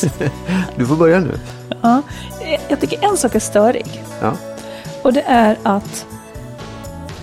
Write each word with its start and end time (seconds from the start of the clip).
Peace. 0.00 0.30
Du 0.76 0.86
får 0.86 0.96
börja 0.96 1.20
nu. 1.20 1.30
Ja, 1.82 2.02
jag 2.68 2.80
tycker 2.80 3.04
en 3.10 3.16
sak 3.16 3.34
är 3.34 3.38
störig. 3.40 4.02
Ja. 4.22 4.32
Och 5.02 5.12
det 5.12 5.22
är 5.26 5.56
att, 5.62 6.06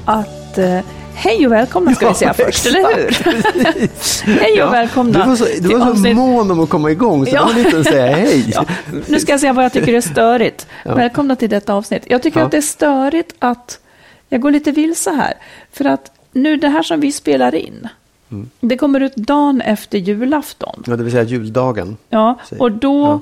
att 0.06 0.58
eh, 0.58 0.80
hej 1.14 1.46
och 1.46 1.52
välkomna 1.52 1.96
ska 1.96 2.06
Ja, 2.06 2.10
vi 2.12 2.16
säga 2.16 2.34
först, 2.34 2.66
eller 2.66 2.80
hur? 2.96 4.40
hej 4.40 4.52
och 4.52 4.58
Ja. 4.68 4.70
välkomna 4.70 5.20
Du 5.24 5.30
var 5.30 5.36
så, 5.36 5.46
du 5.60 5.76
var 5.76 5.96
så 5.96 6.14
mån 6.14 6.52
om 6.52 6.60
att 6.60 6.70
komma 6.70 6.92
igång 6.92 7.26
så 7.26 7.36
Ja. 7.36 7.50
du 7.54 7.60
inte 7.62 7.72
ens 7.76 7.88
säga 7.88 8.16
hej. 8.16 8.46
Ja, 8.54 8.66
nu 9.08 9.20
ska 9.20 9.32
jag 9.34 9.40
säga 9.40 9.54
vad 9.54 9.66
jag 9.66 9.74
tycker 9.74 9.94
är 9.94 10.02
störigt. 10.02 10.68
Välkomna 10.86 11.36
till 11.36 11.50
detta 11.50 11.74
avsnitt. 11.74 12.04
Jag 12.08 12.22
tycker 12.24 12.42
att 12.42 12.52
det 12.52 12.58
är 12.58 12.62
störigt 12.62 13.36
att 13.40 13.80
jag 14.30 14.42
går 14.42 14.52
lite 14.52 14.72
vilse 14.72 15.12
här. 15.12 15.34
För 15.72 15.86
att 15.86 16.12
nu 16.32 16.58
det 16.58 16.68
här 16.70 16.84
som 16.84 17.00
vi 17.00 17.12
spelar 17.12 17.56
in, 17.56 17.88
Mm. 18.32 18.50
det 18.60 18.78
kommer 18.78 19.00
ut 19.00 19.16
dagen 19.16 19.62
efter 19.62 19.98
julafton. 19.98 20.84
Ja, 20.88 20.96
det 20.96 21.04
vill 21.04 21.12
säga 21.12 21.24
juldagen. 21.24 21.98
Ja, 22.10 22.40
och 22.60 22.72
då 22.72 23.20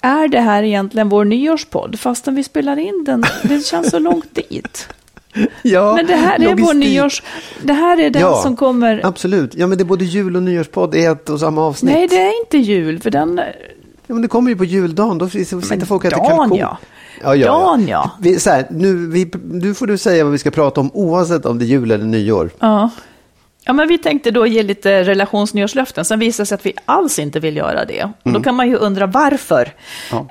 är 0.00 0.28
det 0.28 0.40
här 0.40 0.62
egentligen 0.62 1.08
vår 1.08 1.24
nyårspodd, 1.24 1.98
fastän 1.98 2.34
vi 2.34 2.44
spelar 2.44 2.78
in 2.78 3.04
den. 3.06 3.24
Det 3.42 3.66
känns 3.66 3.90
så 3.90 3.98
långt 3.98 4.34
dit. 4.48 4.88
Ja, 5.62 5.94
Men 5.96 6.06
det 6.06 6.14
här 6.14 6.42
är 6.42 6.54
vår 6.54 6.74
nyårs... 6.74 7.22
Det 7.62 7.72
här 7.72 8.00
är 8.00 8.10
den 8.10 8.22
Ja, 8.22 8.42
som 8.42 8.56
kommer... 8.56 9.00
Absolut. 9.06 9.54
Ja, 9.54 9.66
men 9.66 9.78
det 9.78 9.82
är 9.82 9.86
både 9.86 10.04
jul 10.04 10.36
och 10.36 10.42
nyårspodd 10.42 10.94
i 10.94 11.04
ett 11.04 11.28
och 11.28 11.40
samma 11.40 11.62
avsnitt. 11.62 11.94
Nej, 11.94 12.06
det 12.08 12.16
är 12.22 12.40
inte 12.40 12.58
jul, 12.58 13.00
för 13.00 13.10
den... 13.10 13.40
Ja, 14.06 14.14
men 14.14 14.22
det 14.22 14.28
kommer 14.28 14.50
ju 14.50 14.56
på 14.56 14.64
juldagen. 14.64 15.18
Då 15.18 15.28
sitter 15.28 15.86
folk 15.86 16.04
och 16.04 16.12
äter 16.12 16.28
kalkon. 16.28 16.58
ja. 16.58 16.78
Ja, 17.22 17.36
ja, 17.36 17.46
Dagen, 17.46 17.88
ja. 17.88 18.10
Vi, 18.20 18.40
så 18.40 18.50
här, 18.50 18.66
nu, 18.70 19.06
vi, 19.06 19.30
nu 19.50 19.74
får 19.74 19.86
du 19.86 19.98
säga 19.98 20.24
vad 20.24 20.32
vi 20.32 20.38
ska 20.38 20.50
prata 20.50 20.80
om 20.80 20.90
oavsett 20.94 21.46
om 21.46 21.58
det 21.58 21.64
är 21.64 21.66
jul 21.66 21.90
eller 21.90 22.04
nyår. 22.04 22.50
Ja. 22.58 22.90
Ja, 23.64 23.72
men 23.72 23.88
vi 23.88 23.98
tänkte 23.98 24.30
då 24.30 24.46
ge 24.46 24.62
lite 24.62 25.04
relationsnyårslöften. 25.04 26.04
Sen 26.04 26.18
visade 26.18 26.42
det 26.42 26.46
sig 26.46 26.54
att 26.54 26.66
vi 26.66 26.72
alls 26.84 27.18
inte 27.18 27.40
vill 27.40 27.56
göra 27.56 27.84
det. 27.84 28.00
Mm. 28.00 28.12
Då 28.24 28.40
kan 28.40 28.54
man 28.54 28.68
ju 28.68 28.76
undra 28.76 29.06
varför. 29.06 29.72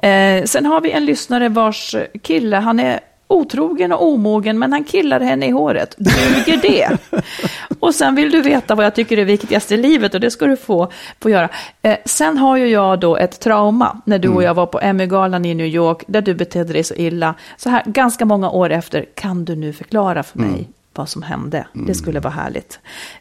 Eh, 0.02 0.44
sen 0.44 0.66
har 0.66 0.82
vi 0.82 0.92
en 0.92 1.06
lyssnare 1.06 1.50
vars 1.50 1.96
kille, 2.22 2.56
han 2.56 2.80
är 2.80 3.00
otrogen 3.28 3.92
och 3.92 4.08
omogen, 4.08 4.60
men 4.60 4.72
han 4.74 4.84
killar 4.84 5.20
henne 5.20 5.48
i 5.48 5.52
håret. 5.52 5.96
Duger 5.98 6.62
det? 6.62 6.98
och 7.80 7.96
sen 7.96 8.16
vill 8.16 8.32
du 8.32 8.42
veta 8.42 8.76
vad 8.76 8.86
jag 8.86 8.96
tycker 8.96 9.18
är 9.18 9.26
viktigast 9.26 9.72
i 9.72 9.78
livet 9.78 10.14
och 10.14 10.20
det 10.20 10.32
ska 10.32 10.46
du 10.46 10.58
få, 10.58 10.92
få 11.20 11.30
göra. 11.30 11.50
Eh, 11.82 11.98
sen 12.06 12.38
har 12.38 12.58
ju 12.58 12.68
jag 12.68 13.00
då 13.00 13.18
ett 13.18 13.40
trauma 13.40 14.02
när 14.06 14.20
du 14.20 14.30
och 14.30 14.44
jag 14.44 14.54
var 14.54 14.66
på 14.66 14.80
Emmy-galan 14.80 15.46
i 15.46 15.54
New 15.54 15.68
York, 15.68 16.04
där 16.08 16.22
du 16.22 16.34
betedde 16.34 16.74
dig 16.74 16.84
så 16.84 16.94
illa. 16.94 17.36
Så 17.58 17.70
här, 17.70 17.84
ganska 17.86 18.26
många 18.26 18.50
år 18.50 18.70
efter, 18.70 19.06
kan 19.16 19.46
du 19.46 19.56
nu 19.56 19.74
förklara 19.74 20.24
för 20.24 20.40
mig 20.40 20.70
vad 20.94 21.10
som 21.10 21.22
hände. 21.22 21.68
Det 21.74 21.94
skulle 21.96 22.20
vara 22.20 22.34
härligt. 22.34 22.80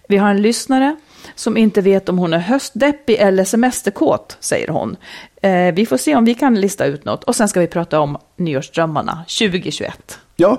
Vi 0.09 0.17
har 0.17 0.31
en 0.31 0.43
lyssnare 0.43 0.97
som 1.35 1.57
inte 1.57 1.81
vet 1.81 2.09
om 2.09 2.19
hon 2.19 2.33
är 2.33 2.39
höstdeppig 2.39 3.15
eller 3.15 3.45
semesterkåt, 3.45 4.37
säger 4.41 4.69
hon. 4.69 4.97
Eh, 5.43 5.75
vi 5.75 5.87
får 5.87 5.97
se 5.97 6.17
om 6.17 6.25
vi 6.25 6.35
kan 6.35 6.61
lista 6.61 6.85
ut 6.85 7.05
något. 7.05 7.25
Och 7.25 7.37
sen 7.37 7.49
ska 7.49 7.61
vi 7.61 7.67
prata 7.67 8.01
om 8.01 8.19
nyårsdrömmarna 8.37 9.25
2021. 9.39 10.19
Ja. 10.37 10.59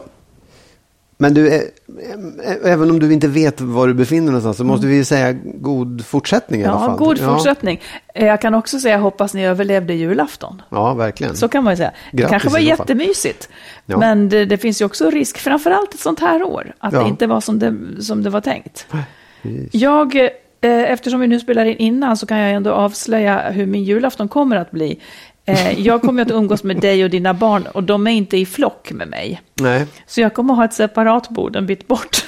Men 1.22 1.34
du, 1.34 1.48
eh, 1.48 1.54
eh, 1.56 2.72
även 2.72 2.92
om 2.92 3.00
du 3.00 3.14
inte 3.14 3.28
vet 3.28 3.62
var 3.62 3.88
du 3.88 3.94
befinner 3.94 4.22
dig 4.22 4.26
någonstans 4.32 4.58
så 4.58 4.64
måste 4.64 4.88
vi 4.88 5.06
säga 5.06 5.34
god 5.56 6.06
fortsättning 6.06 6.62
i 6.62 6.66
alla 6.66 6.74
Ja, 6.82 6.86
fall. 6.88 6.98
god 6.98 7.18
Ja. 7.20 7.34
fortsättning. 7.36 7.82
Eh, 8.14 8.26
Jag 8.26 8.42
kan 8.42 8.54
också 8.54 8.80
säga 8.80 8.98
hoppas 8.98 9.34
ni 9.34 9.46
överlevde 9.46 9.94
julafton. 9.94 10.62
Ja, 10.70 10.94
verkligen. 10.94 11.36
Så 11.36 11.48
kan 11.48 11.64
man 11.64 11.74
ju 11.74 11.78
säga. 11.78 11.92
Det 12.12 12.18
Grattis 12.18 12.32
kanske 12.32 12.50
var 12.50 12.60
jättemysigt. 12.60 13.50
Ja. 13.86 13.98
Men 13.98 14.30
det, 14.30 14.46
det 14.46 14.58
finns 14.58 14.82
ju 14.82 14.86
också 14.86 15.10
risk, 15.10 15.38
framförallt 15.38 15.94
ett 15.94 16.00
sånt 16.00 16.20
här 16.20 16.44
år, 16.44 16.74
att 16.80 16.94
Ja. 16.94 17.00
det 17.04 17.08
inte 17.10 17.28
var 17.28 17.42
som 17.42 17.60
det, 17.60 17.76
som 18.04 18.24
det 18.24 18.30
var 18.30 18.42
tänkt. 18.42 18.88
Precis. 19.42 19.70
Jag, 19.74 20.16
eh, 20.16 20.30
eftersom 20.92 21.20
vi 21.20 21.28
nu 21.28 21.40
spelar 21.40 21.66
in 21.66 21.78
innan 21.78 22.18
så 22.18 22.26
kan 22.26 22.38
jag 22.38 22.52
ändå 22.52 22.72
avslöja 22.72 23.50
hur 23.50 23.66
min 23.66 23.84
julafton 23.84 24.28
kommer 24.28 24.56
att 24.56 24.72
bli. 24.72 25.00
Eh, 25.46 25.80
jag 25.80 26.02
kommer 26.02 26.22
att 26.22 26.32
umgås 26.32 26.64
med 26.64 26.78
dig 26.78 27.04
och 27.04 27.10
dina 27.10 27.34
barn 27.34 27.68
och 27.74 27.84
de 27.84 28.08
är 28.08 28.12
inte 28.12 28.38
i 28.38 28.46
flock 28.46 28.92
med 28.92 29.08
mig. 29.08 29.42
Nej. 29.62 29.86
Så 30.08 30.22
jag 30.22 30.34
kommer 30.34 30.54
att 30.54 30.58
ha 30.58 30.66
ett 30.66 30.74
separat 30.74 31.30
bord 31.30 31.56
en 31.56 31.66
bit 31.66 31.88
bort. 31.88 32.16
så 32.16 32.26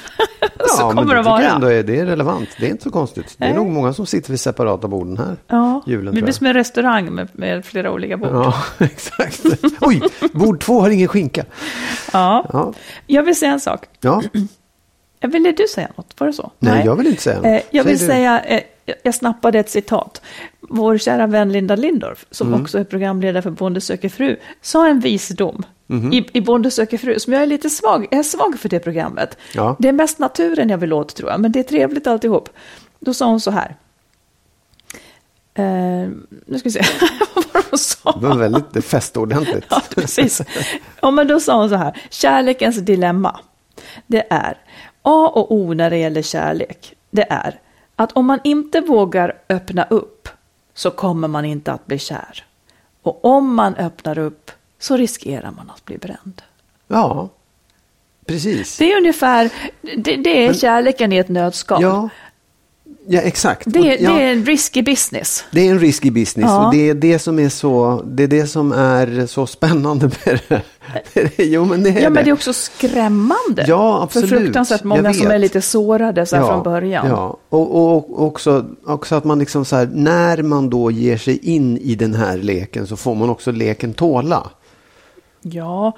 Ja, 0.78 0.86
men 0.86 0.96
kommer 0.96 1.14
det 1.14 1.22
det 1.22 1.28
jag 1.28 1.32
vara. 1.32 1.42
ändå 1.48 1.66
är, 1.66 1.82
det 1.82 1.98
är 2.00 2.06
relevant. 2.06 2.48
Det 2.60 2.66
är 2.66 2.70
inte 2.70 2.82
så 2.82 2.90
konstigt. 2.90 3.34
Det 3.38 3.44
är 3.44 3.48
Nej. 3.48 3.56
nog 3.56 3.70
många 3.70 3.92
som 3.92 4.06
sitter 4.06 4.30
vid 4.30 4.40
separata 4.40 4.88
borden 4.88 5.18
här. 5.18 5.36
Ja, 5.46 5.82
Julen, 5.86 6.14
det 6.14 6.22
blir 6.22 6.32
som 6.32 6.46
en 6.46 6.54
restaurang 6.54 7.10
med, 7.14 7.28
med 7.32 7.64
flera 7.64 7.90
olika 7.92 8.16
bord. 8.16 8.28
Ja, 8.32 8.54
exakt. 8.78 9.42
Oj, 9.80 10.00
bord 10.32 10.60
två 10.60 10.80
har 10.80 10.90
ingen 10.90 11.08
skinka. 11.08 11.44
Ja. 12.12 12.46
Ja, 12.52 12.72
Jag 13.06 13.22
vill 13.22 13.36
säga 13.38 13.52
en 13.52 13.60
sak. 13.60 13.84
ja. 14.00 14.22
Ville 15.20 15.52
du 15.52 15.66
säga 15.68 15.88
något? 15.96 16.14
Var 16.20 16.26
det 16.26 16.32
så? 16.32 16.50
Nej, 16.58 16.82
jag 16.86 16.96
vill 16.96 17.06
inte 17.06 17.22
säga 17.22 17.36
något. 17.36 17.46
Eh, 17.46 17.60
jag 17.70 17.84
vill 17.84 17.98
du. 17.98 18.06
säga, 18.06 18.40
eh, 18.44 18.60
jag 19.02 19.14
snappade 19.14 19.58
ett 19.58 19.70
citat. 19.70 20.22
Vår 20.70 20.98
kära 20.98 21.26
vän 21.26 21.52
Linda 21.52 21.76
Lindorff, 21.76 22.24
som 22.30 22.48
Mm. 22.48 22.60
också 22.62 22.78
är 22.78 22.84
programledare 22.84 23.42
för 23.42 23.50
Bonde 23.50 23.80
söker 23.80 24.08
fru, 24.08 24.36
sa 24.62 24.88
en 24.88 25.00
visdom 25.00 25.62
Mhm. 25.86 26.12
i, 26.12 26.30
i 26.32 26.40
Bonde 26.40 26.70
söker 26.70 26.98
fru, 26.98 27.18
som 27.18 27.32
jag 27.32 27.42
är 27.42 27.46
lite 27.46 27.70
svag, 27.70 28.06
jag 28.10 28.18
är 28.18 28.22
svag 28.22 28.58
för 28.58 28.68
det 28.68 28.80
programmet. 28.80 29.38
Ja. 29.54 29.76
Det 29.78 29.88
är 29.88 29.92
mest 29.92 30.18
naturen 30.18 30.68
jag 30.68 30.78
vill 30.78 30.92
åt 30.92 31.14
tror 31.16 31.30
jag, 31.30 31.40
men 31.40 31.52
det 31.52 31.58
är 31.58 31.62
trevligt 31.62 32.06
alltihop. 32.06 32.48
Då 33.00 33.14
sa 33.14 33.26
hon 33.26 33.40
så 33.40 33.50
här. 33.50 33.76
Eh, 35.54 35.64
nu 36.46 36.58
ska 36.58 36.68
vi 36.68 36.70
se, 36.70 36.82
vad 37.34 37.44
var 37.52 37.64
hon 37.70 37.78
sa? 37.78 38.12
Det 38.20 38.26
var 38.26 38.36
väldigt 38.36 38.72
det 38.72 38.82
fäste 38.82 39.18
ordentligt. 39.20 39.64
Ja, 39.70 39.82
precis. 39.94 40.42
Ja, 41.02 41.10
men 41.10 41.26
då 41.28 41.40
sa 41.40 41.60
hon 41.60 41.68
så 41.68 41.76
här, 41.76 41.96
kärlekens 42.10 42.76
dilemma, 42.76 43.40
det 44.06 44.26
är 44.30 44.58
A 45.02 45.30
och 45.34 45.52
O 45.54 45.74
när 45.74 45.90
det 45.90 45.96
gäller 45.96 46.22
kärlek, 46.22 46.94
det 47.10 47.26
är 47.30 47.60
att 47.96 48.12
om 48.12 48.26
man 48.26 48.38
inte 48.44 48.80
vågar 48.80 49.34
öppna 49.48 49.84
upp 49.90 50.28
så 50.74 50.90
kommer 50.90 51.28
man 51.28 51.44
inte 51.44 51.72
att 51.72 51.86
bli 51.86 51.98
kär. 51.98 52.44
Och 53.02 53.24
om 53.24 53.54
man 53.54 53.74
öppnar 53.74 54.18
upp 54.18 54.50
så 54.78 54.96
riskerar 54.96 55.50
man 55.50 55.70
att 55.70 55.84
bli 55.84 55.98
bränd. 55.98 56.42
Ja, 56.88 57.28
precis. 58.26 58.78
Det 58.78 58.92
är 58.92 58.96
ungefär, 58.96 59.50
det, 59.96 60.16
det 60.16 60.46
är 60.46 60.54
kärleken 60.54 61.12
i 61.12 61.16
ett 61.16 61.28
nötskal. 61.28 61.82
Ja, 61.82 62.08
Ja, 63.06 63.20
exakt. 63.20 63.62
Det, 63.66 63.78
Och- 63.78 63.84
det 63.84 63.98
ja, 64.00 64.20
är 64.20 64.32
en 64.32 64.44
risky 64.44 64.82
business. 64.82 65.44
det 65.50 65.60
är 65.66 65.70
en 65.70 65.78
risky 65.80 66.10
business 66.10 66.46
Ja. 66.50 66.66
och 66.66 66.74
det 66.74 66.88
är 66.90 66.94
det 66.94 67.18
som 67.18 67.38
är 67.38 67.48
så, 67.48 68.02
det 68.06 68.22
är 68.22 68.28
det 68.28 68.46
som 68.46 68.72
är 68.72 69.26
så 69.26 69.46
spännande 69.46 70.10
med 70.26 70.40
det. 70.48 70.62
jo, 71.44 71.64
men 71.64 71.82
det 71.82 71.90
är 71.90 71.94
Ja, 71.94 72.00
men 72.10 72.14
det 72.14 72.20
är 72.20 72.24
det. 72.24 72.32
också 72.32 72.52
skrämmande. 72.52 73.64
Ja, 73.68 74.02
absolut. 74.02 74.30
För 74.30 74.36
fruktansvärt 74.38 74.84
många 74.84 75.14
som 75.14 75.30
är 75.30 75.38
lite 75.38 75.60
sårade 75.62 76.26
så 76.26 76.36
här 76.36 76.46
från 76.46 76.62
början. 76.62 77.06
Ja, 77.08 77.36
och, 77.48 77.74
och, 77.76 77.96
och 77.96 78.22
också, 78.26 78.64
också 78.86 79.14
att 79.14 79.24
man 79.24 79.38
liksom 79.38 79.64
så 79.64 79.76
här, 79.76 79.88
när 79.92 80.42
man 80.42 80.70
då 80.70 80.90
ger 80.90 81.16
sig 81.16 81.38
in 81.38 81.78
i 81.78 81.94
den 81.94 82.14
här 82.14 82.36
leken 82.38 82.86
så 82.86 82.96
får 82.96 83.14
man 83.14 83.30
också 83.30 83.52
leken 83.52 83.94
tåla. 83.94 84.50
Ja, 85.42 85.92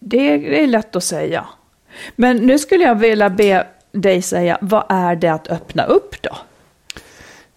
det 0.00 0.36
det 0.38 0.62
är 0.62 0.66
lätt 0.66 0.96
att 0.96 1.04
säga. 1.04 1.44
Men 2.16 2.36
nu 2.36 2.58
skulle 2.58 2.84
jag 2.84 2.94
vilja 2.94 3.30
be 3.30 3.66
dig 3.92 4.22
säga, 4.22 4.58
vad 4.60 4.84
är 4.88 5.16
det 5.16 5.28
att 5.28 5.48
öppna 5.48 5.84
upp 5.84 6.22
då? 6.22 6.36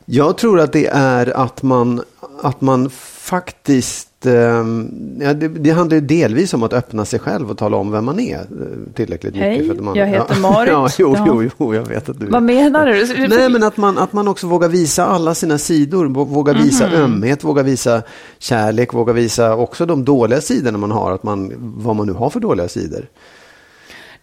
Jag 0.05 0.37
tror 0.37 0.59
att 0.59 0.73
det 0.73 0.87
är 0.93 1.37
att 1.37 1.63
man, 1.63 2.01
att 2.41 2.61
man 2.61 2.89
faktiskt, 3.35 4.25
ehm, 4.25 4.89
ja, 5.21 5.33
det, 5.33 5.47
det 5.47 5.69
handlar 5.69 5.95
ju 5.95 6.01
delvis 6.01 6.53
om 6.53 6.63
att 6.63 6.73
öppna 6.73 7.05
sig 7.05 7.19
själv 7.19 7.51
och 7.51 7.57
tala 7.57 7.77
om 7.77 7.91
vem 7.91 8.05
man 8.05 8.19
är 8.19 8.37
eh, 8.39 8.93
tillräckligt 8.93 9.35
Hej, 9.35 9.49
mycket. 9.51 9.67
För 9.67 9.73
att 9.75 9.83
man, 9.83 9.95
jag 9.95 10.07
heter 10.07 10.33
ja, 10.35 10.39
Marit. 10.51 10.69
Ja, 10.71 10.89
jo, 10.97 11.15
jo, 11.27 11.49
jo, 11.59 11.75
jag 11.75 11.85
vet 11.87 12.09
att 12.09 12.19
du 12.19 12.25
Vad 12.25 12.43
menar 12.43 12.85
du? 12.85 13.27
Nej, 13.27 13.49
men 13.49 13.63
att 13.63 13.77
man, 13.77 13.97
att 13.97 14.13
man 14.13 14.27
också 14.27 14.47
vågar 14.47 14.69
visa 14.69 15.05
alla 15.05 15.35
sina 15.35 15.57
sidor. 15.57 16.05
vå- 16.05 16.25
Vågar 16.27 16.53
visa 16.53 16.87
Mhm. 16.87 16.95
ömhet, 16.95 17.43
vågar 17.43 17.63
visa 17.63 18.01
kärlek, 18.39 18.93
vågar 18.93 19.13
visa 19.13 19.55
också 19.55 19.85
de 19.85 20.05
dåliga 20.05 20.41
sidorna 20.41 20.77
man 20.77 20.91
har. 20.91 21.11
Att 21.11 21.23
man, 21.23 21.53
vad 21.57 21.95
man 21.95 22.07
nu 22.07 22.13
har 22.13 22.29
för 22.29 22.39
dåliga 22.39 22.67
sidor. 22.67 23.07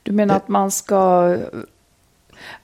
Du 0.03 0.13
menar 0.13 0.37
att 0.37 0.49
man 0.49 0.71
ska 0.71 1.37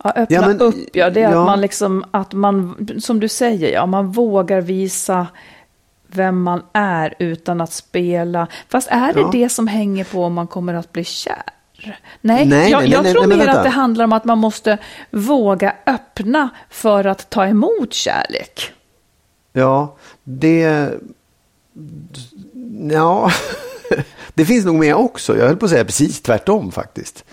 ja, 0.04 0.10
öppna 0.16 0.36
Ja, 0.36 0.46
men- 0.48 0.60
upp? 0.60 0.74
Ja, 0.92 1.10
det 1.10 1.20
är 1.22 1.30
ja. 1.32 1.40
att 1.40 1.46
man 1.46 1.60
liksom, 1.60 2.04
att 2.10 2.32
man, 2.32 2.88
som 2.98 3.20
du 3.20 3.28
säger, 3.28 3.72
ja, 3.72 3.86
man 3.86 4.12
vågar 4.12 4.60
visa 4.60 5.26
vem 6.06 6.42
man 6.42 6.62
är 6.72 7.14
utan 7.18 7.60
att 7.60 7.72
spela. 7.72 8.46
Fast 8.68 8.88
är 8.90 9.12
det 9.12 9.20
Ja. 9.20 9.30
det 9.32 9.48
som 9.48 9.66
hänger 9.66 10.04
på 10.04 10.24
om 10.24 10.34
man 10.34 10.46
kommer 10.46 10.74
att 10.74 10.92
bli 10.92 11.04
kär? 11.04 11.42
Nej, 12.20 12.46
Nej, 12.46 12.70
jag, 12.70 12.82
nej, 12.82 12.90
jag 12.90 13.02
nej, 13.04 13.12
tror 13.12 13.26
mer 13.26 13.48
att 13.48 13.62
det 13.62 13.68
handlar 13.68 14.04
om 14.04 14.12
att 14.12 14.24
man 14.24 14.38
måste 14.38 14.78
våga 15.10 15.74
öppna 15.86 16.48
för 16.70 17.04
att 17.04 17.30
ta 17.30 17.46
emot 17.46 17.92
kärlek. 17.94 18.72
Ja, 19.52 19.96
det... 20.24 20.90
Ja, 22.92 23.30
det 24.34 24.44
finns 24.44 24.64
nog 24.64 24.74
med 24.74 24.94
också. 24.94 25.38
Jag 25.38 25.46
höll 25.46 25.56
på 25.56 25.64
att 25.64 25.70
säga 25.70 25.84
precis 25.84 26.22
tvärtom 26.22 26.72
faktiskt. 26.72 27.24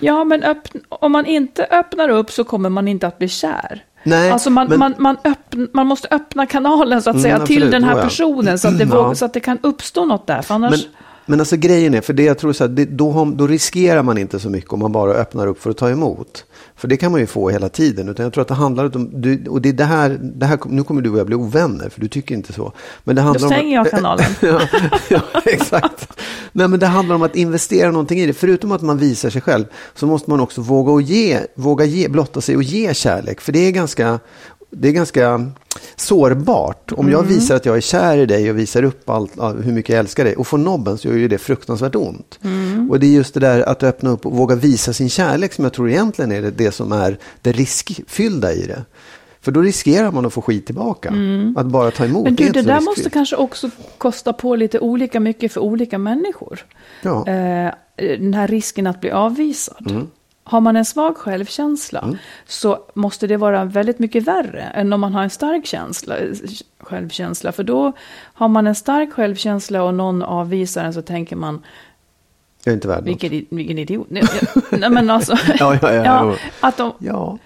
Ja, 0.00 0.24
men 0.24 0.42
öppn- 0.44 0.82
om 0.88 1.12
man 1.12 1.26
inte 1.26 1.64
öppnar 1.70 2.08
upp 2.08 2.30
så 2.30 2.44
kommer 2.44 2.68
man 2.68 2.88
inte 2.88 3.06
att 3.06 3.18
bli 3.18 3.28
kär. 3.28 3.84
Nej, 4.02 4.30
alltså 4.30 4.50
man, 4.50 4.68
men- 4.68 4.78
man, 4.78 4.94
man, 4.98 5.16
öppn, 5.24 5.68
man 5.72 5.86
måste 5.86 6.08
öppna 6.10 6.46
kanalen 6.46 7.02
så 7.02 7.10
att 7.10 7.14
Mm, 7.14 7.22
säga 7.22 7.36
absolut, 7.36 7.62
till 7.62 7.70
den 7.70 7.84
här 7.84 7.96
ja. 7.96 8.02
personen 8.02 8.58
så 8.58 8.68
att, 8.68 8.78
det 8.78 8.84
Ja. 8.84 9.02
vågar, 9.02 9.14
så 9.14 9.24
att 9.24 9.32
det 9.34 9.40
kan 9.40 9.58
uppstå 9.62 10.04
något 10.04 10.26
där. 10.26 10.42
För 10.42 10.54
annars, 10.54 10.70
Men, 10.70 10.80
men 11.26 11.40
alltså 11.40 11.56
grejen 11.56 11.94
är, 11.94 12.00
för 12.00 12.12
det 12.12 12.22
jag 12.22 12.38
tror 12.38 12.52
så 12.52 12.64
här, 12.64 12.68
det, 12.68 12.84
då, 12.84 13.32
då 13.36 13.46
riskerar 13.46 14.02
man 14.02 14.18
inte 14.18 14.38
så 14.40 14.50
mycket 14.50 14.72
om 14.72 14.78
man 14.80 14.92
bara 14.92 15.12
öppnar 15.12 15.46
upp 15.46 15.62
för 15.62 15.70
att 15.70 15.76
ta 15.76 15.90
emot. 15.90 16.44
För 16.76 16.88
det 16.88 16.96
kan 16.96 17.12
man 17.12 17.20
ju 17.20 17.26
få 17.26 17.50
hela 17.50 17.68
tiden. 17.68 18.08
Utan 18.08 18.24
jag 18.24 18.32
tror 18.32 18.42
att 18.42 18.48
det 18.48 18.54
handlar 18.54 18.96
om, 18.96 19.20
du, 19.20 19.44
och 19.46 19.62
det 19.62 19.68
är 19.68 19.72
det 19.72 19.84
här, 19.84 20.18
det 20.22 20.46
här, 20.46 20.58
nu 20.66 20.84
kommer 20.84 21.02
du 21.02 21.10
och 21.10 21.18
jag 21.18 21.26
bli 21.26 21.36
ovänner, 21.36 21.88
för 21.88 22.00
du 22.00 22.08
tycker 22.08 22.34
inte 22.34 22.52
så. 22.52 22.72
Men 23.04 23.16
det 23.16 23.22
handlar 23.22 23.40
då 23.40 23.46
om, 23.46 23.52
stänger 23.52 23.74
jag 23.74 23.90
kanalen. 23.90 24.26
ja, 24.40 24.60
ja, 25.08 25.20
exakt. 25.44 26.08
Nej, 26.52 26.68
men 26.68 26.80
det 26.80 26.86
handlar 26.86 27.14
om 27.14 27.22
att 27.22 27.36
investera 27.36 27.90
någonting 27.90 28.20
i 28.20 28.26
det. 28.26 28.32
Förutom 28.32 28.72
att 28.72 28.82
man 28.82 28.98
visar 28.98 29.30
sig 29.30 29.40
själv 29.40 29.64
så 29.94 30.06
måste 30.06 30.30
man 30.30 30.40
också 30.40 30.60
våga, 30.60 30.92
och 30.92 31.02
ge, 31.02 31.40
våga 31.54 31.84
ge, 31.84 32.08
blotta 32.08 32.40
sig 32.40 32.56
och 32.56 32.62
ge 32.62 32.94
kärlek. 32.94 33.40
För 33.40 33.52
det 33.52 33.58
är 33.58 33.70
ganska, 33.70 34.18
det 34.80 34.88
är 34.88 34.92
ganska 34.92 35.50
sårbart. 35.96 36.92
Om 36.92 37.10
jag 37.10 37.22
visar 37.22 37.56
att 37.56 37.66
jag 37.66 37.76
är 37.76 37.80
kär 37.80 38.18
i 38.18 38.26
dig 38.26 38.50
och 38.50 38.58
visar 38.58 38.82
upp 38.82 39.10
allt, 39.10 39.32
hur 39.62 39.72
mycket 39.72 39.88
jag 39.88 39.98
älskar 39.98 40.24
dig 40.24 40.36
och 40.36 40.46
får 40.46 40.58
nobben 40.58 40.98
så 40.98 41.08
gör 41.08 41.14
ju 41.14 41.28
det 41.28 41.38
fruktansvärt 41.38 41.94
ont. 41.94 42.38
Och 42.90 43.00
det 43.00 43.06
är 43.06 43.10
just 43.10 43.34
det 43.34 43.40
där 43.40 43.60
att 43.60 43.82
öppna 43.82 44.10
upp 44.10 44.26
och 44.26 44.32
våga 44.32 44.54
visa 44.54 44.92
sin 44.92 45.08
kärlek 45.08 45.52
som 45.52 45.64
jag 45.64 45.72
tror 45.72 45.90
egentligen 45.90 46.32
är 46.32 46.42
det, 46.42 46.50
det 46.50 46.72
som 46.72 46.92
är 46.92 47.18
det 47.42 47.52
riskfyllda 47.52 48.52
i 48.52 48.66
det. 48.66 48.84
För 49.40 49.52
då 49.52 49.60
riskerar 49.60 50.12
man 50.12 50.26
att 50.26 50.32
få 50.32 50.42
skit 50.42 50.66
tillbaka. 50.66 51.14
Att 51.56 51.66
bara 51.66 51.90
ta 51.90 52.04
emot. 52.04 52.24
men 52.24 52.34
du, 52.34 52.48
det 52.48 52.62
så 52.62 52.68
där 52.68 52.80
måste 52.80 53.10
kanske 53.10 53.36
också 53.36 53.70
kosta 53.98 54.32
på 54.32 54.56
lite 54.56 54.78
olika 54.78 55.20
mycket 55.20 55.52
för 55.52 55.60
olika 55.60 55.98
människor. 55.98 56.66
Ja. 57.02 57.28
Eh, 57.28 57.72
den 57.96 58.34
här 58.34 58.48
risken 58.48 58.86
att 58.86 59.00
bli 59.00 59.10
avvisad. 59.10 59.90
Mm. 59.90 60.06
Har 60.48 60.60
man 60.60 60.76
en 60.76 60.84
svag 60.84 61.16
självkänsla 61.16 62.16
så 62.46 62.78
måste 62.94 63.26
det 63.26 63.36
vara 63.36 63.64
väldigt 63.64 63.98
mycket 63.98 64.24
värre 64.24 64.60
än 64.62 64.92
om 64.92 65.00
man 65.00 65.14
har 65.14 65.22
en 65.22 65.30
stark 65.30 65.66
känsla, 65.66 66.14
självkänsla. 66.80 67.52
För 67.52 67.62
då 67.62 67.92
har 68.34 68.48
man 68.48 68.66
en 68.66 68.74
stark 68.74 69.12
självkänsla 69.12 69.82
och 69.82 69.94
någon 69.94 70.22
avvisar 70.22 70.84
en 70.84 70.92
så 70.94 71.02
tänker 71.02 71.36
man, 71.36 71.62
Jag 72.64 72.72
är 72.72 72.74
inte 72.74 72.88
värd 72.88 72.98
något. 72.98 73.06
vilken, 73.06 73.32
i- 73.32 73.46
vilken 73.50 73.78
idiot. 73.78 74.06
Nej, 74.10 74.24
nej, 74.70 74.90
men 74.90 75.10
alltså, 75.10 75.36
Ja, 75.58 75.78
ja, 75.82 75.92
ja, 76.04 76.20
jo. 76.24 76.34
att, 76.60 76.76
de, 76.76 76.92
Ja. 76.98 77.38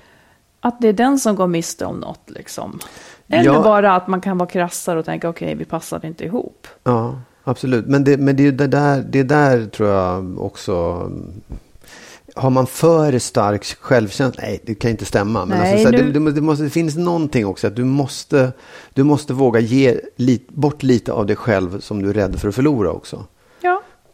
att 0.60 0.80
det 0.80 0.88
är 0.88 0.92
den 0.92 1.18
som 1.18 1.36
går 1.36 1.46
miste 1.46 1.84
om 1.86 1.96
något. 1.96 2.30
Liksom. 2.30 2.78
Eller 3.28 3.44
Ja. 3.52 3.62
bara 3.62 3.94
att 3.96 4.08
man 4.08 4.20
kan 4.20 4.38
vara 4.38 4.48
krassare 4.48 4.98
och 4.98 5.04
tänka, 5.04 5.28
okej, 5.28 5.54
vi 5.54 5.64
passar 5.64 6.06
inte 6.06 6.24
ihop. 6.24 6.66
Ja, 6.84 7.18
absolut. 7.44 7.86
Men 7.86 8.04
det, 8.04 8.16
men 8.16 8.36
det 8.36 8.46
är 8.46 8.52
det 8.52 8.66
där, 8.66 9.04
det 9.08 9.22
där 9.22 9.66
tror 9.66 9.88
jag 9.88 10.40
också. 10.40 11.10
Har 12.34 12.50
man 12.50 12.66
för 12.66 13.18
stark 13.18 13.64
självkänsla? 13.80 14.42
Nej, 14.42 14.60
det 14.66 14.74
kan 14.74 14.90
inte 14.90 15.04
stämma. 15.04 15.44
Men 15.46 15.58
Nej, 15.58 15.72
alltså, 15.72 15.86
så 15.90 15.96
här, 15.96 16.04
nu- 16.04 16.12
det, 16.12 16.20
det, 16.20 16.32
det, 16.32 16.40
måste, 16.40 16.64
det 16.64 16.70
finns 16.70 16.96
någonting 16.96 17.46
också. 17.46 17.66
Att 17.66 17.76
du 17.76 17.84
måste, 17.84 18.52
du 18.94 19.02
måste 19.02 19.32
våga 19.32 19.60
ge 19.60 20.00
lit, 20.16 20.48
bort 20.48 20.82
lite 20.82 21.12
av 21.12 21.26
dig 21.26 21.36
själv 21.36 21.80
som 21.80 22.02
du 22.02 22.08
är 22.10 22.14
rädd 22.14 22.40
för 22.40 22.48
att 22.48 22.54
förlora 22.54 22.90
också. 22.90 23.24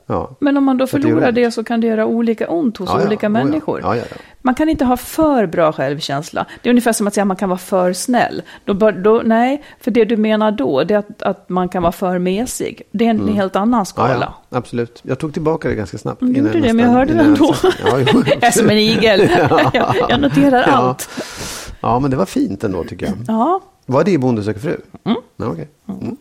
Ja, 0.09 0.31
men 0.41 0.57
om 0.57 0.65
man 0.65 0.77
då 0.79 0.85
det 0.85 0.91
förlorar 0.91 1.27
ont. 1.29 1.35
det 1.35 1.51
så 1.51 1.65
kan 1.65 1.81
det 1.81 1.87
göra 1.87 2.07
olika 2.07 2.49
ont 2.51 2.77
hos 2.77 2.91
Ja, 2.91 3.07
olika 3.07 3.27
Oh, 3.27 3.33
ja. 3.39 3.45
människor. 3.45 3.81
Ja. 3.81 3.97
Man 4.43 4.55
kan 4.55 4.69
inte 4.69 4.85
ha 4.85 4.97
för 4.97 5.47
bra 5.47 5.73
självkänsla. 5.73 6.47
Det 6.63 6.69
är 6.69 6.71
ungefär 6.71 6.93
som 6.93 7.07
att 7.07 7.15
säga 7.15 7.23
att 7.23 7.29
man 7.29 7.37
kan 7.37 7.49
vara 7.49 7.59
för 7.59 7.93
snäll. 7.93 8.43
Då, 8.65 8.75
bör, 8.75 8.93
då, 8.93 9.23
nej, 9.25 9.63
för 9.81 9.91
det 9.91 10.05
du 10.05 10.17
menar 10.17 10.51
då, 10.53 10.85
det 10.85 10.95
är 10.95 10.99
att, 10.99 11.23
att 11.23 11.49
man 11.49 11.69
kan 11.69 11.83
vara 11.83 11.93
för 11.93 12.19
mesig. 12.19 12.83
Det 12.93 13.07
är 13.07 13.11
en 13.11 13.29
helt 13.29 13.57
annan 13.57 13.67
Mm. 13.75 13.85
Skala. 13.85 14.35
absolut. 14.51 15.01
Jag 15.03 15.19
tog 15.19 15.33
tillbaka 15.33 15.69
det 15.69 15.75
ganska 15.75 15.99
snabbt. 15.99 16.23
Mm, 16.23 16.37
innan 16.37 16.53
gjorde 16.55 16.67
det, 16.67 16.73
men 16.73 16.85
jag 16.85 16.93
hörde 16.93 17.15
det 17.15 17.21
ändå. 17.21 17.55
jag- 17.91 18.43
är 18.45 18.51
som 18.51 18.71
en 18.71 18.79
igel. 18.79 19.21
jag, 20.09 20.21
noterar 20.21 20.63
allt. 20.63 21.09
Ja, 21.81 21.99
men 21.99 22.11
det 22.11 22.17
var 22.17 22.27
fint 22.27 22.65
ändå 22.65 22.85
tycker 22.85 23.07
jag. 23.07 23.15
Ja. 23.29 23.61
Var 23.87 24.05
det 24.05 24.11
i 24.11 24.19
Bonde 24.19 24.43
söker 24.43 24.61
fru? 24.61 24.77
Mm. 25.05 25.19
Ja, 25.37 25.47
okej. 25.47 25.69
Mm. 25.89 26.17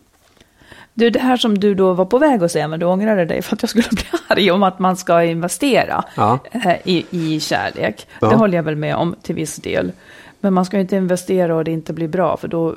Du, 0.98 1.10
det 1.10 1.20
här 1.20 1.38
som 1.38 1.58
du 1.58 1.76
då 1.76 1.94
var 1.94 2.06
på 2.06 2.18
väg 2.18 2.44
att 2.44 2.52
säga, 2.52 2.68
men 2.68 2.80
du 2.80 2.86
ångrade 2.86 3.26
dig 3.26 3.42
för 3.42 3.56
att 3.56 3.64
jag 3.64 3.70
skulle 3.70 3.88
bli 3.92 4.04
arg 4.28 4.52
om 4.52 4.64
att 4.64 4.80
man 4.80 4.98
ska 4.98 5.24
investera 5.24 6.04
Ja. 6.16 6.40
eh, 6.52 6.76
i, 6.84 7.06
i 7.10 7.40
kärlek. 7.40 8.08
Ja. 8.22 8.30
Det 8.30 8.36
håller 8.36 8.58
jag 8.58 8.64
väl 8.64 8.76
med 8.76 8.96
om 8.96 9.16
till 9.22 9.36
viss 9.36 9.56
del. 9.56 9.92
Men 10.40 10.54
man 10.54 10.66
ska 10.66 10.78
ju 10.78 10.82
inte 10.82 10.96
investera 10.96 11.56
och 11.56 11.64
det 11.64 11.72
inte 11.72 11.94
blir 11.94 12.08
bra, 12.08 12.38
för 12.38 12.48
då, 12.48 12.76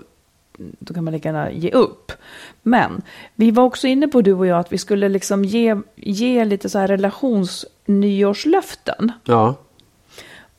då 0.58 0.94
kan 0.94 1.04
man 1.04 1.12
lika 1.14 1.28
gärna 1.28 1.52
ge 1.52 1.70
upp. 1.70 2.12
Men 2.62 3.02
vi 3.34 3.50
var 3.50 3.64
också 3.64 3.86
inne 3.86 4.08
på, 4.08 4.22
du 4.22 4.32
och 4.32 4.46
jag, 4.46 4.58
att 4.58 4.72
vi 4.72 4.78
skulle 4.78 5.08
liksom 5.08 5.44
ge, 5.44 5.76
ge 5.96 6.44
lite 6.44 6.68
så 6.68 6.78
här 6.78 6.88
relationsnyårslöften. 6.88 9.12
Ja. 9.24 9.54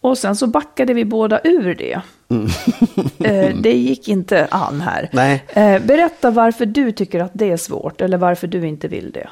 Och 0.02 0.18
sen 0.18 0.36
så 0.36 0.48
backade 0.48 0.94
vi 0.94 1.06
båda 1.06 1.40
ur 1.44 1.76
det. 1.76 2.02
Eh, 3.20 3.56
det 3.56 3.74
gick 3.74 4.08
inte 4.08 4.48
an 4.52 4.82
här. 4.82 5.10
Nej. 5.14 5.44
Eh, 5.48 5.82
berätta 5.82 6.32
varför 6.32 6.66
du 6.66 6.92
tycker 6.92 7.20
att 7.20 7.32
det 7.34 7.52
är 7.52 7.58
svårt 7.58 8.02
eller 8.02 8.18
varför 8.18 8.48
du 8.48 8.68
inte 8.68 8.88
vill 8.88 9.12
det. 9.12 9.30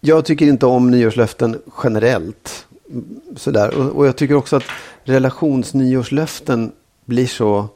Jag 0.00 0.24
tycker 0.24 0.46
inte 0.46 0.66
om 0.66 0.90
nyårslöften 0.90 1.58
generellt. 1.84 2.66
Sådär. 3.36 3.78
Och, 3.78 3.96
och 3.96 4.06
jag 4.06 4.16
tycker 4.16 4.34
också 4.34 4.56
att 4.56 4.64
relationsnyårslöften 5.04 6.72
blir 7.04 7.26
så... 7.26 7.68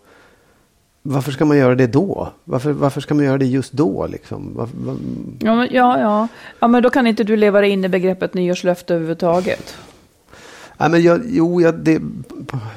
Varför 1.03 1.33
ska 1.33 1.45
man 1.45 1.59
göra 1.59 1.75
det 1.75 1.87
då? 1.87 2.33
Varför, 2.45 2.73
varför 2.73 3.01
ska 3.01 3.15
man 3.15 3.25
göra 3.25 3.39
det 3.39 3.47
just 3.47 3.73
då? 3.73 4.07
Liksom? 4.07 4.53
Varför, 4.55 4.77
var, 4.77 4.97
Ja, 5.41 5.55
men, 5.55 5.69
ja, 5.71 6.01
ja. 6.01 6.29
ja, 6.59 6.69
men 6.69 6.83
då 6.83 6.91
kan 6.91 7.07
inte 7.07 7.25
du 7.25 7.37
leva 7.37 7.61
dig 7.61 7.71
in 7.71 7.85
i 7.85 7.89
begreppet 7.89 8.35
nyårslöfte 8.35 8.95
överhuvudtaget. 8.95 9.77
Nej, 10.81 10.91
men 10.91 11.03
jag, 11.03 11.21
jo, 11.29 11.61
jag, 11.61 11.75
det, 11.79 12.01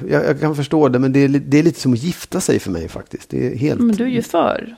jag, 0.10 0.26
jag 0.26 0.40
kan 0.40 0.56
förstå 0.56 0.88
det, 0.90 1.00
men 1.00 1.14
det 1.14 1.20
är, 1.20 1.28
det 1.30 1.60
är 1.60 1.64
lite 1.64 1.80
som 1.80 1.94
att 1.94 2.04
gifta 2.04 2.40
sig 2.42 2.60
för 2.60 2.72
mig 2.72 2.88
faktiskt. 2.88 3.30
Det 3.30 3.48
är 3.54 3.56
helt... 3.58 3.80
Men 3.80 3.96
du 3.96 4.04
är 4.04 4.08
ju 4.08 4.22
för. 4.22 4.76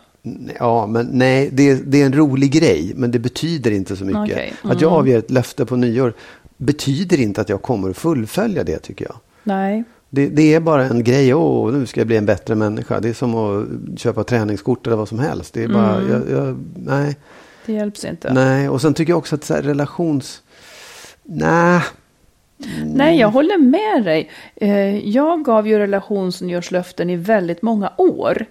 Ja, 0.59 0.87
men 0.87 1.05
nej, 1.11 1.49
det 1.53 1.69
är, 1.69 1.75
det 1.85 2.01
är 2.01 2.05
en 2.05 2.13
rolig 2.13 2.51
grej, 2.51 2.93
men 2.95 3.11
det 3.11 3.19
betyder 3.19 3.71
inte 3.71 3.95
så 3.95 4.05
mycket. 4.05 4.21
Okej, 4.21 4.53
Att 4.63 4.81
jag 4.81 4.91
avger 4.91 5.17
ett 5.19 5.31
löfte 5.31 5.65
på 5.65 5.75
nyår 5.75 6.13
betyder 6.57 7.19
inte 7.21 7.41
att 7.41 7.49
jag 7.49 7.61
kommer 7.61 7.89
att 7.89 7.97
fullfölja 7.97 8.63
det, 8.63 8.79
tycker 8.79 9.05
jag. 9.05 9.15
Nej. 9.43 9.83
Det, 10.09 10.27
det 10.27 10.53
är 10.53 10.59
bara 10.59 10.85
en 10.85 11.03
grej, 11.03 11.33
åh, 11.33 11.73
nu 11.73 11.85
ska 11.85 11.99
jag 11.99 12.07
bli 12.07 12.17
en 12.17 12.25
bättre 12.25 12.55
människa. 12.55 12.99
Det 12.99 13.09
är 13.09 13.13
som 13.13 13.35
att 13.35 13.65
köpa 13.99 14.23
träningskort 14.23 14.87
eller 14.87 14.97
vad 14.97 15.07
som 15.09 15.19
helst. 15.19 15.53
Det 15.53 15.63
är 15.63 15.67
bara, 15.67 15.95
Mm. 15.97 16.11
jag, 16.11 16.39
jag, 16.39 16.57
nej, 16.75 17.15
Det 17.65 17.73
hjälps 17.73 18.05
inte. 18.05 18.33
nej. 18.33 18.69
Och 18.69 18.81
sen 18.81 18.93
tycker 18.93 19.11
jag 19.11 19.17
också 19.17 19.35
att 19.35 19.43
så 19.43 19.53
här, 19.53 19.61
relations... 19.61 20.41
Nej, 21.23 21.81
Mm. 22.63 22.89
Nej, 22.89 23.19
jag 23.19 23.29
håller 23.29 23.57
med 23.57 24.03
dig. 24.03 24.29
Eh, 24.55 25.09
jag 25.09 25.45
gav 25.45 25.67
ju 25.67 25.77
relationsnyårslöften 25.77 27.09
i 27.09 27.15
väldigt 27.15 27.61
många 27.61 27.91
år. 27.97 28.45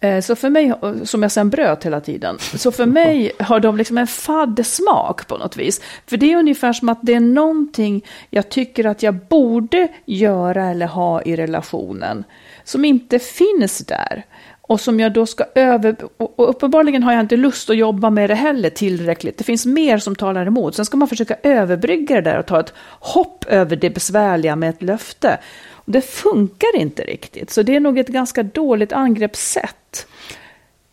Eh, 0.00 0.20
så 0.20 0.36
för 0.36 0.50
mig, 0.50 0.72
som 1.04 1.22
jag 1.22 1.32
sen 1.32 1.50
bröt 1.50 1.86
hela 1.86 2.00
tiden, 2.00 2.38
så 2.38 2.72
för 2.72 2.86
mig 2.86 3.32
har 3.38 3.60
de 3.60 3.76
liksom 3.76 3.98
en 3.98 4.06
fadd 4.06 4.66
smak 4.66 5.26
på 5.26 5.38
något 5.38 5.56
vis. 5.56 5.80
För 6.06 6.16
det 6.16 6.32
är 6.32 6.36
ungefär 6.36 6.72
som 6.72 6.88
att 6.88 6.98
det 7.02 7.14
är 7.14 7.20
någonting 7.20 8.04
jag 8.30 8.48
tycker 8.48 8.84
att 8.84 9.02
jag 9.02 9.14
borde 9.14 9.88
göra 10.04 10.70
eller 10.70 10.86
ha 10.86 11.22
i 11.22 11.36
relationen, 11.36 12.24
som 12.64 12.84
inte 12.84 13.18
finns 13.18 13.78
där. 13.78 14.24
Och 14.66 14.80
som 14.80 15.00
jag 15.00 15.12
då 15.12 15.26
ska 15.26 15.44
över... 15.54 15.96
Och 16.16 16.50
uppenbarligen 16.50 17.02
har 17.02 17.12
jag 17.12 17.20
inte 17.20 17.36
lust 17.36 17.70
att 17.70 17.76
jobba 17.76 18.10
med 18.10 18.30
det 18.30 18.34
heller 18.34 18.70
tillräckligt. 18.70 19.38
Det 19.38 19.44
finns 19.44 19.66
mer 19.66 19.98
som 19.98 20.16
talar 20.16 20.46
emot. 20.46 20.74
Sen 20.74 20.84
ska 20.84 20.96
man 20.96 21.08
försöka 21.08 21.36
överbrygga 21.42 22.14
det 22.14 22.30
där 22.30 22.38
och 22.38 22.46
ta 22.46 22.60
ett 22.60 22.72
hopp 23.00 23.44
över 23.48 23.76
det 23.76 23.90
besvärliga 23.90 24.56
med 24.56 24.70
ett 24.70 24.82
löfte. 24.82 25.38
Och 25.72 25.92
det 25.92 26.00
funkar 26.00 26.76
inte 26.76 27.02
riktigt. 27.02 27.50
Så 27.50 27.62
det 27.62 27.76
är 27.76 27.80
nog 27.80 27.98
ett 27.98 28.08
ganska 28.08 28.42
dåligt 28.42 28.92
angreppssätt. 28.92 30.06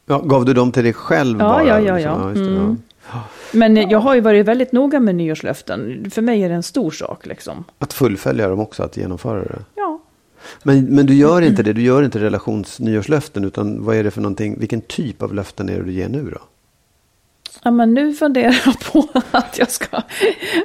Ja, 0.05 0.19
gav 0.19 0.45
du 0.45 0.53
dem 0.53 0.71
till 0.71 0.83
dig 0.83 0.93
själv 0.93 1.39
ja, 1.39 1.49
bara? 1.49 1.63
Ja, 1.63 1.79
ja, 1.79 1.99
ja. 1.99 2.29
Mm. 2.29 2.81
Men 3.51 3.89
jag 3.89 3.99
har 3.99 4.15
ju 4.15 4.21
varit 4.21 4.45
väldigt 4.45 4.71
noga 4.71 4.99
med 4.99 5.15
nyårslöften. 5.15 6.11
För 6.11 6.21
mig 6.21 6.43
är 6.43 6.49
det 6.49 6.55
en 6.55 6.63
stor 6.63 6.91
sak. 6.91 7.25
Liksom. 7.25 7.63
Att 7.79 7.93
fullfölja 7.93 8.49
dem 8.49 8.59
också, 8.59 8.83
att 8.83 8.97
genomföra 8.97 9.43
det? 9.43 9.59
Ja. 9.75 9.99
Men, 10.63 10.95
men 10.95 11.05
du 11.05 11.13
gör 11.13 11.41
inte 11.41 11.63
det, 11.63 11.73
du 11.73 11.81
gör 11.81 12.03
inte 12.03 12.19
relationsnyårslöften, 12.19 13.43
utan 13.43 13.83
vad 13.83 13.95
är 13.95 14.03
det 14.03 14.11
för 14.11 14.21
någonting, 14.21 14.59
vilken 14.59 14.81
typ 14.81 15.21
av 15.21 15.33
löften 15.33 15.69
är 15.69 15.77
det 15.77 15.83
du 15.83 15.91
ger 15.91 16.09
nu 16.09 16.29
då? 16.29 16.41
Ja, 17.63 17.71
men 17.71 17.93
nu 17.93 18.13
funderar 18.13 18.61
jag 18.65 18.79
på 18.79 19.07
att 19.31 19.59
jag 19.59 19.71
ska, 19.71 20.01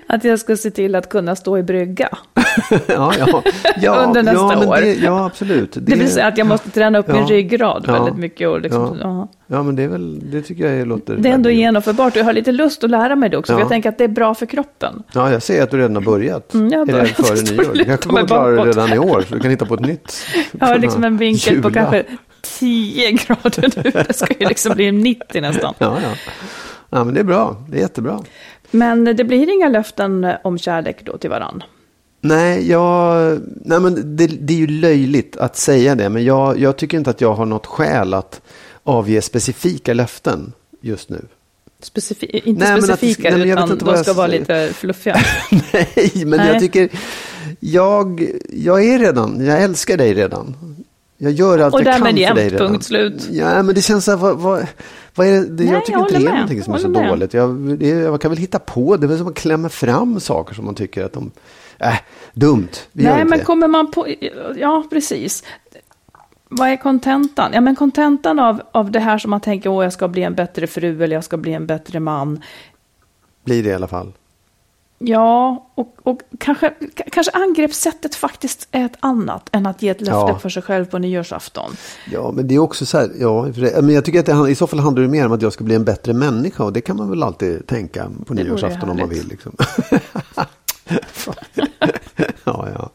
att 0.07 0.25
jag 0.25 0.38
ska 0.38 0.57
se 0.57 0.71
till 0.71 0.95
att 0.95 1.09
kunna 1.09 1.37
stå 1.37 1.59
i 1.59 1.62
brygga. 1.62 2.09
ja, 2.87 3.12
ja. 3.18 3.42
ja, 3.76 4.04
Under 4.07 4.23
nästa 4.23 4.52
ja, 4.52 4.68
år. 4.68 4.76
Det, 4.76 4.95
ja, 4.95 5.26
absolut. 5.26 5.73
Det, 5.73 5.80
det 5.80 5.97
vill 5.97 6.11
säga 6.11 6.26
att 6.26 6.38
jag 6.38 6.47
måste 6.47 6.71
träna 6.71 6.99
upp 6.99 7.09
ja, 7.09 7.14
min 7.14 7.26
ryggrad 7.26 7.85
ja, 7.87 7.92
väldigt 7.92 8.16
mycket. 8.16 8.49
Och 8.49 8.61
liksom, 8.61 8.99
ja. 9.02 9.28
ja, 9.47 9.62
men 9.62 9.76
det 9.76 9.83
är 9.83 9.88
väl, 9.88 10.30
det 10.30 10.42
tycker 10.42 10.73
jag 10.75 10.88
låter... 10.88 11.16
Det 11.16 11.28
är 11.28 11.33
ändå 11.33 11.50
genomförbart 11.50 12.12
och 12.12 12.21
jag 12.21 12.25
har 12.25 12.33
lite 12.33 12.52
lust 12.52 12.85
att 12.85 12.90
lära 12.90 13.16
mig 13.16 13.30
det 13.30 13.37
också. 13.37 13.52
För 13.52 13.61
jag 13.61 13.68
tänker 13.68 13.88
att 13.88 13.99
det 13.99 14.04
är 14.04 14.09
bra 14.09 14.35
för 14.35 14.47
kroppen. 14.47 15.02
Ja, 15.12 15.33
jag 15.33 15.42
ser 15.42 15.62
att 15.62 15.71
du 15.71 15.76
redan 15.76 15.97
har 15.97 16.02
börjat. 16.02 16.54
Mm, 16.54 16.68
jag 16.68 16.78
har 16.78 16.87
börjat. 16.87 17.09
Före 17.09 17.57
nyår? 17.57 17.75
Du 17.75 17.85
kanske 17.85 18.09
kommer 18.09 18.26
klara 18.26 18.64
det 18.64 18.71
redan 18.71 18.92
i 18.92 18.99
år, 18.99 19.25
så 19.28 19.35
du 19.35 19.40
kan 19.40 19.50
hitta 19.50 19.66
på 19.66 19.75
ett 19.75 19.80
nytt. 19.80 20.26
Jag 20.52 20.66
har 20.66 20.78
liksom 20.78 21.04
en 21.04 21.16
vinkel 21.16 21.54
Jula. 21.54 21.68
på 21.68 21.75
kanske 21.75 22.04
10 22.42 23.12
grader 23.12 23.83
nu. 23.85 23.90
Det 24.07 24.12
ska 24.12 24.35
ju 24.40 24.49
liksom 24.49 24.75
bli 24.75 24.92
90 24.92 25.40
nästan. 25.40 25.75
Ja, 25.78 25.99
ja. 26.02 26.33
Ja, 26.90 27.04
men 27.04 27.14
det 27.14 27.21
är 27.21 27.25
bra. 27.25 27.57
Det 27.68 27.76
är 27.76 27.80
jättebra. 27.80 28.21
Men 28.71 29.04
det 29.04 29.25
blir 29.25 29.52
inga 29.54 29.68
löften 29.68 30.26
om 30.45 30.59
kärlek 30.59 30.97
då 31.04 31.18
till 31.18 31.30
varann? 31.30 31.62
Nej, 32.21 32.71
jag, 32.71 33.40
nej 33.64 33.80
men 33.80 34.16
det, 34.16 34.26
det 34.26 34.52
är 34.52 34.59
ju 34.59 34.66
löjligt 34.66 35.37
att 35.37 35.57
säga 35.57 35.95
det, 35.95 36.09
men 36.09 36.25
jag, 36.25 36.59
jag 36.61 36.76
tycker 36.76 36.99
inte 36.99 37.11
att 37.11 37.21
jag 37.21 37.35
har 37.35 37.47
något 37.47 37.66
skäl 37.66 38.14
att 38.14 38.40
avge 38.83 39.23
specifika 39.23 39.95
löften 39.95 40.52
just 40.80 41.09
nu. 41.09 41.25
Specifi 41.83 42.26
inte 42.45 42.64
Nej, 42.64 42.73
men 42.80 42.90
att- 42.90 42.99
specifika, 42.99 43.37
nej, 43.37 43.49
utan 43.50 43.78
de 43.78 43.87
jag 43.88 43.99
ska 43.99 44.12
vara 44.12 44.26
lite 44.26 44.71
fluffiga. 44.75 45.16
Nej, 45.73 46.12
men 46.14 46.30
Nej. 46.30 46.49
jag 46.49 46.61
tycker, 46.61 46.88
jag, 47.61 48.28
jag 48.52 48.85
är 48.85 48.99
redan, 48.99 49.47
jag 49.47 49.62
älskar 49.62 49.97
dig 49.97 50.14
redan. 50.14 50.57
Jag 51.18 51.33
gör 51.33 51.59
allt 51.59 51.75
Och 51.75 51.80
jag 51.80 51.87
kan 51.97 52.02
därmed 52.14 52.28
för 52.28 52.35
dig 52.35 52.49
redan. 52.49 52.68
punkt 52.68 52.85
slut. 52.85 53.28
Ja, 53.30 53.62
men 53.62 53.75
det 53.75 53.83
känns 53.83 54.04
så 54.04 54.11
här, 54.11 54.18
vad, 54.18 54.37
vad, 54.38 54.66
vad 55.18 55.26
är 55.26 55.32
det, 55.32 55.46
det 55.46 55.64
Nej, 55.64 55.72
jag 55.72 55.84
tycker 55.84 55.98
jag 55.98 56.08
inte 56.08 56.14
det 56.14 56.20
är 56.20 56.25
med. 56.25 56.32
någonting 56.32 56.62
som 56.62 56.75
är 56.75 56.78
så 56.78 56.88
med. 56.88 57.08
dåligt. 57.08 57.34
Jag, 57.34 57.78
det, 57.78 57.88
jag 57.88 58.20
kan 58.20 58.30
väl 58.30 58.38
hitta 58.38 58.58
på, 58.58 58.96
det 58.96 59.06
är 59.06 59.08
väl 59.08 59.18
som 59.18 59.26
att 59.28 59.34
klämma 59.34 59.68
fram 59.68 60.20
saker 60.20 60.54
som 60.54 60.64
man 60.64 60.75
tycker 60.75 61.04
att 61.04 61.12
de, 61.12 61.30
äh, 61.78 61.94
dumt. 62.32 62.68
Vi 62.92 63.04
Nej, 63.04 63.25
men 63.25 63.38
det. 63.38 63.44
kommer 63.44 63.68
man 63.68 63.90
på... 63.90 64.06
Ja, 64.56 64.84
precis. 64.90 65.44
Vad 66.48 66.68
är 66.68 66.76
kontentan? 66.76 67.50
Ja, 67.54 67.60
men 67.60 67.76
kontentan 67.76 68.38
av, 68.38 68.62
av 68.72 68.90
det 68.90 69.00
här 69.00 69.18
som 69.18 69.30
man 69.30 69.40
tänker, 69.40 69.70
åh, 69.70 69.84
jag 69.84 69.92
ska 69.92 70.08
bli 70.08 70.22
en 70.22 70.34
bättre 70.34 70.66
fru 70.66 71.04
eller 71.04 71.16
jag 71.16 71.25
ska 71.25 71.37
bli 71.37 71.52
en 71.52 71.66
bättre 71.66 72.00
man. 72.00 72.42
Blir 73.44 73.62
det 73.62 73.68
i 73.68 73.75
alla 73.75 73.88
fall. 73.88 74.12
Ja, 75.00 75.67
och, 75.75 75.97
och 76.02 76.21
kanske, 76.38 76.75
kanske 77.12 77.33
angreppssättet 77.33 78.14
faktiskt 78.14 78.69
är 78.71 78.85
ett 78.85 78.97
annat 79.00 79.49
än 79.52 79.67
att 79.67 79.83
ge 79.83 79.88
ett 79.88 80.00
löfte 80.00 80.12
Ja. 80.12 80.38
för 80.38 80.49
sig 80.49 80.62
själv 80.62 80.85
på 80.85 80.99
nyårsafton. 80.99 81.76
Ja, 82.12 82.33
men 82.33 82.49
det 82.49 82.55
är 82.55 82.59
också 82.59 82.87
så 82.87 82.99
här, 82.99 83.11
ja, 83.19 83.49
men 83.83 83.90
jag 83.90 84.05
tycker 84.05 84.21
att 84.21 84.26
det, 84.26 84.50
i 84.50 84.55
så 84.55 84.67
fall 84.67 84.78
handlar 84.81 85.02
det 85.02 85.09
mer 85.09 85.26
om 85.26 85.33
att 85.33 85.43
jag 85.43 85.52
ska 85.52 85.64
bli 85.64 85.75
en 85.75 85.85
bättre 85.85 86.12
människa 86.12 86.64
och 86.64 86.73
det 86.73 86.81
kan 86.81 86.97
man 86.97 87.11
väl 87.11 87.23
alltid 87.23 87.67
tänka 87.67 88.11
på 88.26 88.35
Det 88.35 88.45
nyårsafton 88.45 88.90
om 88.90 88.97
man 88.97 89.09
vill. 89.09 89.28
Liksom. 89.28 89.57
ja, 92.45 92.69
ja. 92.75 92.90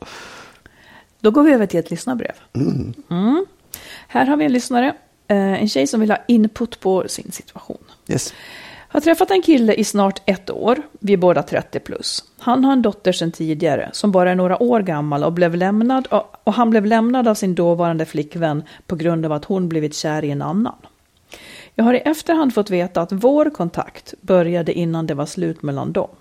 Då 1.20 1.32
går 1.32 1.44
vi 1.44 1.54
över 1.54 1.66
till 1.66 1.80
ett 1.80 1.92
lyssnarbrev. 1.92 2.34
Mm. 2.54 3.46
Här 4.08 4.26
har 4.26 4.38
vi 4.38 4.46
en 4.46 4.54
lyssnare, 4.54 4.96
eh, 5.28 5.38
en 5.38 5.70
tjej 5.70 5.88
som 5.88 6.00
vill 6.00 6.12
ha 6.12 6.18
input 6.28 6.80
på 6.80 7.04
sin 7.08 7.32
situation. 7.32 7.78
Yes. 8.08 8.34
Har 8.94 9.02
träffat 9.02 9.32
en 9.32 9.42
kille 9.42 9.74
i 9.74 9.84
snart 9.84 10.22
ett 10.26 10.50
år, 10.50 10.82
vi 11.00 11.14
är 11.14 11.18
båda 11.18 11.44
30 11.44 11.80
plus. 11.80 12.24
Han 12.40 12.66
har 12.66 12.74
en 12.74 12.82
dotter 12.82 13.12
sedan 13.12 13.32
tidigare 13.32 13.90
som 13.94 14.12
bara 14.12 14.32
är 14.32 14.36
några 14.36 14.64
år 14.64 14.80
gammal 14.80 15.24
och, 15.24 15.34
blev 15.34 15.56
lämnad, 15.56 16.08
och 16.44 16.54
han 16.54 16.70
blev 16.70 16.86
lämnad 16.86 17.28
av 17.28 17.36
sin 17.36 17.56
dåvarande 17.56 18.06
flickvän 18.06 18.64
på 18.88 18.96
grund 18.96 19.26
av 19.26 19.32
att 19.32 19.46
hon 19.46 19.70
blivit 19.70 19.96
kär 19.96 20.24
i 20.24 20.32
en 20.32 20.42
annan. 20.42 20.76
Jag 21.76 21.84
har 21.84 21.94
i 21.94 21.98
efterhand 21.98 22.54
fått 22.54 22.70
veta 22.70 23.02
att 23.02 23.12
vår 23.12 23.50
kontakt 23.50 24.14
började 24.22 24.74
innan 24.74 25.08
det 25.08 25.14
var 25.14 25.26
slut 25.26 25.64
mellan 25.64 25.92
dem. 25.92 26.16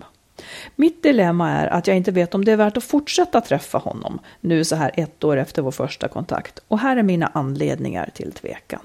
Mitt 0.75 1.03
dilemma 1.03 1.49
är 1.49 1.67
att 1.67 1.87
jag 1.87 1.97
inte 1.97 2.11
vet 2.11 2.35
om 2.35 2.45
det 2.45 2.51
är 2.51 2.57
värt 2.57 2.77
att 2.77 2.83
fortsätta 2.83 3.41
träffa 3.41 3.77
honom 3.77 4.19
nu 4.41 4.63
så 4.63 4.75
här 4.75 4.91
ett 4.93 5.23
år 5.23 5.37
efter 5.37 5.61
vår 5.61 5.71
första 5.71 6.07
kontakt. 6.07 6.59
Och 6.67 6.79
här 6.79 6.97
är 6.97 7.03
mina 7.03 7.31
anledningar 7.33 8.09
till 8.13 8.31
tvekan. 8.31 8.81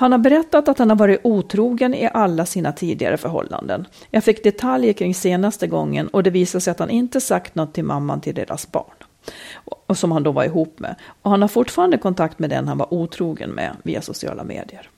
Han 0.00 0.12
har 0.12 0.18
berättat 0.18 0.68
att 0.68 0.78
han 0.78 0.88
har 0.90 0.96
varit 0.96 1.20
otrogen 1.24 1.94
i 1.94 2.08
alla 2.14 2.46
sina 2.46 2.72
tidigare 2.72 3.16
förhållanden. 3.16 3.86
Jag 4.10 4.24
fick 4.24 4.44
detaljer 4.44 4.92
kring 4.92 5.14
senaste 5.14 5.66
gången 5.66 6.08
och 6.08 6.22
det 6.22 6.30
visade 6.30 6.60
sig 6.62 6.70
att 6.70 6.78
han 6.78 6.90
inte 6.90 7.20
sagt 7.20 7.54
något 7.54 7.74
till 7.74 7.84
mamman 7.84 8.20
till 8.20 8.34
deras 8.34 8.72
barn. 8.72 8.94
Och 9.86 9.98
som 9.98 10.12
han 10.12 10.22
då 10.22 10.32
var 10.32 10.44
ihop 10.44 10.78
med. 10.78 10.94
Och 11.22 11.30
han 11.30 11.42
har 11.42 11.48
fortfarande 11.48 11.98
kontakt 11.98 12.38
med 12.38 12.50
den 12.50 12.68
han 12.68 12.78
var 12.78 12.94
otrogen 12.94 13.50
med 13.50 13.76
via 13.82 14.02
sociala 14.02 14.44
medier. 14.44 14.88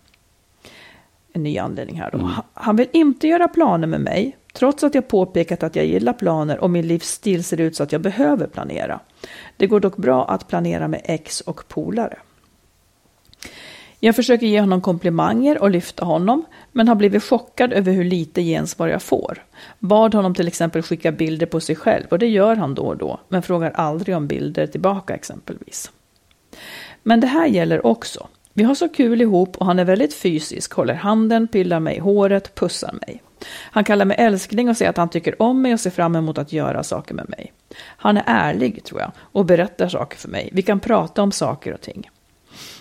En 1.32 1.42
ny 1.42 1.58
anledning 1.58 2.00
här 2.00 2.10
då. 2.12 2.18
Han- 2.18 2.44
Han 2.54 2.76
vill 2.76 2.88
inte 2.92 3.28
göra 3.28 3.48
planer 3.48 3.86
med 3.86 4.00
mig, 4.00 4.36
trots 4.52 4.84
att 4.84 4.94
jag 4.94 5.08
påpekat 5.08 5.62
att 5.62 5.76
jag 5.76 5.86
gillar 5.86 6.12
planer 6.12 6.58
och 6.58 6.70
min 6.70 6.86
livsstil 6.86 7.44
ser 7.44 7.60
ut 7.60 7.76
så 7.76 7.82
att 7.82 7.92
jag 7.92 8.00
behöver 8.00 8.46
planera. 8.46 9.00
Det 9.56 9.66
går 9.66 9.80
dock 9.80 9.96
bra 9.96 10.24
att 10.24 10.48
planera 10.48 10.88
med 10.88 11.00
ex 11.04 11.40
och 11.40 11.68
polare. 11.68 12.18
Jag 14.04 14.16
försöker 14.16 14.46
ge 14.46 14.60
honom 14.60 14.80
komplimanger 14.80 15.62
och 15.62 15.70
lyfta 15.70 16.04
honom, 16.04 16.44
men 16.72 16.88
har 16.88 16.94
blivit 16.94 17.22
chockad 17.22 17.72
över 17.72 17.92
hur 17.92 18.04
lite 18.04 18.42
gensvar 18.42 18.88
jag 18.88 19.02
får. 19.02 19.44
Bad 19.78 20.14
honom 20.14 20.34
till 20.34 20.48
exempel 20.48 20.82
skicka 20.82 21.12
bilder 21.12 21.46
på 21.46 21.60
sig 21.60 21.76
själv, 21.76 22.04
och 22.10 22.18
det 22.18 22.26
gör 22.26 22.56
han 22.56 22.74
då 22.74 22.82
och 22.82 22.96
då, 22.96 23.20
men 23.28 23.42
frågar 23.42 23.70
aldrig 23.70 24.16
om 24.16 24.26
bilder 24.26 24.66
tillbaka 24.66 25.14
exempelvis. 25.14 25.90
Men 27.02 27.20
det 27.20 27.26
här 27.26 27.46
gäller 27.46 27.86
också. 27.86 28.26
Vi 28.52 28.62
har 28.62 28.74
så 28.74 28.88
kul 28.88 29.20
ihop 29.20 29.56
och 29.56 29.66
han 29.66 29.78
är 29.78 29.84
väldigt 29.84 30.14
fysisk, 30.14 30.72
håller 30.72 30.94
handen, 30.94 31.48
pillar 31.48 31.80
mig 31.80 31.96
i 31.96 32.00
håret, 32.00 32.54
pussar 32.54 32.92
mig. 32.92 33.22
Han 33.70 33.84
kallar 33.84 34.04
mig 34.04 34.16
älskling 34.20 34.68
och 34.68 34.76
säger 34.76 34.90
att 34.90 34.96
han 34.96 35.10
tycker 35.10 35.42
om 35.42 35.62
mig 35.62 35.72
och 35.72 35.80
ser 35.80 35.90
fram 35.90 36.16
emot 36.16 36.38
att 36.38 36.52
göra 36.52 36.82
saker 36.82 37.14
med 37.14 37.28
mig. 37.28 37.52
Han 37.84 38.16
är 38.16 38.24
ärlig, 38.26 38.84
tror 38.84 39.00
jag, 39.00 39.12
och 39.18 39.44
berättar 39.44 39.88
saker 39.88 40.18
för 40.18 40.28
mig. 40.28 40.50
Vi 40.52 40.62
kan 40.62 40.80
prata 40.80 41.22
om 41.22 41.32
saker 41.32 41.74
och 41.74 41.80
ting. 41.80 42.10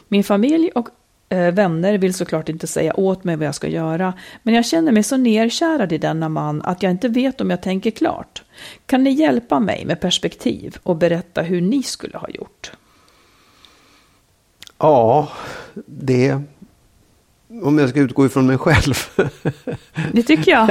Min 0.07 0.23
familj 0.23 0.71
och 0.75 0.89
Eh, 1.31 1.51
vänner 1.51 1.97
vill 1.97 2.13
såklart 2.13 2.49
inte 2.49 2.67
säga 2.67 2.99
åt 2.99 3.23
mig 3.23 3.35
vad 3.35 3.47
jag 3.47 3.55
ska 3.55 3.67
göra, 3.67 4.13
men 4.43 4.53
jag 4.53 4.65
känner 4.65 4.91
mig 4.91 5.03
så 5.03 5.17
nerkärad 5.17 5.91
i 5.91 5.97
denna 5.97 6.29
man 6.29 6.61
att 6.61 6.83
jag 6.83 6.91
inte 6.91 7.07
vet 7.07 7.41
om 7.41 7.49
jag 7.49 7.61
tänker 7.61 7.91
klart. 7.91 8.43
Kan 8.85 9.03
ni 9.03 9.11
hjälpa 9.11 9.59
mig 9.59 9.85
med 9.85 9.99
perspektiv 9.99 10.77
och 10.83 10.95
berätta 10.95 11.41
hur 11.41 11.61
ni 11.61 11.83
skulle 11.83 12.17
ha 12.17 12.29
gjort? 12.29 12.71
Ja, 14.77 15.27
det... 15.85 16.41
Om 17.61 17.77
jag 17.77 17.89
ska 17.89 17.99
utgå 17.99 18.25
ifrån 18.25 18.47
mig 18.47 18.57
själv. 18.57 18.93
Det 20.11 20.23
tycker 20.23 20.51
jag. 20.51 20.67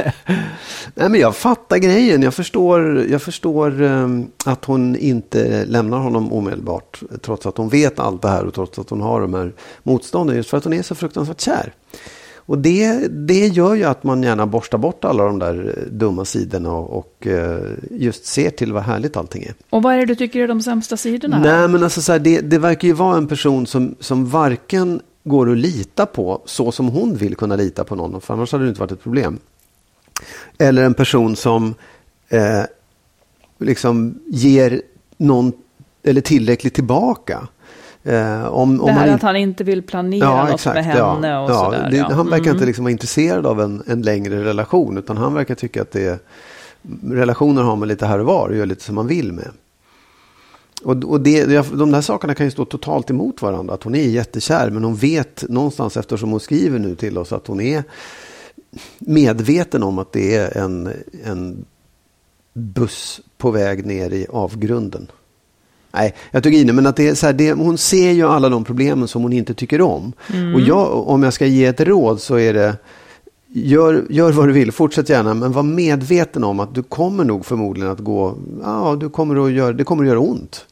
Nej, 0.95 1.09
men 1.09 1.21
jag 1.21 1.37
fattar 1.37 1.79
grejen. 1.79 2.23
Jag 2.23 2.35
förstår, 2.35 3.05
jag 3.11 3.23
förstår 3.23 3.83
ehm, 3.83 4.27
att 4.47 4.65
hon 4.65 4.97
inte 4.97 5.65
lämnar 5.65 5.99
honom 5.99 6.33
omedelbart. 6.33 7.03
Trots 7.23 7.47
att 7.47 7.57
hon 7.57 7.69
vet 7.69 7.99
allt 7.99 8.23
det 8.23 8.29
här 8.29 8.45
och 8.45 8.55
trots 8.55 8.79
att 8.79 8.91
hon 8.91 9.01
har 9.01 9.21
de 9.21 9.35
här 9.35 9.53
motstånden. 9.83 10.37
Just 10.37 10.51
för 10.51 10.57
att 10.57 10.65
hon 10.65 10.73
är 10.73 10.83
så 10.83 10.95
fruktansvärt 10.95 11.41
kär. 11.41 11.75
Och 12.51 12.59
det, 12.59 13.09
det 13.09 13.47
gör 13.47 13.75
ju 13.75 13.85
att 13.85 14.05
man 14.05 14.23
gärna 14.23 14.47
borstar 14.47 14.79
bort 14.79 15.05
alla 15.05 15.25
de 15.25 15.39
där 15.39 15.75
eh, 15.77 15.93
dumma 15.93 16.25
sidorna 16.25 16.73
och, 16.73 16.99
och 16.99 17.27
eh, 17.27 17.61
just 17.91 18.25
ser 18.25 18.51
till 18.51 18.73
vad 18.73 18.83
härligt 18.83 19.17
allting 19.17 19.43
är. 19.43 19.55
Och 19.71 19.83
vad 19.83 19.95
är 19.95 19.99
det 19.99 20.07
du 20.07 20.15
tycker 20.15 20.41
är 20.41 20.49
de 20.49 20.63
sämsta 20.63 20.97
sidorna? 20.97 21.39
Nej, 21.39 21.69
men 21.69 21.83
alltså 21.83 22.03
så 22.03 22.13
här, 22.13 22.19
det, 22.19 22.41
det 22.41 22.59
verkar 22.59 22.89
ju 22.89 22.95
vara 22.95 23.17
en 23.17 23.27
person 23.27 23.67
som, 23.67 23.95
som 24.01 24.27
varken 24.27 25.01
går 25.25 25.51
att 25.51 25.59
lita 25.59 26.07
på 26.07 26.43
så 26.45 26.73
som 26.73 26.89
hon 26.89 27.17
vill 27.17 27.37
kunna 27.37 27.57
lita 27.57 27.85
på 27.85 27.95
någon, 27.95 28.21
för 28.21 28.35
annars 28.35 28.53
hade 28.53 28.65
det 28.65 28.69
inte 28.69 28.81
varit 28.81 28.93
ett 28.93 29.03
problem. 29.03 29.39
Eller 30.59 30.85
en 30.85 30.95
person 30.95 31.37
som 31.37 31.75
eh, 32.29 32.63
liksom 33.59 34.21
ger 34.27 34.83
någon 35.17 35.53
eller 36.03 36.21
tillräckligt 36.21 36.75
tillbaka. 36.75 37.49
Eh, 38.03 38.47
om, 38.47 38.81
om 38.81 38.87
det 38.87 38.93
här 38.93 39.07
man 39.07 39.15
att 39.15 39.23
han 39.23 39.37
inte 39.37 39.65
vill 39.65 39.83
planera 39.83 40.25
ja, 40.25 40.45
något 40.45 40.55
exakt, 40.55 40.75
med 40.75 40.85
henne 40.85 41.29
ja, 41.29 41.45
och 41.45 41.51
ja, 41.51 41.65
sådär. 41.65 41.89
Det, 41.91 41.97
ja. 41.97 42.13
Han 42.13 42.31
verkar 42.31 42.45
mm. 42.45 42.55
inte 42.57 42.67
liksom 42.67 42.85
vara 42.85 42.93
intresserad 42.93 43.47
av 43.47 43.61
en, 43.61 43.83
en 43.87 44.03
längre 44.03 44.45
relation 44.45 44.99
utan 44.99 45.17
han 45.17 45.35
verkar 45.35 45.55
tycka 45.55 45.83
att 45.83 45.93
det 45.93 46.03
är, 46.03 46.19
relationer 47.03 47.63
har 47.63 47.77
man 47.77 47.89
lite 47.89 48.07
här 48.07 48.19
och 48.19 48.27
var 48.27 48.49
och 48.49 48.57
gör 48.57 48.67
lite 48.67 48.85
som 48.85 48.95
man 48.95 49.07
vill 49.07 49.33
med. 49.33 49.49
Och, 50.83 51.05
och 51.05 51.21
det, 51.21 51.45
de 51.73 51.91
där 51.91 52.01
sakerna 52.01 52.35
kan 52.35 52.47
ju 52.47 52.51
stå 52.51 52.65
totalt 52.65 53.11
emot 53.11 53.43
varandra. 53.43 53.75
Att 53.75 53.83
hon 53.83 53.95
är 53.95 54.09
jättekär 54.09 54.71
men 54.71 54.85
hon 54.85 54.97
vet 54.97 55.45
någonstans 55.49 55.97
eftersom 55.97 56.31
hon 56.31 56.41
skriver 56.41 56.79
nu 56.79 56.95
till 56.95 57.19
oss 57.19 57.33
att 57.33 57.47
hon 57.47 57.61
är 57.61 57.85
medveten 58.99 59.83
om 59.83 59.99
att 59.99 60.13
det 60.13 60.37
är 60.37 60.57
en, 60.57 60.93
en 61.25 61.65
buss 62.53 63.21
på 63.39 63.51
väg 63.51 63.87
ner 63.87 64.13
i 64.13 64.27
avgrunden. 64.31 65.07
Nej, 65.93 66.15
jag 66.31 66.43
tog 66.43 66.55
in 66.55 66.67
det, 66.67 66.73
men 66.73 66.87
att 66.87 66.97
det 66.97 67.09
är 67.09 67.15
så 67.15 67.27
här, 67.27 67.33
det, 67.33 67.53
hon 67.53 67.79
ser 67.79 68.11
ju 68.11 68.27
alla 68.27 68.49
de 68.49 68.65
problemen 68.65 69.09
som 69.09 69.23
hon 69.23 69.33
inte 69.33 69.55
tycker 69.55 69.81
om. 69.81 70.13
Mm. 70.33 70.55
Och 70.55 70.61
jag, 70.61 71.09
om 71.09 71.23
jag 71.23 71.33
ska 71.33 71.47
ge 71.47 71.65
ett 71.65 71.81
råd 71.81 72.21
så 72.21 72.39
är 72.39 72.55
det, 72.55 72.77
gör, 73.49 74.07
gör 74.11 74.33
vad 74.33 74.49
du 74.49 74.53
vill, 74.53 74.73
fortsätt 74.73 75.09
gärna, 75.09 75.35
men 75.35 75.53
var 75.53 75.63
medveten 75.63 76.45
om 76.45 76.61
att 76.61 76.75
du 76.75 76.83
kommer 76.83 77.25
nog 77.25 77.47
förmodligen 77.47 77.93
att 77.93 77.99
gå, 77.99 78.39
ja, 78.63 78.97
du 79.01 79.09
kommer 79.09 79.47
att 79.47 79.53
göra, 79.53 79.73
det 79.73 79.85
kommer 79.85 80.05
att 80.05 80.09
göra 80.09 80.21
ont 80.21 80.67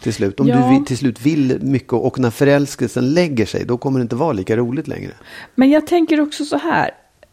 till 0.00 0.14
slut. 0.14 0.40
Om 0.40 0.48
ja. 0.48 0.78
du 0.78 0.84
till 0.84 0.98
slut 0.98 1.20
vill 1.20 1.58
mycket 1.62 1.92
och 1.92 2.18
när 2.18 2.30
förälskelsen 2.30 3.14
lägger 3.14 3.46
sig, 3.46 3.64
då 3.64 3.76
kommer 3.76 3.98
det 3.98 4.02
inte 4.02 4.16
vara 4.16 4.32
lika 4.32 4.56
roligt 4.56 4.88
längre. 4.88 5.12
Men 5.54 5.70
jag 5.70 5.86
tänker 5.86 6.20
också 6.20 6.44
så 6.44 6.56
här, 6.56 6.90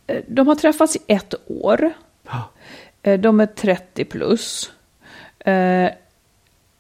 eh, 0.08 0.18
de 0.28 0.48
har 0.48 0.56
träffats 0.56 0.96
i 0.96 1.00
ett 1.08 1.34
år. 1.46 1.94
Ja. 2.30 2.50
De 3.18 3.40
är 3.40 3.46
30 3.46 4.06
plus. 4.06 4.72
Eh, 5.40 5.90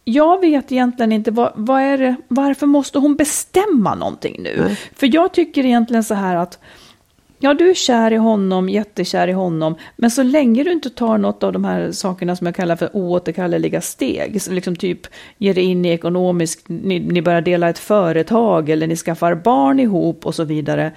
jag 0.03 0.41
vet 0.41 0.71
egentligen 0.71 1.11
inte 1.11 1.31
vad, 1.31 1.51
vad 1.55 1.81
är 1.81 1.97
det, 1.97 2.15
varför 2.27 2.65
måste 2.65 2.99
hon 2.99 3.15
bestämma 3.15 3.95
någonting 3.95 4.43
nu? 4.43 4.63
Nej. 4.63 4.79
För 4.95 5.15
jag 5.15 5.33
tycker 5.33 5.65
egentligen 5.65 6.03
så 6.03 6.13
här 6.13 6.35
att 6.35 6.59
Ja, 7.43 7.53
du 7.53 7.69
är 7.69 7.73
kär 7.73 8.13
i 8.13 8.15
honom, 8.15 8.69
jättekär 8.69 9.27
i 9.27 9.31
honom, 9.31 9.75
men 9.95 10.12
så 10.12 10.23
länge 10.23 10.63
du 10.63 10.71
inte 10.71 10.89
tar 10.89 11.17
något 11.17 11.43
av 11.43 11.53
de 11.53 11.65
här 11.65 11.91
sakerna 11.91 12.35
som 12.35 12.47
jag 12.47 12.55
kallar 12.55 12.75
för 12.75 12.95
oåterkalleliga 12.95 13.81
steg, 13.81 14.41
liksom 14.50 14.75
typ 14.75 15.07
ger 15.38 15.53
dig 15.53 15.63
in 15.63 15.85
i 15.85 15.89
ekonomiskt, 15.89 16.69
ni, 16.69 17.00
ni 17.00 17.21
börjar 17.21 17.41
dela 17.41 17.69
ett 17.69 17.79
företag 17.79 18.69
eller 18.69 18.88
ni 18.88 18.95
skaffar 18.95 19.35
barn 19.35 19.79
ihop 19.79 20.25
och 20.25 20.35
så 20.35 20.43
vidare. 20.43 20.91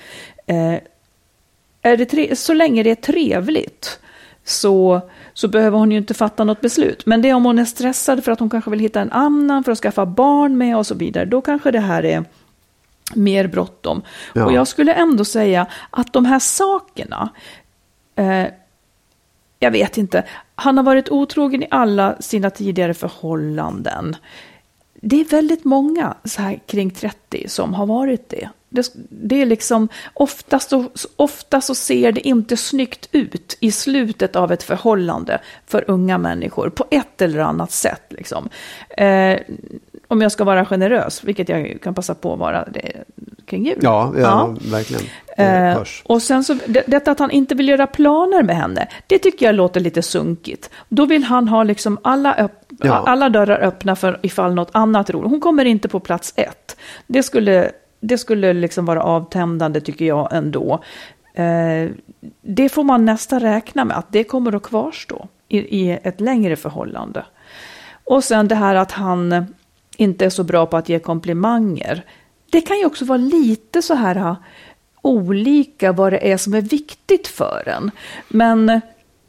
Eh, 0.47 0.75
är 1.83 1.97
det 1.97 2.05
tre, 2.05 2.37
så 2.37 2.55
länge 2.55 2.83
det 2.83 2.91
är 2.91 2.95
trevligt 2.95 4.01
så, 4.45 5.01
så 5.35 5.49
behöver 5.49 5.79
hon 5.79 5.93
ju 5.93 5.99
inte 5.99 6.15
fatta 6.15 6.45
något 6.45 6.61
beslut. 6.61 7.07
Men 7.07 7.23
det 7.23 7.29
är 7.29 7.35
om 7.35 7.45
hon 7.45 7.59
är 7.59 7.65
stressad 7.65 8.25
för 8.25 8.33
att 8.33 8.41
hon 8.41 8.51
kanske 8.51 8.71
vill 8.71 8.81
hitta 8.81 9.01
en 9.01 9.13
annan 9.13 9.65
för 9.65 9.73
att 9.73 9.79
skaffa 9.79 10.07
barn 10.07 10.59
med 10.59 10.77
och 10.77 10.87
så 10.87 10.95
vidare, 10.95 11.25
då 11.25 11.41
kanske 11.41 11.71
det 11.71 11.81
här 11.81 12.05
är 12.05 12.25
mer 13.15 13.47
bråttom. 13.47 14.03
Ja. 14.33 14.45
Och 14.45 14.53
jag 14.53 14.69
skulle 14.69 14.95
ändå 14.95 15.25
säga 15.25 15.67
att 15.91 16.13
de 16.13 16.25
här 16.25 16.39
sakerna, 16.39 17.29
eh, 18.17 18.47
jag 19.59 19.71
vet 19.71 19.99
inte, 19.99 20.25
han 20.55 20.77
har 20.77 20.85
varit 20.85 21.09
otrogen 21.09 21.63
i 21.63 21.67
alla 21.71 22.17
sina 22.21 22.51
tidigare 22.51 22.95
förhållanden. 22.95 24.17
Det 25.01 25.21
är 25.21 25.25
väldigt 25.25 25.65
många 25.65 26.15
så 26.25 26.43
här 26.43 26.61
kring 26.67 26.91
30 26.91 27.49
som 27.49 27.75
har 27.75 27.87
varit 27.87 28.29
det. 28.29 28.49
Det, 28.69 28.93
det 29.11 29.43
är 29.43 29.47
liksom, 29.47 29.89
oftast 30.15 30.71
så, 30.71 30.91
ofta 31.17 31.61
så 31.61 31.75
ser 31.75 32.13
det 32.13 32.29
inte 32.29 32.57
snyggt 32.57 33.09
ut 33.13 33.57
i 33.61 33.73
slutet 33.73 34.37
av 34.37 34.53
ett 34.53 34.63
förhållande 34.63 35.41
för 35.67 35.85
unga 35.91 36.19
människor 36.19 36.69
på 36.71 36.85
ett 36.91 37.23
eller 37.23 37.39
annat 37.39 37.73
sätt. 37.73 38.03
Liksom. 38.09 38.49
Eh, 38.89 39.39
om 40.09 40.23
jag 40.23 40.33
ska 40.33 40.45
vara 40.45 40.65
generös, 40.65 41.25
vilket 41.25 41.49
jag 41.49 41.79
kan 41.83 41.95
passa 41.95 42.15
på 42.15 42.33
att 42.33 42.39
vara 42.39 42.65
det, 42.65 42.93
kring 43.47 43.67
jul. 43.67 43.79
Ja, 43.83 44.13
ja, 44.17 44.21
ja. 44.21 44.57
verkligen. 44.71 45.03
Eh, 45.37 45.79
och 46.05 46.23
sen 46.23 46.45
så, 46.45 46.55
det, 46.67 46.83
detta 46.87 47.11
att 47.11 47.19
han 47.19 47.31
inte 47.31 47.55
vill 47.55 47.69
göra 47.69 47.87
planer 47.87 48.43
med 48.43 48.57
henne, 48.57 48.89
det 49.07 49.19
tycker 49.19 49.47
jag 49.47 49.55
låter 49.55 49.81
lite 49.81 50.03
sunkigt. 50.03 50.71
Då 50.89 51.07
vill 51.07 51.25
han 51.25 51.49
ha 51.49 51.63
liksom 51.63 51.99
alla, 52.03 52.35
öpp, 52.35 52.63
ja. 52.83 53.05
alla 53.07 53.29
dörrar 53.29 53.61
öppna 53.63 53.97
för 53.97 54.19
ifall 54.23 54.55
något 54.55 54.71
annat 54.73 55.11
roligt. 55.11 55.31
Hon 55.31 55.41
kommer 55.41 55.65
inte 55.65 55.89
på 55.89 56.01
plats 56.01 56.33
ett. 56.37 56.77
Det 57.07 57.23
skulle, 57.23 57.71
det 58.01 58.19
skulle 58.19 58.53
liksom 58.53 58.87
vara 58.87 59.03
avtändande 59.03 59.81
tycker 59.81 60.05
jag 60.05 60.29
ändå. 60.33 60.81
Eh, 61.35 61.91
det 62.43 62.69
får 62.69 62.85
man 62.85 63.05
nästan 63.05 63.41
räkna 63.41 63.85
med 63.85 63.99
att 63.99 64.13
det 64.13 64.25
kommer 64.25 64.57
att 64.57 64.63
kvarstå 64.63 65.29
i, 65.49 65.59
i 65.59 65.99
ett 66.03 66.21
längre 66.21 66.57
förhållande. 66.57 67.25
Och 68.05 68.25
sen 68.25 68.49
det 68.49 68.55
här 68.55 68.75
att 68.75 68.93
han 68.93 69.47
inte 69.97 70.25
är 70.25 70.31
så 70.31 70.45
bra 70.45 70.67
på 70.67 70.77
att 70.77 70.89
ge 70.89 70.99
komplimanger. 70.99 72.05
Det 72.51 72.61
kan 72.61 72.79
ju 72.79 72.87
också 72.87 73.05
vara 73.05 73.19
lite 73.19 73.83
så 73.83 73.95
här 73.95 74.37
olika 75.03 75.93
vad 75.93 76.13
det 76.13 76.33
är 76.33 76.37
som 76.37 76.55
är 76.55 76.61
viktigt 76.61 77.29
för 77.29 77.69
en. 77.69 77.91
Men 78.29 78.81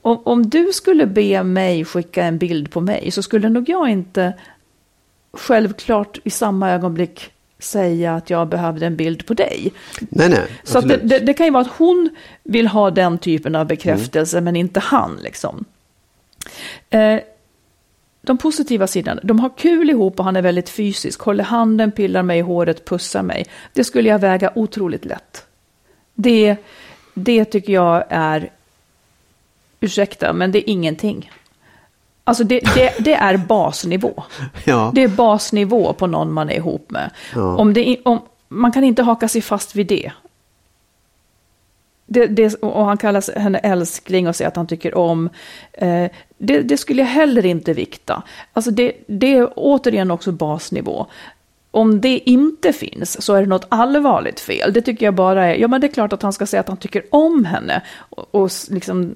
om, 0.01 0.21
om 0.23 0.49
du 0.49 0.73
skulle 0.73 1.05
be 1.05 1.43
mig 1.43 1.85
skicka 1.85 2.23
en 2.23 2.37
bild 2.37 2.71
på 2.71 2.81
mig 2.81 3.11
så 3.11 3.23
skulle 3.23 3.49
nog 3.49 3.69
jag 3.69 3.89
inte 3.89 4.33
självklart 5.33 6.19
i 6.23 6.29
samma 6.29 6.71
ögonblick 6.71 7.31
säga 7.59 8.15
att 8.15 8.29
jag 8.29 8.47
behövde 8.47 8.85
en 8.85 8.95
bild 8.95 9.25
på 9.25 9.33
dig. 9.33 9.73
Nej, 9.99 10.29
nej, 10.29 10.47
så 10.63 10.81
det, 10.81 10.97
det, 10.97 11.19
det, 11.19 11.33
kan 11.33 11.45
ju 11.45 11.51
vara 11.51 11.61
att 11.61 11.77
hon 11.77 12.09
vill 12.43 12.67
ha 12.67 12.91
den 12.91 13.17
typen 13.17 13.55
av 13.55 13.67
bekräftelse 13.67 14.37
mm. 14.37 14.45
men 14.45 14.55
inte 14.55 14.79
han. 14.79 15.19
Liksom. 15.23 15.65
Eh, 16.89 17.19
de 18.27 18.37
positiva 18.37 18.87
sidorna, 18.87 19.21
de 19.23 19.39
har 19.39 19.49
kul 19.57 19.89
ihop 19.89 20.19
och 20.19 20.25
han 20.25 20.35
är 20.35 20.41
väldigt 20.41 20.69
fysisk, 20.69 21.21
håller 21.21 21.43
handen, 21.43 21.91
pillar 21.91 22.23
mig 22.23 22.39
i 22.39 22.41
håret, 22.41 22.85
pussar 22.85 23.23
mig. 23.23 23.45
Det 23.73 23.83
skulle 23.83 24.09
jag 24.09 24.19
väga 24.19 24.51
otroligt 24.55 25.05
lätt. 25.05 25.45
Det, 26.13 26.55
det 27.13 27.45
tycker 27.45 27.73
jag 27.73 28.03
är, 28.09 28.49
ursäkta, 29.79 30.33
men 30.33 30.51
det 30.51 30.69
är 30.69 30.71
ingenting. 30.71 31.31
Alltså 32.23 32.43
det, 32.43 32.59
det, 32.75 32.93
det 32.99 33.13
är 33.13 33.37
basnivå. 33.37 34.23
Ja. 34.65 34.91
Det 34.95 35.03
är 35.03 35.07
basnivå 35.07 35.93
på 35.93 36.07
någon 36.07 36.33
man 36.33 36.49
är 36.49 36.55
ihop 36.55 36.91
med. 36.91 37.11
Ja. 37.35 37.57
Om 37.57 37.73
det, 37.73 37.97
om, 38.05 38.19
man 38.47 38.71
kan 38.71 38.83
inte 38.83 39.03
haka 39.03 39.27
sig 39.27 39.41
fast 39.41 39.75
vid 39.75 39.87
det. 39.87 40.11
Det, 42.07 42.27
det, 42.27 42.55
och 42.55 42.85
han 42.85 42.97
kallar 42.97 43.39
henne 43.39 43.57
älskling 43.57 44.27
och 44.27 44.35
säger 44.35 44.47
att 44.47 44.55
han 44.55 44.67
tycker 44.67 44.97
om. 44.97 45.29
Eh, 45.73 46.11
det, 46.37 46.61
det, 46.61 46.77
skulle 46.77 47.01
jag 47.01 47.09
heller 47.09 47.45
inte 47.45 47.73
vikta. 47.73 48.23
Alltså 48.53 48.71
det, 48.71 48.93
det 49.07 49.37
är 49.37 49.49
återigen 49.55 50.11
också 50.11 50.31
basnivå. 50.31 51.07
Om 51.71 52.01
det 52.01 52.29
inte 52.29 52.73
finns 52.73 53.21
så 53.21 53.33
är 53.33 53.41
det 53.41 53.47
något 53.47 53.67
allvarligt 53.69 54.39
fel. 54.39 54.73
Det 54.73 54.81
tycker 54.81 55.05
jag 55.05 55.15
bara 55.15 55.45
är, 55.45 55.55
ja 55.55 55.67
men 55.67 55.81
det 55.81 55.87
är 55.87 55.91
klart 55.91 56.13
att 56.13 56.21
han 56.21 56.33
ska 56.33 56.45
säga 56.45 56.59
att 56.59 56.67
han 56.67 56.77
tycker 56.77 57.03
om 57.11 57.45
henne. 57.45 57.81
Och, 58.09 58.35
och 58.35 58.51
liksom, 58.69 59.15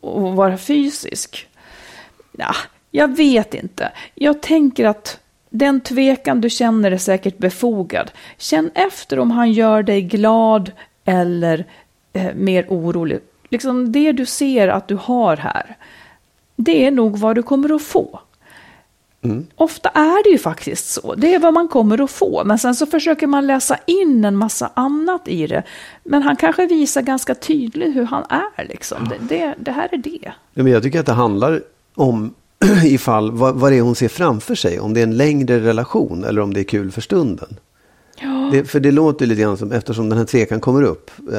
och 0.00 0.36
vara 0.36 0.58
fysisk. 0.58 1.48
Ja, 2.32 2.54
jag 2.90 3.16
vet 3.16 3.54
inte. 3.54 3.92
Jag 4.14 4.42
tänker 4.42 4.84
att 4.84 5.20
den 5.50 5.80
tvekan 5.80 6.40
du 6.40 6.50
känner 6.50 6.90
är 6.90 6.98
säkert 6.98 7.38
befogad. 7.38 8.10
Känn 8.38 8.70
efter 8.74 9.18
om 9.18 9.30
han 9.30 9.52
gör 9.52 9.82
dig 9.82 10.02
glad 10.02 10.72
eller 11.04 11.64
eh, 12.12 12.34
mer 12.34 12.66
orolig. 12.68 13.20
Liksom 13.48 13.92
det 13.92 14.12
du 14.12 14.26
ser 14.26 14.68
att 14.68 14.88
du 14.88 14.94
har 14.94 15.36
här, 15.36 15.76
det 16.56 16.86
är 16.86 16.90
nog 16.90 17.18
vad 17.18 17.34
du 17.34 17.42
kommer 17.42 17.74
att 17.74 17.82
få. 17.82 18.20
Mm. 19.22 19.46
Ofta 19.56 19.88
är 19.88 20.24
det 20.24 20.30
ju 20.30 20.38
faktiskt 20.38 20.90
så. 20.90 21.14
Det 21.14 21.34
är 21.34 21.38
vad 21.38 21.54
man 21.54 21.68
kommer 21.68 22.04
att 22.04 22.10
få. 22.10 22.42
Men 22.44 22.58
sen 22.58 22.74
så 22.74 22.86
försöker 22.86 23.26
man 23.26 23.46
läsa 23.46 23.76
in 23.86 24.24
en 24.24 24.36
massa 24.36 24.70
annat 24.74 25.28
i 25.28 25.46
det. 25.46 25.62
Men 26.04 26.22
han 26.22 26.36
kanske 26.36 26.66
visar 26.66 27.02
ganska 27.02 27.34
tydligt 27.34 27.96
hur 27.96 28.04
han 28.04 28.24
är. 28.28 28.64
Liksom. 28.64 29.08
Det, 29.08 29.36
det, 29.36 29.54
det 29.58 29.72
här 29.72 29.88
är 29.92 29.98
det. 29.98 30.32
Ja, 30.54 30.62
men 30.62 30.72
jag 30.72 30.82
tycker 30.82 31.00
att 31.00 31.06
det 31.06 31.12
handlar 31.12 31.62
om 31.94 32.34
ifall 32.84 33.30
vad, 33.30 33.54
vad 33.54 33.72
det 33.72 33.78
är 33.78 33.82
hon 33.82 33.94
ser 33.94 34.08
framför 34.08 34.54
sig. 34.54 34.80
Om 34.80 34.94
det 34.94 35.00
är 35.00 35.04
en 35.04 35.16
längre 35.16 35.60
relation 35.60 36.24
eller 36.24 36.40
om 36.40 36.54
det 36.54 36.60
är 36.60 36.64
kul 36.64 36.92
för 36.92 37.00
stunden. 37.00 37.56
Det, 38.52 38.64
för 38.64 38.80
det 38.80 38.90
låter 38.90 39.26
lite 39.26 39.42
grann 39.42 39.56
som, 39.56 39.72
eftersom 39.72 40.08
den 40.08 40.18
här 40.18 40.24
tvekan 40.24 40.60
kommer 40.60 40.82
upp, 40.82 41.10
eh, 41.32 41.38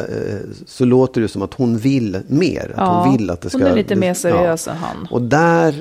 så 0.65 0.85
låter 0.85 1.21
det 1.21 1.27
som 1.27 1.41
att 1.41 1.53
hon 1.53 1.77
vill 1.77 2.19
mer. 2.27 2.71
Att 2.75 2.77
ja, 2.77 3.03
hon 3.03 3.17
vill 3.17 3.29
att 3.29 3.41
det 3.41 3.49
ska... 3.49 3.57
Hon 3.57 3.67
är 3.67 3.75
lite 3.75 3.95
mer 3.95 4.13
seriös 4.13 4.67
ja. 4.67 4.71
än 4.71 4.77
han. 4.77 5.07
Och 5.11 5.21
där, 5.21 5.75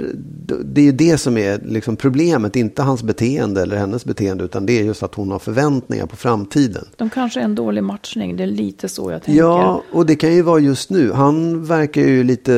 det 0.64 0.80
är 0.80 0.84
ju 0.84 0.92
det 0.92 1.18
som 1.18 1.36
är 1.36 1.60
liksom 1.64 1.96
problemet, 1.96 2.56
inte 2.56 2.82
hans 2.82 3.02
beteende 3.02 3.62
eller 3.62 3.76
hennes 3.76 4.04
beteende, 4.04 4.44
utan 4.44 4.66
det 4.66 4.78
är 4.78 4.82
just 4.82 5.02
att 5.02 5.14
hon 5.14 5.30
har 5.30 5.38
förväntningar 5.38 6.06
på 6.06 6.16
framtiden. 6.16 6.84
De 6.96 7.10
kanske 7.10 7.40
är 7.40 7.44
en 7.44 7.54
dålig 7.54 7.84
matchning, 7.84 8.36
det 8.36 8.42
är 8.42 8.46
lite 8.46 8.88
så 8.88 9.10
jag 9.10 9.22
tänker. 9.22 9.42
Ja, 9.42 9.82
och 9.92 10.06
det 10.06 10.16
kan 10.16 10.34
ju 10.34 10.42
vara 10.42 10.58
just 10.58 10.90
nu. 10.90 11.12
Han 11.12 11.64
verkar 11.64 12.02
ju 12.02 12.24
lite, 12.24 12.52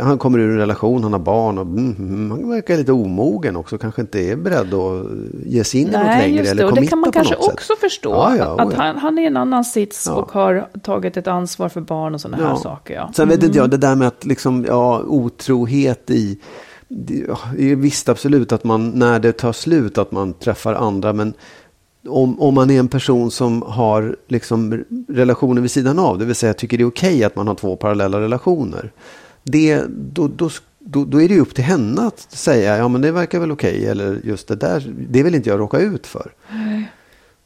han 0.00 0.18
kommer 0.18 0.38
ur 0.38 0.50
en 0.50 0.58
relation, 0.58 1.02
han 1.02 1.12
har 1.12 1.20
barn 1.20 1.58
och 1.58 1.66
mm, 1.66 1.94
mm 1.98 2.30
han 2.30 2.50
verkar 2.50 2.76
lite 2.76 2.92
omogen 2.92 3.56
också, 3.56 3.78
kanske 3.78 4.00
inte 4.00 4.20
är 4.20 4.36
beredd 4.36 4.74
att 4.74 5.06
ge 5.46 5.64
sig 5.64 5.80
in 5.80 5.88
i 5.88 5.90
något 5.90 6.06
längre. 6.06 6.28
Just 6.28 6.44
det, 6.44 6.50
eller 6.50 6.66
och 6.66 6.74
det 6.74 6.86
kan 6.86 6.98
man 6.98 7.12
kanske 7.12 7.34
också 7.34 7.72
förstå. 7.82 8.10
Ja, 8.10 8.36
ja, 8.36 8.60
att 8.60 8.74
han, 8.74 8.98
han, 8.98 9.18
är 9.18 9.22
i 9.22 9.26
en 9.26 9.36
annan 9.36 9.64
sits 9.64 10.06
och 10.06 10.32
har 10.32 10.68
tagit 10.82 11.16
ett 11.16 11.26
ansvar 11.26 11.68
för 11.68 11.80
barn 11.80 12.14
och 12.14 12.20
sådana 12.20 12.48
här 12.48 12.56
saker. 12.56 12.94
Ja. 12.94 13.10
Sen 13.14 13.28
vet 13.28 13.42
inte 13.42 13.58
jag, 13.58 13.64
mm. 13.64 13.70
det 13.70 13.86
där 13.86 13.96
med 13.96 14.08
att 14.08 14.24
liksom, 14.24 14.64
ja, 14.68 15.02
otrohet 15.06 16.10
i 16.10 16.38
visst 17.76 18.08
absolut 18.08 18.52
att 18.52 18.64
man 18.64 18.90
när 18.90 19.20
det 19.20 19.32
tar 19.32 19.52
slut 19.52 19.98
att 19.98 20.12
man 20.12 20.32
träffar 20.32 20.74
andra. 20.74 21.12
Men 21.12 21.34
om, 22.08 22.40
om 22.40 22.54
man 22.54 22.70
är 22.70 22.78
en 22.78 22.88
person 22.88 23.30
som 23.30 23.62
har 23.62 24.16
liksom 24.28 24.84
relationer 25.08 25.62
vid 25.62 25.70
sidan 25.70 25.98
av. 25.98 26.18
Det 26.18 26.24
vill 26.24 26.34
säga 26.34 26.54
tycker 26.54 26.78
det 26.78 26.84
är 26.84 26.88
okej 26.88 27.14
okay 27.14 27.24
att 27.24 27.36
man 27.36 27.48
har 27.48 27.54
två 27.54 27.76
parallella 27.76 28.20
relationer. 28.20 28.92
Det, 29.42 29.82
då, 29.88 30.28
då, 30.28 30.50
då, 30.78 31.04
då 31.04 31.22
är 31.22 31.28
det 31.28 31.40
upp 31.40 31.54
till 31.54 31.64
henne 31.64 32.02
att 32.02 32.20
säga 32.20 32.76
ja 32.76 32.88
men 32.88 33.00
det 33.00 33.12
verkar 33.12 33.40
väl 33.40 33.52
okej. 33.52 33.76
Okay, 33.76 33.86
eller 33.86 34.20
just 34.24 34.48
det 34.48 34.56
där, 34.56 34.92
det 35.08 35.22
vill 35.22 35.34
inte 35.34 35.50
jag 35.50 35.60
råka 35.60 35.78
ut 35.78 36.06
för. 36.06 36.32
Nej. 36.50 36.92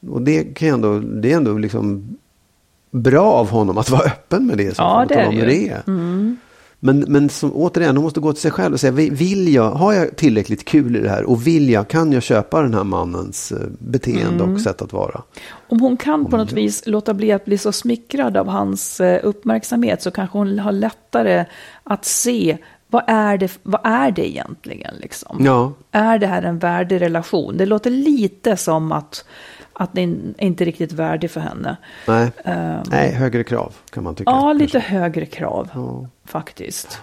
Och 0.08 0.22
det, 0.22 0.44
kan 0.44 0.68
ändå, 0.68 0.98
det 0.98 1.32
är 1.32 1.36
ändå 1.36 1.58
liksom 1.58 2.16
bra 2.90 3.32
av 3.32 3.50
honom 3.50 3.78
att 3.78 3.90
vara 3.90 4.02
öppen 4.02 4.46
med 4.46 4.58
det. 4.58 4.76
Så 4.76 4.82
ja, 4.82 5.06
det 5.08 5.14
är 5.14 5.32
det, 5.32 5.46
det. 5.46 5.82
Mm. 5.86 6.36
Men, 6.80 7.04
men 7.08 7.28
som, 7.28 7.52
återigen, 7.54 7.96
hon 7.96 8.04
måste 8.04 8.20
gå 8.20 8.32
till 8.32 8.42
sig 8.42 8.50
själv 8.50 8.74
och 8.74 8.80
säga, 8.80 8.92
vill 9.10 9.54
jag, 9.54 9.70
har 9.70 9.92
jag 9.92 10.16
tillräckligt 10.16 10.64
kul 10.64 10.96
i 10.96 11.00
det 11.00 11.08
här 11.08 11.24
och 11.24 11.46
vill 11.46 11.70
jag, 11.70 11.88
kan 11.88 12.12
jag 12.12 12.22
köpa 12.22 12.62
den 12.62 12.74
här 12.74 12.84
mannens 12.84 13.52
eh, 13.52 13.58
beteende 13.78 14.44
mm. 14.44 14.54
och 14.54 14.60
sätt 14.60 14.82
att 14.82 14.92
vara? 14.92 15.22
Om 15.68 15.80
hon 15.80 15.96
kan 15.96 16.26
på 16.26 16.36
något 16.36 16.52
vis 16.52 16.82
låta 16.86 17.14
bli 17.14 17.32
att 17.32 17.44
bli 17.44 17.58
så 17.58 17.72
smickrad 17.72 18.36
av 18.36 18.48
hans 18.48 19.00
eh, 19.00 19.20
uppmärksamhet 19.22 20.02
så 20.02 20.10
kanske 20.10 20.38
hon 20.38 20.58
har 20.58 20.72
lättare 20.72 21.44
att 21.84 22.04
se 22.04 22.58
vad 22.88 23.02
är 23.06 23.38
det, 23.38 23.58
vad 23.62 23.80
är 23.84 24.10
det 24.10 24.30
egentligen? 24.30 24.94
Liksom? 25.00 25.36
Ja. 25.40 25.72
Är 25.92 26.18
det 26.18 26.26
här 26.26 26.42
en 26.42 26.58
värdig 26.58 27.00
relation? 27.00 27.56
Det 27.56 27.66
låter 27.66 27.90
lite 27.90 28.56
som 28.56 28.92
att 28.92 29.24
att 29.78 29.90
det 29.92 30.00
inte 30.38 30.64
är 30.64 30.66
riktigt 30.66 30.92
värdig 30.92 31.30
för 31.30 31.40
henne. 31.40 31.76
Nej, 32.08 32.30
um, 32.44 32.82
Nej 32.90 33.12
högre 33.12 33.44
krav 33.44 33.74
kan 33.90 34.04
man 34.04 34.14
tycka. 34.14 34.30
Ja, 34.30 34.52
lite 34.52 34.78
högre 34.78 35.26
krav 35.26 35.70
ja. 35.74 36.08
faktiskt. 36.24 37.00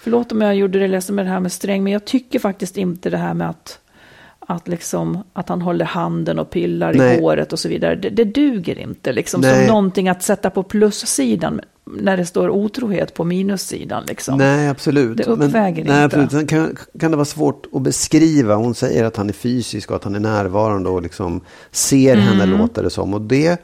Förlåt 0.00 0.32
om 0.32 0.40
jag 0.40 0.54
gjorde 0.54 0.78
det 0.78 0.88
ledsen 0.88 1.16
med 1.16 1.24
det 1.24 1.30
här 1.30 1.40
med 1.40 1.52
sträng, 1.52 1.84
men 1.84 1.92
jag 1.92 2.04
tycker 2.04 2.38
faktiskt 2.38 2.76
inte 2.76 3.10
det 3.10 3.16
här 3.16 3.34
med 3.34 3.50
att, 3.50 3.78
att, 4.38 4.68
liksom, 4.68 5.24
att 5.32 5.48
han 5.48 5.62
håller 5.62 5.84
handen 5.84 6.38
och 6.38 6.50
pillar 6.50 6.94
Nej. 6.94 7.18
i 7.18 7.20
håret 7.20 7.52
och 7.52 7.58
så 7.58 7.68
vidare. 7.68 7.94
Det, 7.94 8.10
det 8.10 8.24
duger 8.24 8.78
inte 8.78 9.12
liksom 9.12 9.40
Nej. 9.40 9.54
som 9.54 9.74
någonting 9.74 10.08
att 10.08 10.22
sätta 10.22 10.50
på 10.50 10.62
plussidan 10.62 11.60
när 11.86 12.16
det 12.16 12.26
står 12.26 12.48
otrohet 12.48 13.14
på 13.14 13.24
minussidan. 13.24 14.04
Liksom. 14.08 14.38
Nej, 14.38 14.68
absolut. 14.68 15.16
Det 15.16 15.24
uppväger 15.24 15.60
Men, 15.60 15.78
inte. 15.78 15.92
Nej, 15.92 16.04
absolut. 16.04 16.30
Sen 16.30 16.46
kan, 16.46 16.76
kan 17.00 17.10
det 17.10 17.16
vara 17.16 17.24
svårt 17.24 17.66
att 17.72 17.82
beskriva. 17.82 18.54
Hon 18.54 18.74
säger 18.74 19.04
att 19.04 19.16
han 19.16 19.28
är 19.28 19.32
fysisk 19.32 19.90
och 19.90 19.96
att 19.96 20.04
han 20.04 20.14
är 20.14 20.20
närvarande 20.20 20.88
och 20.88 21.02
liksom 21.02 21.40
ser 21.70 22.14
mm. 22.16 22.26
henne, 22.26 22.58
låter 22.58 22.82
det 22.82 22.90
som. 22.90 23.14
Och 23.14 23.20
det 23.20 23.60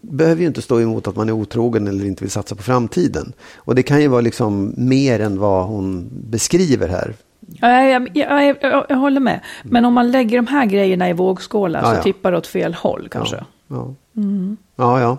behöver 0.00 0.40
ju 0.40 0.46
inte 0.46 0.62
stå 0.62 0.80
emot 0.80 1.08
att 1.08 1.16
man 1.16 1.28
är 1.28 1.32
otrogen 1.32 1.88
eller 1.88 2.04
inte 2.04 2.24
vill 2.24 2.30
satsa 2.30 2.54
på 2.54 2.62
framtiden. 2.62 3.32
Och 3.56 3.74
det 3.74 3.82
kan 3.82 4.00
ju 4.00 4.08
vara 4.08 4.20
liksom 4.20 4.74
mer 4.76 5.20
än 5.20 5.38
vad 5.38 5.66
hon 5.66 6.08
beskriver 6.12 6.88
här. 6.88 7.14
Ja, 7.60 7.82
jag, 7.82 8.08
jag, 8.14 8.56
jag, 8.62 8.86
jag 8.88 8.96
håller 8.96 9.20
med. 9.20 9.40
Men 9.62 9.84
om 9.84 9.94
man 9.94 10.10
lägger 10.10 10.36
de 10.36 10.46
här 10.46 10.66
grejerna 10.66 11.10
i 11.10 11.12
vågskålar 11.12 11.82
ja, 11.82 11.90
så 11.90 11.96
ja. 11.96 12.02
tippar 12.02 12.32
det 12.32 12.38
åt 12.38 12.46
fel 12.46 12.74
håll 12.74 13.08
kanske. 13.10 13.36
Ja, 13.36 13.44
ja. 13.68 13.94
Mm. 14.18 14.56
ja, 14.76 15.00
ja. 15.00 15.18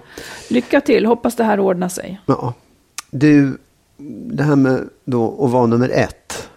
Lycka 0.50 0.82
till, 0.82 1.06
hoppas 1.06 1.36
det 1.36 1.44
här 1.44 1.60
ordnar 1.60 1.90
sig. 1.90 2.22
Ja. 2.26 2.54
Du, 3.12 3.58
det 4.32 4.44
här 4.44 4.56
med 4.56 4.90
då 5.06 5.46
att 5.46 5.52
vara 5.52 5.66
nummer 5.66 5.90
ett. 5.90 6.50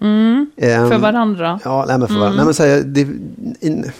Mm. 0.00 0.50
Um, 0.56 0.90
för 0.90 0.98
varandra. 0.98 1.60
Ja, 1.64 1.84
nej, 1.88 1.98
men 1.98 2.08
för 2.08 2.14
varandra. 2.14 2.26
Mm. 2.26 2.36
Nej, 2.36 2.44
men 2.44 2.54
så 2.54 2.62
här, 2.62 2.80
det, 2.80 3.00
in, 3.66 3.90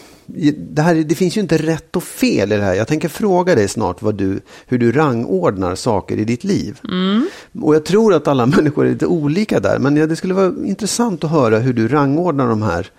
det, 0.57 0.83
här, 0.83 0.95
det 0.95 1.14
finns 1.14 1.37
ju 1.37 1.40
inte 1.40 1.57
rätt 1.57 1.97
och 1.97 2.03
fel 2.03 2.53
i 2.53 2.57
det 2.57 2.62
här. 2.62 2.75
Jag 2.75 2.88
tänker 2.88 3.09
fråga 3.09 3.55
dig 3.55 3.69
snart 3.69 4.03
vad 4.03 4.14
du, 4.14 4.40
hur 4.67 4.79
du 4.79 4.93
rangordnar 4.93 5.75
saker 5.75 6.17
i 6.17 6.25
ditt 6.25 6.45
liv. 6.45 6.81
Mm. 6.88 7.29
Och 7.62 7.75
jag 7.75 7.85
tror 7.85 8.14
att 8.14 8.29
alla 8.29 8.47
människor 8.57 8.87
är 8.87 8.90
lite 8.90 9.07
olika 9.07 9.61
där. 9.61 9.79
Men 9.79 9.95
det 9.95 10.17
skulle 10.17 10.35
vara 10.35 10.53
intressant 10.64 11.25
att 11.25 11.31
höra 11.31 11.59
hur 11.59 11.73
du 11.73 11.88
rangordnar 11.88 12.49
de 12.49 12.62
här 12.62 12.90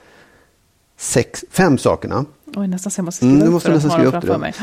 sex, 0.97 1.45
fem 1.51 1.77
sakerna. 1.77 2.25
Oj, 2.55 2.67
nästan 2.67 2.91
så 2.91 2.99
jag 2.99 3.05
måste 3.05 3.17
skriva 3.17 3.33
mm, 3.33 3.47
upp 3.47 3.53
måste 3.53 3.69
nästan 3.69 3.91
skriva 3.91 4.17
upp 4.17 4.25
det. 4.25 4.37
Mig. 4.37 4.53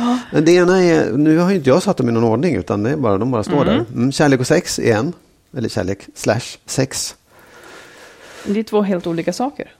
Det 0.42 0.52
ena 0.52 0.82
är, 0.82 1.12
nu 1.12 1.38
har 1.38 1.52
inte 1.52 1.68
jag 1.68 1.82
satt 1.82 1.96
dem 1.96 2.08
i 2.08 2.12
någon 2.12 2.24
ordning 2.24 2.56
utan 2.56 2.82
det 2.82 2.90
är 2.90 2.96
bara, 2.96 3.18
de 3.18 3.30
bara 3.30 3.44
står 3.44 3.62
mm. 3.62 3.66
där. 3.66 3.84
Mm, 3.94 4.12
kärlek 4.12 4.40
och 4.40 4.46
sex 4.46 4.78
är 4.78 4.96
en. 4.96 5.12
Eller 5.56 5.68
kärlek 5.68 6.08
slash 6.14 6.58
sex. 6.66 7.16
Det 8.46 8.60
är 8.60 8.64
två 8.64 8.82
helt 8.82 9.06
olika 9.06 9.32
saker. 9.32 9.72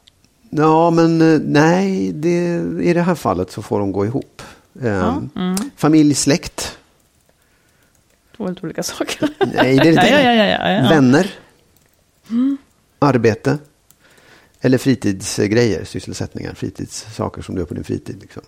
Ja, 0.51 0.91
men 0.91 1.35
eh, 1.35 1.41
nej, 1.45 2.13
det, 2.13 2.65
i 2.83 2.93
det 2.95 3.03
här 3.03 3.15
fallet 3.15 3.51
så 3.51 3.63
får 3.63 3.79
de 3.79 3.93
gå 3.93 4.07
ihop. 4.07 4.43
Ja, 4.73 4.89
ehm, 4.89 5.31
mm. 5.37 5.57
Familj, 5.77 6.15
släkt. 6.15 6.79
Två 8.37 8.47
helt 8.47 8.65
olika 8.65 8.83
saker. 8.83 9.29
Nej, 9.55 9.77
det 9.77 9.89
är 9.89 9.93
ja, 10.25 10.33
ja, 10.33 10.71
ja, 10.71 10.89
Vänner. 10.89 11.35
Mm. 12.31 12.57
Arbete. 12.99 13.59
Eller 14.65 14.79
fritidsgrejer, 14.79 15.85
sysselsättningar, 15.85 16.55
fritidssaker 16.55 17.43
som 17.43 17.55
du 17.55 17.61
gör 17.61 17.67
på 17.67 17.75
din 17.75 17.85
fritid. 17.85 18.17
Liksom. 18.21 18.43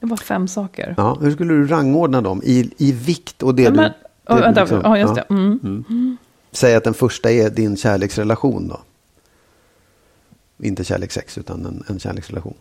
Det 0.00 0.06
var 0.06 0.16
fem 0.16 0.48
saker. 0.48 0.94
Ja, 0.96 1.18
hur 1.20 1.30
skulle 1.30 1.54
du 1.54 1.66
rangordna 1.66 2.20
dem 2.20 2.42
i, 2.44 2.70
i 2.76 2.92
vikt 2.92 3.42
och 3.42 3.54
det 3.54 3.62
ja, 3.62 3.70
men, 3.70 3.92
du... 4.26 4.34
Det, 4.34 4.40
vänta, 4.40 4.60
liksom, 4.60 4.80
ja, 4.84 4.98
just 4.98 5.14
det. 5.14 5.24
Mm. 5.30 5.60
Mm. 5.62 6.16
Säg 6.52 6.74
att 6.74 6.84
den 6.84 6.94
första 6.94 7.30
är 7.30 7.50
din 7.50 7.76
kärleksrelation 7.76 8.68
då. 8.68 8.80
Inte 10.58 10.84
kärlekssex 10.84 11.38
utan 11.38 11.66
en, 11.66 11.84
en 11.88 11.98
kärleksrelation. 11.98 12.56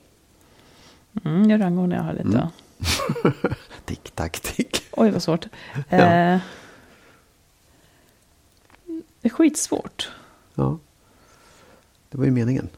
Mm, 1.26 1.50
jag 1.50 1.62
rangordnar 1.62 1.96
jag 1.96 2.04
har 2.04 2.14
lite. 2.14 2.28
Mm. 2.28 2.48
tick, 3.86 4.12
tack, 4.16 4.40
tick. 4.40 4.84
Oj, 4.92 5.12
vad 5.12 5.24
svårt. 5.24 5.46
ja. 5.90 5.98
eh, 5.98 6.40
det 9.22 9.28
är 9.28 9.30
skitsvårt. 9.30 10.12
Ja. 10.56 10.80
Det 12.16 12.20
var 12.20 12.26
ju 12.26 12.32
meningen. 12.32 12.70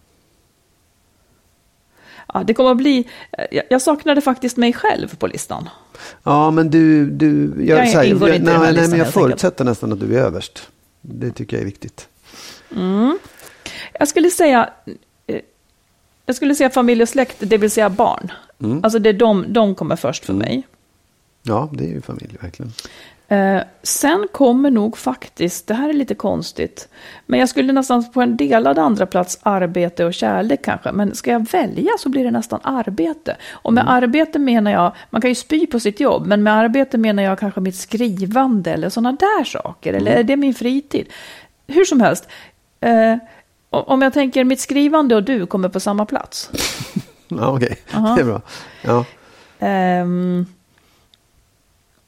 Ja, 2.33 2.43
det 2.43 2.53
kommer 2.53 2.71
att 2.71 2.77
bli... 2.77 3.07
Jag 3.69 3.81
saknade 3.81 4.21
faktiskt 4.21 4.57
mig 4.57 4.73
själv 4.73 5.15
på 5.15 5.27
listan. 5.27 5.69
Ja, 6.23 6.51
men 6.51 6.69
du... 6.69 7.05
du 7.09 7.53
jag, 7.57 7.79
jag 7.79 7.83
här, 7.85 8.03
inte 8.03 8.25
nej, 8.25 8.39
nej, 8.73 8.87
men 8.89 8.99
jag 8.99 9.13
förutsätter 9.13 9.47
enkelt. 9.63 9.69
nästan 9.69 9.91
att 9.93 9.99
du 9.99 10.17
är 10.17 10.21
överst. 10.23 10.69
Det 11.01 11.31
tycker 11.31 11.57
jag 11.57 11.61
är 11.61 11.65
viktigt. 11.65 12.07
Mm. 12.75 13.19
Jag 13.99 14.07
skulle 14.07 14.29
säga... 14.29 14.69
eh, 15.27 15.41
Jag 16.25 16.35
skulle 16.35 16.55
säga 16.55 16.69
familj 16.69 17.01
och 17.01 17.09
släkt, 17.09 17.35
det 17.39 17.57
vill 17.57 17.71
säga 17.71 17.89
barn. 17.89 18.31
Mm. 18.61 18.83
Alltså 18.83 18.99
det 18.99 19.09
är 19.09 19.13
de, 19.13 19.53
de 19.53 19.75
kommer 19.75 19.95
först 19.95 20.25
för 20.25 20.33
Mm. 20.33 20.47
mig. 20.47 20.67
Ja, 21.43 21.69
det 21.73 21.83
är 21.83 21.89
ju 21.89 22.01
familj 22.01 22.37
verkligen. 22.41 22.73
Eh, 23.27 23.61
sen 23.83 24.27
kommer 24.31 24.71
nog 24.71 24.97
faktiskt, 24.97 25.67
det 25.67 25.73
här 25.73 25.89
är 25.89 25.93
lite 25.93 26.15
konstigt, 26.15 26.89
men 27.25 27.39
jag 27.39 27.49
skulle 27.49 27.73
nästan 27.73 28.11
på 28.11 28.21
en 28.21 28.37
delad 28.37 28.79
andra 28.79 29.05
plats 29.05 29.39
arbete 29.43 30.05
och 30.05 30.13
kärlek 30.13 30.63
kanske. 30.63 30.91
Men 30.91 31.15
ska 31.15 31.31
jag 31.31 31.51
välja 31.51 31.91
så 31.99 32.09
blir 32.09 32.23
det 32.23 32.31
nästan 32.31 32.59
arbete. 32.63 33.37
Och 33.51 33.73
med 33.73 33.91
arbete 33.91 34.39
menar 34.39 34.71
jag, 34.71 34.91
man 35.09 35.21
kan 35.21 35.31
ju 35.31 35.35
spy 35.35 35.67
på 35.67 35.79
sitt 35.79 35.99
jobb, 35.99 36.27
men 36.27 36.43
med 36.43 36.53
arbete 36.53 36.97
menar 36.97 37.23
jag 37.23 37.39
kanske 37.39 37.61
mitt 37.61 37.75
skrivande 37.75 38.71
eller 38.71 38.89
sådana 38.89 39.11
där 39.11 39.43
saker. 39.43 39.93
Eller 39.93 40.11
är 40.11 40.23
det 40.23 40.37
min 40.37 40.53
fritid? 40.53 41.07
Hur 41.67 41.85
som 41.85 42.01
helst, 42.01 42.27
eh, 42.79 43.15
om 43.69 44.01
jag 44.01 44.13
tänker 44.13 44.43
mitt 44.43 44.59
skrivande 44.59 45.15
och 45.15 45.23
du 45.23 45.45
kommer 45.45 45.69
på 45.69 45.79
samma 45.79 46.05
plats. 46.05 46.51
Ja, 47.29 47.55
okej. 47.55 47.77
Aha. 47.93 48.15
Det 48.15 48.21
är 48.21 48.25
bra. 48.25 48.41
Ja. 48.81 49.05
Ehm, 49.59 50.45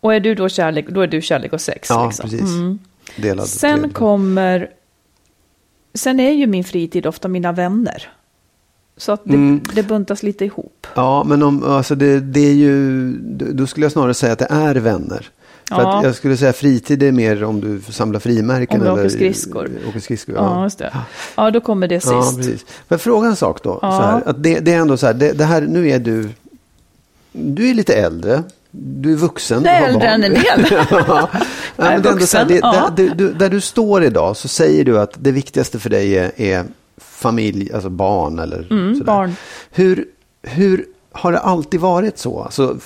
och 0.02 0.14
är 0.14 0.20
du 0.20 0.36
då 0.36 0.50
kärlek, 0.50 0.90
då 0.90 1.02
är 1.02 1.08
du 1.08 1.22
kärlek 1.22 1.54
och 1.54 1.62
sex. 1.62 1.90
Ja, 1.90 2.06
liksom. 2.08 2.30
precis. 2.30 2.42
Mm. 2.50 2.80
Delad 3.18 3.48
Sen 3.48 3.80
tredje. 3.80 3.94
kommer... 3.94 4.70
Sen 5.94 6.20
är 6.20 6.32
ju 6.32 6.48
min 6.48 6.64
fritid 6.64 7.06
ofta 7.08 7.28
mina 7.28 7.52
vänner. 7.52 8.10
Så 8.98 9.12
att 9.12 9.22
det, 9.24 9.34
Mm. 9.34 9.62
det 9.74 9.84
buntas 9.84 10.24
lite 10.24 10.46
ihop. 10.46 10.88
Ja, 10.96 11.24
men 11.24 11.44
om, 11.44 11.64
alltså 11.64 11.96
det, 11.96 12.20
det 12.20 12.40
är 12.40 12.54
ju, 12.54 13.12
då 13.32 13.68
skulle 13.68 13.86
jag 13.86 13.92
snarare 13.92 14.14
säga 14.14 14.34
att 14.34 14.40
det 14.40 14.48
är 14.50 14.76
vänner. 14.76 15.30
För 15.70 15.82
Ja. 15.82 16.04
jag 16.04 16.16
skulle 16.16 16.38
säga 16.38 16.54
fritid 16.54 17.04
är 17.04 17.12
mer 17.12 17.44
om 17.44 17.62
du 17.62 17.82
samlar 17.92 18.20
frimärken. 18.20 18.80
Om 18.82 18.86
du 18.86 18.92
eller 18.92 19.00
åker 19.02 19.10
skridskor. 19.10 19.70
Åker 19.90 20.00
skridskor, 20.00 20.36
Ja, 20.36 20.42
ja. 20.58 20.64
just 20.64 20.78
det. 20.80 20.94
Ja, 21.38 21.52
då 21.52 21.62
kommer 21.62 21.88
det 21.88 22.06
Ja, 22.06 22.24
sist. 22.24 22.38
precis. 22.38 22.62
Får 22.64 22.74
jag 22.88 23.02
fråga 23.02 23.28
en 23.28 23.36
sak 23.36 23.64
då? 23.64 23.80
Ja. 23.82 23.92
Så 23.92 24.04
här, 24.04 24.22
att 24.26 24.44
det, 24.44 24.60
det 24.60 24.74
är 24.74 24.78
ändå 24.80 24.98
så 24.98 25.06
här, 25.06 25.14
det, 25.14 25.32
det 25.32 25.46
här, 25.46 25.62
nu 25.62 25.90
är 25.90 26.00
du, 26.00 26.30
du 27.32 27.70
är 27.70 27.74
lite 27.74 27.94
äldre. 27.96 28.44
Du 28.72 29.12
är 29.14 29.16
vuxen. 29.18 29.66
Har 29.66 29.74
äldre 29.74 30.08
än 30.08 30.24
en 30.24 30.34
del. 30.34 30.66
ja. 30.92 31.30
Men 31.78 32.02
det 32.02 32.28
så 32.28 32.38
här, 32.38 32.46
det, 32.46 32.54
vuxen, 32.54 32.60
ja. 32.62 32.90
där, 32.96 33.16
du, 33.16 33.34
där 33.34 33.50
du 33.50 33.62
står 33.62 34.04
idag 34.04 34.38
så 34.38 34.48
säger 34.48 34.86
du 34.86 35.00
att 35.00 35.14
det 35.20 35.32
viktigaste 35.32 35.80
för 35.80 35.90
dig 35.90 36.18
är, 36.18 36.32
är 36.42 36.64
familj, 36.98 37.74
alltså 37.74 37.90
barn 37.90 38.40
eller 38.40 38.68
Mm, 38.72 38.94
sådär. 38.94 39.06
barn. 39.06 39.36
Hur, 39.72 40.06
hur 40.44 40.86
har 41.12 41.32
det 41.32 41.40
alltid 41.40 41.80
varit 41.80 42.18
så? 42.18 42.44
Alltså, 42.44 42.78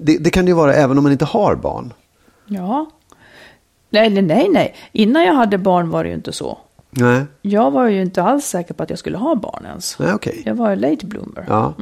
det, 0.00 0.18
det 0.18 0.30
kan 0.30 0.44
det 0.44 0.48
ju 0.48 0.54
vara 0.56 0.74
även 0.74 0.98
om 0.98 1.02
man 1.04 1.12
inte 1.12 1.24
har 1.24 1.54
barn. 1.54 1.92
Ja. 2.46 2.90
Nej, 3.90 4.10
nej, 4.10 4.22
nej, 4.22 4.48
nej. 4.48 4.74
Innan 4.92 5.24
jag 5.24 5.34
hade 5.34 5.58
barn 5.58 5.90
var 5.90 6.04
det 6.04 6.08
ju 6.10 6.14
inte 6.14 6.32
så. 6.32 6.58
Nej, 6.92 7.24
Jag 7.42 7.70
var 7.70 7.88
ju 7.88 8.02
inte 8.02 8.22
alls 8.22 8.44
säker 8.46 8.74
på 8.74 8.82
att 8.82 8.90
jag 8.90 8.98
skulle 8.98 9.16
ha 9.18 9.34
barn 9.34 9.64
ens. 9.66 9.98
nej 9.98 10.14
okej. 10.14 10.42
Jag 10.46 10.54
var 10.54 10.76
late 10.76 11.06
bloomer. 11.06 11.44
Ja. 11.48 11.74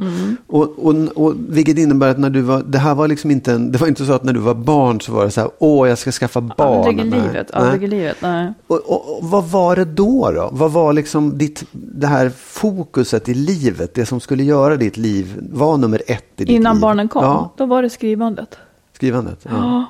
Och, 0.47 0.85
och, 0.85 0.95
och 1.15 1.33
vilket 1.49 1.77
innebär 1.77 2.09
att 2.11 2.17
när 2.19 2.29
du 2.29 2.41
var, 2.41 2.63
det 2.63 2.77
här 2.77 2.95
var 2.95 3.07
liksom 3.07 3.31
inte 3.31 3.51
en, 3.53 3.71
det 3.71 3.77
var 3.77 3.87
inte 3.87 4.05
så 4.05 4.13
att 4.13 4.23
när 4.23 4.33
du 4.33 4.39
var 4.39 4.53
barn 4.53 5.01
så 5.01 5.11
var 5.13 5.25
det 5.25 5.31
så 5.31 5.41
här, 5.41 5.49
åh 5.59 5.89
jag 5.89 5.97
ska 5.97 6.11
skaffa 6.11 6.41
barn. 6.41 6.77
Aldrig 6.87 6.99
i 6.99 7.03
livet, 7.03 7.51
aldrig 7.51 7.83
i 7.83 7.87
livet, 7.87 8.17
nej. 8.21 8.53
Och, 8.67 8.77
och, 8.89 9.19
vad 9.29 9.43
var 9.43 9.75
det 9.75 9.85
då 9.85 10.31
då? 10.31 10.49
Vad 10.51 10.71
var 10.71 10.93
liksom 10.93 11.37
ditt, 11.37 11.63
det 11.71 12.07
här 12.07 12.29
fokuset 12.29 13.29
i 13.29 13.33
livet, 13.33 13.93
det 13.93 14.05
som 14.05 14.19
skulle 14.19 14.43
göra 14.43 14.75
ditt 14.75 14.97
liv, 14.97 15.39
var 15.51 15.77
nummer 15.77 16.01
ett 16.07 16.23
i 16.35 16.45
ditt 16.45 16.49
Innan 16.49 16.75
liv? 16.75 16.81
barnen 16.81 17.07
kom, 17.07 17.23
Ja, 17.23 17.53
då 17.57 17.65
var 17.65 17.81
det 17.81 17.89
skrivandet. 17.89 18.57
skrivandet. 18.95 19.45
Ja. 19.49 19.85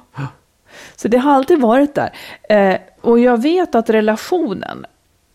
Så 0.96 1.08
det 1.08 1.18
har 1.18 1.32
alltid 1.34 1.62
varit 1.62 1.96
där. 1.96 2.14
Eh, 2.50 2.78
och 3.02 3.20
jag 3.20 3.42
vet 3.42 3.76
att 3.76 3.90
relationen, 3.90 4.86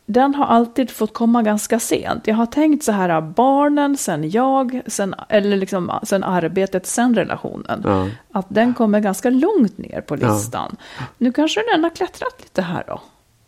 den 0.07 0.35
har 0.35 0.47
alltid 0.47 0.91
fått 0.91 1.15
komma 1.15 1.43
ganska 1.43 1.79
sent. 1.79 2.27
Jag 2.27 2.35
har 2.35 2.47
tänkt 2.47 2.85
så 2.85 2.93
här, 2.93 3.21
barnen, 3.21 3.97
sen 3.97 4.31
jag, 4.31 4.81
sen, 4.87 5.15
eller 5.29 5.57
liksom, 5.57 5.93
sen 6.03 6.25
arbetet, 6.25 6.87
sen 6.87 7.15
relationen. 7.15 7.83
Ja. 7.85 8.09
Att 8.33 8.47
den 8.49 8.75
kommer 8.75 9.01
ganska 9.01 9.31
långt 9.31 9.79
ner 9.79 10.01
på 10.01 10.17
listan. 10.17 10.77
Nu 11.19 11.33
kanske 11.33 11.61
den 11.75 11.85
har 11.85 11.91
klättrat 11.91 12.35
lite 12.43 12.63
här 12.63 12.85
då. 12.87 13.01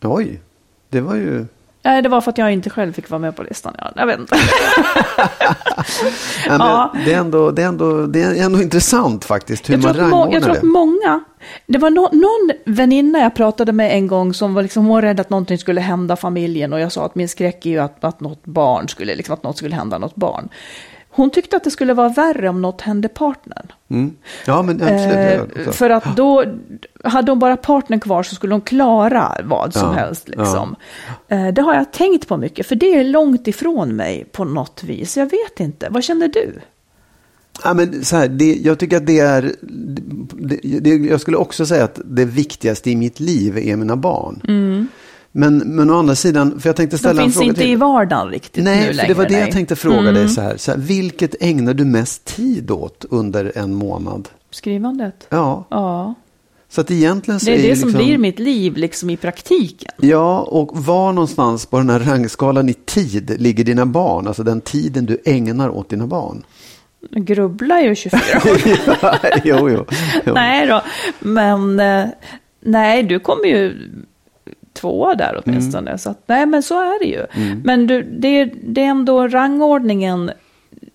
Oj, 0.02 0.40
det 0.88 1.00
var 1.00 1.14
ju... 1.14 1.46
Nej, 1.86 2.02
det 2.02 2.08
var 2.08 2.20
för 2.20 2.30
att 2.30 2.38
jag 2.38 2.52
inte 2.52 2.70
själv 2.70 2.92
fick 2.92 3.10
vara 3.10 3.18
med 3.18 3.36
på 3.36 3.42
listan. 3.42 3.74
Ja, 3.78 3.92
jag 3.96 4.06
vet 4.06 4.18
inte. 4.20 4.36
Nej, 4.36 4.46
Ja. 6.58 6.92
det, 7.04 7.12
är 7.12 7.18
ändå, 7.18 7.50
det, 7.50 7.62
är 7.62 7.66
ändå, 7.66 8.06
det 8.06 8.22
är 8.22 8.44
ändå 8.44 8.62
intressant 8.62 9.24
faktiskt 9.24 9.68
hur 9.70 9.74
Jag 9.74 9.82
man 9.82 9.94
rangordnar 9.94 10.32
jag 10.32 10.42
tror 10.42 10.54
att 10.54 10.60
det. 10.60 10.66
många, 10.66 11.24
det 11.66 11.78
var 11.78 11.90
no, 11.90 12.08
någon 12.12 12.74
väninna 12.76 13.18
jag 13.18 13.34
pratade 13.34 13.72
med 13.72 13.92
en 13.92 14.06
gång 14.06 14.34
som 14.34 14.54
var, 14.54 14.62
liksom, 14.62 14.86
hon 14.86 15.02
rädd 15.02 15.20
att 15.20 15.30
någonting 15.30 15.58
skulle 15.58 15.80
hända 15.80 16.16
familjen 16.16 16.72
och 16.72 16.80
jag 16.80 16.92
sa 16.92 17.06
att 17.06 17.14
min 17.14 17.28
skräck 17.28 17.66
är 17.66 17.70
ju 17.70 17.78
att, 17.78 18.04
att 18.04 18.20
något 18.20 18.44
barn 18.46 18.88
skulle, 18.88 19.14
liksom, 19.14 19.34
att 19.34 19.42
något 19.42 19.56
skulle 19.58 19.74
hända 19.74 19.98
något 19.98 20.14
barn. 20.14 20.48
Hon 21.16 21.30
tyckte 21.30 21.56
att 21.56 21.64
det 21.64 21.70
skulle 21.70 21.94
vara 21.94 22.08
värre 22.08 22.48
om 22.48 22.62
något 22.62 22.80
hände 22.80 23.08
partnern. 23.08 23.72
Mm. 23.88 24.16
Ja, 24.46 24.62
men 24.62 24.82
absolut. 24.82 25.66
Eh, 25.66 25.72
för 25.72 25.90
att 25.90 26.16
då, 26.16 26.44
hade 27.04 27.32
hon 27.32 27.38
bara 27.38 27.56
partnern 27.56 28.00
kvar 28.00 28.22
så 28.22 28.34
skulle 28.34 28.54
hon 28.54 28.60
klara 28.60 29.36
vad 29.44 29.72
som 29.74 29.88
Ja, 29.88 29.92
helst. 29.92 30.28
Liksom. 30.28 30.76
Eh, 31.28 31.48
det 31.48 31.62
har 31.62 31.74
jag 31.74 31.92
tänkt 31.92 32.28
på 32.28 32.36
mycket, 32.36 32.66
för 32.66 32.76
det 32.76 32.94
är 32.94 33.04
långt 33.04 33.48
ifrån 33.48 33.96
mig 33.96 34.26
på 34.32 34.44
något 34.44 34.82
vis. 34.82 35.16
Jag 35.16 35.30
vet 35.30 35.60
inte, 35.60 35.88
vad 35.90 36.04
känner 36.04 36.28
du? 36.28 36.60
Ja, 37.64 37.74
men 37.74 38.04
så 38.04 38.16
här, 38.16 38.28
det, 38.28 38.54
jag 38.54 38.78
tycker 38.78 38.96
att 38.96 39.06
det 39.06 39.18
är... 39.18 39.52
Det, 40.32 40.80
det, 40.80 40.90
jag 40.90 41.20
skulle 41.20 41.36
också 41.36 41.66
säga 41.66 41.84
att 41.84 42.00
det 42.04 42.24
viktigaste 42.24 42.90
i 42.90 42.96
mitt 42.96 43.20
liv 43.20 43.58
är 43.58 43.76
mina 43.76 43.96
barn. 43.96 44.40
Men, 45.38 45.58
men 45.58 45.90
å 45.90 45.98
andra 45.98 46.14
sidan, 46.14 46.60
för 46.60 46.68
jag 46.68 46.76
tänkte 46.76 46.96
De 46.96 46.98
ställa 46.98 47.22
en 47.22 47.26
finns 47.26 47.34
fråga 47.36 47.48
inte 47.48 47.60
till. 47.60 47.70
i 47.70 47.76
vardagen 47.76 48.28
riktigt 48.28 48.64
nu 48.64 48.70
Nej, 48.70 48.80
längre. 48.92 49.00
för 49.00 49.08
det 49.08 49.14
var 49.14 49.26
det 49.28 49.34
jag 49.34 49.42
nej. 49.42 49.52
tänkte 49.52 49.76
fråga 49.76 49.98
Mm. 49.98 50.14
dig 50.14 50.28
så 50.28 50.40
här, 50.40 50.56
så 50.56 50.70
här. 50.70 50.78
Vilket 50.78 51.34
ägnar 51.42 51.74
du 51.74 51.84
mest 51.84 52.24
tid 52.24 52.70
åt 52.70 53.04
under 53.10 53.52
en 53.58 53.74
månad? 53.74 54.28
Skrivandet. 54.50 55.26
Ja, 55.28 55.64
Ja, 55.70 56.14
så 56.68 56.80
att 56.80 56.90
egentligen 56.90 57.40
så 57.40 57.46
det 57.46 57.52
är 57.52 57.58
det 57.62 57.68
ju 57.68 57.76
som 57.76 57.88
liksom, 57.88 58.04
blir 58.04 58.18
mitt 58.18 58.38
liv 58.38 58.76
liksom 58.76 59.10
i 59.10 59.16
praktiken. 59.16 59.90
Ja, 60.00 60.40
och 60.40 60.70
var 60.84 61.12
någonstans 61.12 61.66
på 61.66 61.78
den 61.78 61.90
här 61.90 61.98
rangskalan 62.00 62.68
i 62.68 62.74
tid 62.74 63.36
ligger 63.40 63.64
dina 63.64 63.86
barn? 63.86 64.26
Alltså 64.26 64.42
den 64.42 64.60
tiden 64.60 65.06
du 65.06 65.18
ägnar 65.24 65.68
åt 65.68 65.88
dina 65.88 66.06
barn. 66.06 66.42
Jag 67.10 67.24
grubblar 67.24 67.80
ju 67.80 67.94
24 67.94 68.20
år. 68.36 68.60
jo, 69.44 69.70
jo. 69.70 69.84
jo. 70.26 70.34
nej 70.34 70.66
då, 70.66 70.82
men 71.20 71.80
eh, 71.80 72.04
nej, 72.60 73.02
du 73.02 73.18
kommer 73.20 73.44
ju 73.46 73.74
tvåa 74.76 75.14
där 75.14 75.42
åtminstone. 75.46 75.90
Mm. 75.90 75.98
Så 75.98 76.10
att, 76.10 76.22
nej, 76.26 76.46
men 76.46 76.62
så 76.62 76.74
är 76.80 76.98
det 77.04 77.06
ju. 77.10 77.26
Men 77.64 77.86
du, 77.86 78.02
det, 78.02 78.28
är- 78.40 78.54
det 78.64 78.80
är 78.82 78.86
ändå 78.88 79.28
rangordningen. 79.28 80.30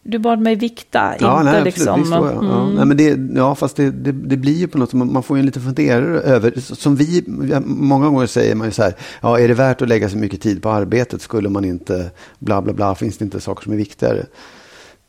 Du 0.03 0.19
bad 0.19 0.39
mig 0.41 0.55
vikta, 0.55 1.13
Ja, 1.19 1.39
inte 1.39 1.51
nej, 1.51 1.63
liksom. 1.63 1.99
Visst 1.99 2.11
jag. 2.11 2.25
Ja. 2.25 2.61
mm. 2.63 2.75
Nej, 2.75 2.85
men 2.85 2.97
det, 2.97 3.37
ja, 3.39 3.55
fast 3.55 3.75
det, 3.75 3.91
det, 3.91 4.11
det 4.11 4.37
blir 4.37 4.53
ju 4.53 4.67
på 4.67 4.77
något 4.77 4.93
man 4.93 5.13
man 5.13 5.23
får 5.23 5.37
ju 5.37 5.39
en 5.39 5.45
liten 5.45 5.61
funderare 5.61 6.19
över, 6.21 6.53
som 6.75 6.95
vi, 6.95 7.23
många 7.65 8.05
gånger 8.09 8.25
säger 8.25 8.55
man 8.55 8.67
ju 8.67 8.71
så 8.71 8.83
här, 8.83 8.93
ja, 9.21 9.39
är 9.39 9.47
det 9.47 9.53
värt 9.53 9.81
att 9.81 9.87
lägga 9.87 10.09
så 10.09 10.17
mycket 10.17 10.41
tid 10.41 10.61
på 10.63 10.69
arbetet, 10.69 11.21
skulle 11.21 11.49
man 11.49 11.65
inte, 11.65 12.11
bla 12.39 12.61
bla 12.61 12.73
bla, 12.73 12.95
finns 12.95 13.17
det 13.17 13.25
inte 13.25 13.39
saker 13.39 13.63
som 13.63 13.73
är 13.73 13.77
viktigare? 13.77 14.25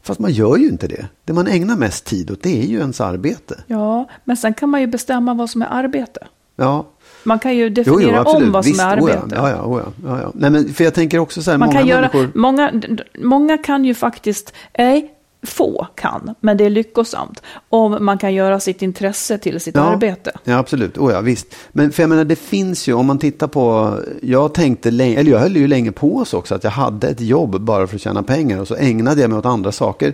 Fast 0.02 0.20
man 0.20 0.32
gör 0.32 0.56
ju 0.56 0.68
inte 0.68 0.86
det. 0.86 1.06
Det 1.24 1.32
man 1.32 1.46
ägnar 1.46 1.76
mest 1.76 2.04
tid 2.04 2.30
åt, 2.30 2.42
det 2.42 2.62
är 2.62 2.66
ju 2.66 2.78
ens 2.78 3.00
arbete. 3.00 3.64
Ja, 3.66 4.08
men 4.24 4.36
sen 4.36 4.54
kan 4.54 4.68
man 4.68 4.80
ju 4.80 4.86
bestämma 4.86 5.34
vad 5.34 5.50
som 5.50 5.62
är 5.62 5.68
arbete. 5.70 6.26
Ja, 6.56 6.86
Man 7.24 7.38
kan 7.38 7.56
ju 7.56 7.62
jo, 7.64 7.68
definiera 7.68 8.16
jo, 8.16 8.20
absolut. 8.20 8.46
om 8.46 8.52
vad 8.52 8.64
som 8.64 8.72
Visst, 8.72 8.82
är 8.82 9.00
oh 9.00 9.10
ja, 9.10 9.16
arbete. 9.16 9.34
ja, 9.36 9.50
ja, 9.50 9.62
oh 9.64 9.82
ja, 9.84 10.08
ja, 10.08 10.20
ja. 10.22 10.32
Nej, 10.34 10.50
men 10.50 10.74
för 10.74 10.84
jag 10.84 10.94
tänker 10.94 11.18
också 11.18 11.42
så 11.42 11.50
här, 11.50 11.58
Man 11.58 11.68
många 11.68 11.78
kan 11.78 11.88
göra, 11.88 12.00
människor... 12.00 12.30
många, 12.34 12.72
många 13.18 13.58
kan 13.58 13.84
ju 13.84 13.94
faktiskt, 13.94 14.54
nej, 14.78 15.14
få 15.46 15.86
kan, 15.94 16.34
men 16.40 16.56
det 16.56 16.64
är 16.64 16.70
lyckosamt. 16.70 17.42
Om 17.68 18.04
man 18.04 18.18
kan 18.18 18.34
göra 18.34 18.60
sitt 18.60 18.82
intresse 18.82 19.38
till 19.38 19.60
sitt 19.60 19.76
arbete. 19.76 20.32
Ja, 20.44 20.56
absolut. 20.58 20.98
Oh, 20.98 21.12
ja, 21.12 21.20
visst. 21.20 21.54
Men 21.72 21.92
för 21.92 22.02
jag 22.02 22.10
menar, 22.10 22.24
det 22.24 22.36
finns 22.36 22.88
ju, 22.88 22.92
om 22.92 23.06
man 23.06 23.18
tittar 23.18 23.46
på, 23.46 23.94
jag 24.22 24.54
tänkte 24.54 24.90
länge, 24.90 25.16
eller 25.16 25.30
jag 25.30 25.38
höll 25.38 25.56
ju 25.56 25.66
länge 25.66 25.92
på 25.92 26.16
oss 26.16 26.34
också, 26.34 26.54
att 26.54 26.64
jag 26.64 26.70
hade 26.70 27.08
ett 27.08 27.20
jobb 27.20 27.60
bara 27.60 27.86
för 27.86 27.94
att 27.94 28.02
tjäna 28.02 28.22
pengar 28.22 28.60
och 28.60 28.68
så 28.68 28.74
ägnade 28.74 29.20
jag 29.20 29.30
mig 29.30 29.38
åt 29.38 29.46
andra 29.46 29.72
saker. 29.72 30.12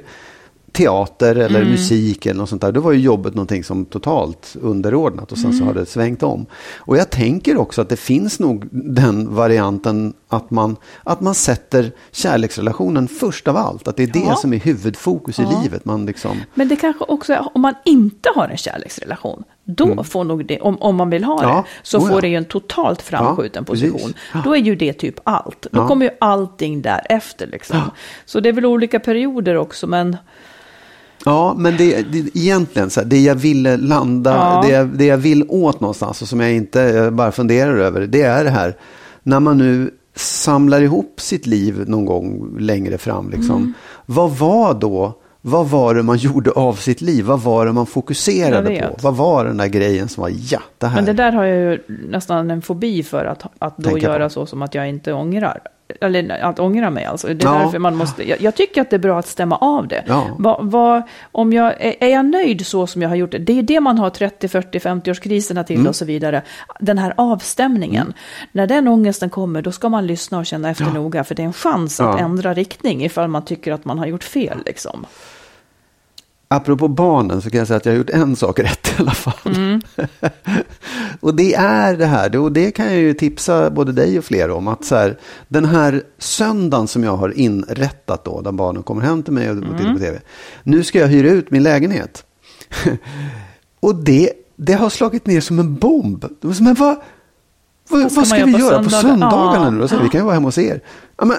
Teater 0.79 1.35
eller 1.37 1.61
Mm. 1.61 1.71
musik 1.73 2.27
eller 2.27 2.39
något 2.41 2.49
sånt 2.49 2.63
där. 2.63 2.73
Då 2.73 2.81
var 2.81 2.93
ju 2.93 2.99
jobbet 3.01 3.35
någonting 3.35 3.65
som 3.65 3.85
totalt 3.85 4.57
underordnat 4.61 5.33
och 5.33 5.39
sen 5.39 5.47
Mm. 5.51 5.59
så 5.59 5.65
har 5.65 5.75
det 5.75 5.87
svängt 5.87 6.23
om. 6.23 6.47
Och 6.77 6.97
jag 6.97 7.11
tänker 7.11 7.57
också 7.57 7.83
att 7.83 7.89
det 7.89 7.97
finns 7.97 8.39
nog 8.41 8.69
den 8.71 9.35
varianten 9.35 10.15
att 10.29 10.51
man, 10.51 10.77
att 11.05 11.21
man 11.21 11.35
sätter 11.35 11.93
kärleksrelationen 12.13 13.09
först 13.09 13.49
av 13.49 13.57
allt. 13.57 13.89
Att 13.89 13.97
det 13.97 14.03
är 14.03 14.07
det 14.07 14.19
Ja. 14.27 14.37
som 14.37 14.53
är 14.53 14.59
huvudfokus 14.59 15.39
i 15.39 15.47
livet. 15.63 15.85
Man 15.85 16.07
liksom, 16.07 16.37
Men 16.55 16.69
det 16.69 16.77
kanske 16.77 17.05
också, 17.05 17.33
är- 17.33 17.49
om 17.55 17.61
man 17.63 17.75
inte 17.85 18.29
har 18.35 18.49
en 18.49 18.57
kärleksrelation, 18.57 19.45
då 19.65 20.05
får 20.05 20.25
nog 20.25 20.47
det, 20.47 20.61
om, 20.61 20.83
om 20.83 20.97
man 20.97 21.11
vill 21.11 21.25
ha 21.25 21.39
Mm. 21.39 21.51
Ja, 21.51 21.57
det, 21.57 21.87
så 21.89 21.99
oh 21.99 22.05
ja. 22.05 22.09
får 22.11 22.21
det 22.21 22.29
ju 22.29 22.37
en 22.37 22.45
totalt 22.45 23.03
framskjuten 23.03 23.65
Ja, 23.67 23.73
position. 23.73 24.15
Ja. 24.35 24.41
Då 24.45 24.57
är 24.57 24.61
ju 24.61 24.77
det 24.77 24.93
typ 24.93 25.21
allt. 25.25 25.67
Då 25.73 25.81
Ja. 25.81 25.89
kommer 25.89 26.07
ju 26.07 26.13
allting 26.21 26.83
därefter 26.83 27.47
liksom. 27.47 27.81
Så 28.27 28.41
det 28.41 28.49
är 28.49 28.53
väl 28.53 28.67
olika 28.67 29.01
perioder 29.01 29.57
också, 29.57 29.87
men 29.87 30.17
Ja, 31.29 31.55
men 31.59 31.77
det, 31.77 32.03
det, 32.13 32.37
egentligen 32.37 32.91
så 32.91 33.01
här, 33.01 33.07
det 33.07 33.21
jag 33.21 33.35
ville 33.35 33.77
landa, 33.77 34.31
Ja. 34.31 34.63
det, 34.67 34.73
jag, 34.75 34.89
det 34.89 35.05
jag 35.05 35.17
vill 35.17 35.45
åt 35.49 35.81
någonstans 35.81 36.23
och 36.23 36.29
som 36.29 36.41
jag 36.41 36.53
inte 36.53 36.81
jag 36.81 37.13
bara 37.15 37.33
funderar 37.33 37.77
över, 37.77 38.01
det 38.07 38.23
är 38.23 38.45
det 38.45 38.51
här, 38.51 38.77
när 39.23 39.41
man 39.41 39.59
nu 39.59 39.91
samlar 40.17 40.81
ihop 40.81 41.21
sitt 41.21 41.47
liv 41.47 41.85
någon 41.87 42.05
gång 42.05 42.57
längre 42.61 42.99
fram, 42.99 43.31
liksom, 43.31 43.57
Mm. 43.57 43.73
vad 44.07 44.31
var 44.31 44.75
då, 44.75 45.13
vad 45.41 45.69
var 45.69 45.95
det 45.95 46.03
man 46.03 46.17
gjorde 46.27 46.51
av 46.51 46.75
sitt 46.75 47.01
liv? 47.01 47.25
Vad 47.25 47.41
var 47.41 47.67
det 47.67 47.73
man 47.73 47.87
fokuserade 47.87 48.81
på? 48.81 48.97
Vad 49.03 49.17
var 49.17 49.45
den 49.45 49.57
där 49.57 49.67
grejen 49.67 50.09
som 50.09 50.21
var, 50.23 50.33
ja, 50.51 50.61
det 50.79 50.87
här. 50.87 50.95
Men 50.97 51.05
det 51.05 51.13
där 51.13 51.33
har 51.33 51.45
jag 51.45 51.73
ju 51.73 51.83
nästan 52.09 52.51
en 52.51 52.63
fobi 52.63 53.03
för 53.03 53.25
att, 53.25 53.43
att 53.59 53.77
då 53.77 53.91
Tänka 53.91 54.07
göra 54.07 54.25
på. 54.25 54.31
så 54.31 54.47
som 54.47 54.63
att 54.63 54.75
jag 54.75 54.89
inte 54.89 55.13
ångrar. 55.13 55.61
Eller 56.01 56.31
att 56.43 56.59
ångra 56.59 56.91
mig 56.91 57.05
alltså. 57.05 57.27
Det 57.27 57.45
är 57.45 57.49
Ja. 57.55 57.59
därför 57.59 57.79
man 57.79 57.97
måste, 57.97 58.29
jag, 58.29 58.41
jag 58.41 58.55
tycker 58.55 58.81
att 58.83 58.91
det 58.91 58.97
är 58.97 59.01
bra 59.01 59.19
att 59.19 59.27
stämma 59.27 59.57
av 59.57 59.89
det. 59.89 60.05
Ja. 60.07 60.27
Va, 60.39 60.59
va, 60.63 61.03
om 61.33 61.53
jag, 61.53 61.75
är, 61.81 61.95
är 62.01 62.09
jag 62.09 62.25
nöjd 62.27 62.67
så 62.67 62.87
som 62.87 63.03
jag 63.03 63.09
har 63.09 63.17
gjort 63.17 63.31
det? 63.33 63.39
Det 63.39 63.59
är 63.59 63.63
det 63.63 63.81
man 63.81 63.99
har 63.99 64.11
30, 64.11 64.49
40, 64.49 64.79
50-årskriserna 64.79 65.65
till 65.65 65.77
Mm. 65.77 65.89
och 65.89 65.97
så 65.97 66.05
vidare. 66.05 66.43
Den 66.81 66.99
här 66.99 67.15
avstämningen. 67.17 68.13
När 68.53 68.67
den 68.67 68.89
ångesten 68.89 69.31
kommer, 69.31 69.63
då 69.63 69.73
ska 69.73 69.89
man 69.89 70.07
lyssna 70.07 70.39
och 70.39 70.47
känna 70.47 70.71
efter 70.71 70.85
noga. 70.85 71.25
För 71.25 71.35
det 71.35 71.43
är 71.43 71.47
en 71.47 71.53
chans 71.53 72.01
att 72.01 72.07
Ja. 72.19 72.25
ändra 72.25 72.55
riktning 72.55 73.05
ifall 73.05 73.29
man 73.29 73.45
tycker 73.45 73.73
att 73.73 73.85
man 73.85 73.99
har 73.99 74.07
gjort 74.07 74.25
fel. 74.25 74.59
Liksom. 74.67 75.07
Apropå 76.51 76.89
barnen 76.89 77.43
så 77.43 77.51
kan 77.51 77.59
jag 77.59 77.67
säga 77.67 77.77
att 77.77 77.87
jag 77.87 77.93
har 77.93 77.99
gjort 77.99 78.11
en 78.11 78.37
sak 78.37 78.59
rätt 78.59 78.89
i 78.89 78.93
alla 78.99 79.11
fall. 79.11 79.55
Mm. 79.57 79.81
och 81.21 81.35
det 81.35 81.55
är 81.55 81.97
det 81.97 82.07
här, 82.07 82.37
och 82.37 82.53
det 82.53 82.71
kan 82.71 82.87
jag 82.87 82.97
ju 82.97 83.15
tipsa 83.15 83.71
både 83.71 83.93
dig 83.93 84.19
och 84.19 84.25
fler 84.25 84.51
om, 84.51 84.69
att 84.69 84.85
så 84.85 84.97
här, 84.97 85.19
den 85.49 85.65
här 85.65 86.03
söndagen 86.19 86.89
som 86.89 87.05
jag 87.05 87.17
har 87.17 87.39
inrättat 87.39 88.25
då, 88.25 88.41
där 88.41 88.53
barnen 88.53 88.83
kommer 88.83 89.03
hem 89.03 89.23
till 89.23 89.33
mig 89.33 89.51
och 89.51 89.57
tittar 89.57 89.81
Mm. 89.81 89.95
på 89.95 90.01
tv. 90.01 90.21
Nu 90.63 90.85
ska 90.85 90.99
jag 90.99 91.09
hyra 91.09 91.31
ut 91.31 91.51
min 91.51 91.63
lägenhet. 91.63 92.25
och 93.81 93.95
det, 93.95 94.33
det 94.57 94.73
har 94.73 94.91
slagit 94.91 95.27
ner 95.27 95.41
som 95.41 95.59
en 95.59 95.75
bomb. 95.75 96.25
Men 96.41 96.75
vad, 96.75 96.97
vad, 97.89 98.03
Vad 98.03 98.13
ska 98.13 98.25
ska 98.25 98.45
vi 98.45 98.53
göra 98.53 98.85
på 98.85 98.91
söndagarna 98.91 99.65
Ja. 99.65 99.71
nu? 99.71 99.89
Så 99.89 99.99
vi 100.03 100.09
kan 100.09 100.21
ju 100.21 100.25
vara 100.25 100.35
hemma 100.35 100.49
hos 100.49 100.59
er. 100.59 100.81
Ja, 101.19 101.25
men, 101.25 101.37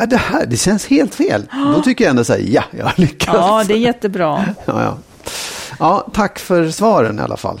äh, 0.00 0.08
det 0.08 0.16
här, 0.16 0.46
det 0.46 0.56
känns 0.56 0.86
helt 0.86 1.14
fel. 1.14 1.46
Då 1.74 1.82
tycker 1.82 2.04
jag 2.04 2.10
ändå 2.10 2.24
så 2.24 2.32
här, 2.32 2.40
ja, 2.40 2.62
jag 2.70 2.84
har 2.84 2.94
lyckats. 2.96 3.38
Ja, 3.38 3.64
det 3.68 3.74
är 3.74 3.78
jättebra. 3.78 4.44
Ja, 4.64 4.82
ja. 4.82 4.98
ja, 5.78 6.08
tack 6.12 6.38
för 6.38 6.68
svaren 6.70 7.18
i 7.18 7.22
alla 7.22 7.36
fall. 7.36 7.60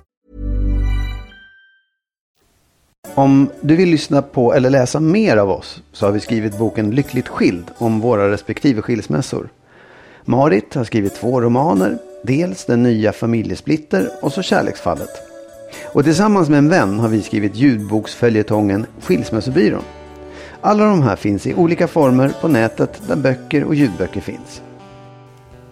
Om 3.15 3.49
du 3.61 3.75
vill 3.75 3.89
lyssna 3.89 4.21
på 4.21 4.53
eller 4.53 4.69
läsa 4.69 4.99
mer 4.99 5.37
av 5.37 5.49
oss 5.49 5.83
så 5.91 6.05
har 6.05 6.11
vi 6.13 6.19
skrivit 6.19 6.57
boken 6.57 6.91
Lyckligt 6.91 7.27
skild 7.27 7.71
om 7.77 7.99
våra 7.99 8.31
respektive 8.31 8.81
skilsmässor. 8.81 9.49
Marit 10.25 10.75
har 10.75 10.83
skrivit 10.83 11.15
två 11.15 11.41
romaner, 11.41 11.97
dels 12.23 12.65
Den 12.65 12.83
nya 12.83 13.13
familjesplitter 13.13 14.09
och 14.21 14.33
så 14.33 14.41
Kärleksfallet. 14.41 15.09
Och 15.93 16.03
tillsammans 16.03 16.49
med 16.49 16.57
en 16.57 16.69
vän 16.69 16.99
har 16.99 17.07
vi 17.07 17.21
skrivit 17.21 17.55
ljudboksföljetongen 17.55 18.85
Skilsmässobyrån. 19.01 19.83
Alla 20.61 20.85
de 20.85 21.01
här 21.01 21.15
finns 21.15 21.47
i 21.47 21.53
olika 21.53 21.87
former 21.87 22.31
på 22.41 22.47
nätet 22.47 23.01
där 23.07 23.15
böcker 23.15 23.63
och 23.63 23.75
ljudböcker 23.75 24.21
finns. 24.21 24.61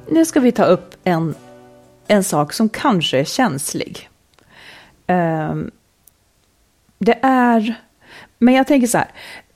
Nu 0.08 0.26
ska 0.26 0.40
vi 0.40 0.52
ta 0.52 0.66
upp 0.66 0.96
en, 1.04 1.36
en 2.08 2.24
sak 2.24 2.54
som 2.54 2.70
kanske 2.70 3.20
är 3.20 3.24
känslig. 3.24 4.10
Um, 5.08 5.72
det 7.00 7.20
är, 7.22 7.76
men 8.38 8.54
jag 8.54 8.68
tänker 8.68 8.88
så 8.88 8.98
här, 8.98 9.08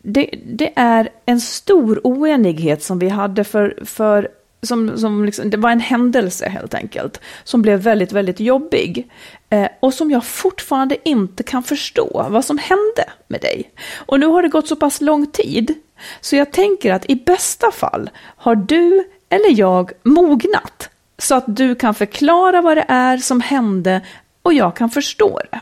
det, 0.01 0.29
det, 0.45 0.73
är 0.75 1.09
en 1.25 1.41
stor 1.41 2.01
oenighet 2.03 2.83
som 2.83 2.99
vi 2.99 3.09
hade 3.09 3.43
för, 3.43 3.79
för 3.85 4.29
som, 4.61 4.97
som 4.97 5.25
liksom, 5.25 5.49
det 5.49 5.57
var 5.57 5.71
en 5.71 5.79
händelse 5.79 6.49
helt 6.49 6.73
enkelt, 6.73 7.21
som 7.43 7.61
blev 7.61 7.79
väldigt, 7.79 8.11
väldigt 8.11 8.39
jobbig. 8.39 9.11
Eh, 9.49 9.67
och 9.79 9.93
som 9.93 10.11
jag 10.11 10.25
fortfarande 10.25 11.09
inte 11.09 11.43
kan 11.43 11.63
förstå 11.63 12.27
vad 12.29 12.45
som 12.45 12.57
hände 12.57 13.05
med 13.27 13.41
dig. 13.41 13.71
Och 13.95 14.19
nu 14.19 14.25
har 14.25 14.41
det 14.41 14.49
gått 14.49 14.67
så 14.67 14.75
pass 14.75 15.01
lång 15.01 15.27
tid, 15.27 15.73
så 16.21 16.35
jag 16.35 16.51
tänker 16.51 16.93
att 16.93 17.09
i 17.09 17.15
bästa 17.15 17.71
fall 17.71 18.09
har 18.19 18.55
du 18.55 19.03
eller 19.29 19.59
jag 19.59 19.91
mognat, 20.03 20.89
så 21.17 21.35
att 21.35 21.43
du 21.47 21.75
kan 21.75 21.95
förklara 21.95 22.61
vad 22.61 22.77
det 22.77 22.85
är 22.87 23.17
som 23.17 23.41
hände 23.41 24.01
och 24.41 24.53
jag 24.53 24.75
kan 24.75 24.89
förstå 24.89 25.41
det. 25.51 25.59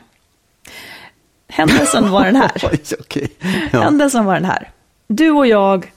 Händelsen 1.51 2.11
var 2.11 2.25
den 2.25 2.35
här. 2.35 2.51
okay. 2.99 3.27
ja. 3.71 3.81
Händelsen 3.81 4.25
var 4.25 4.33
den 4.33 4.45
här. 4.45 4.69
Du 5.07 5.31
och 5.31 5.47
jag 5.47 5.91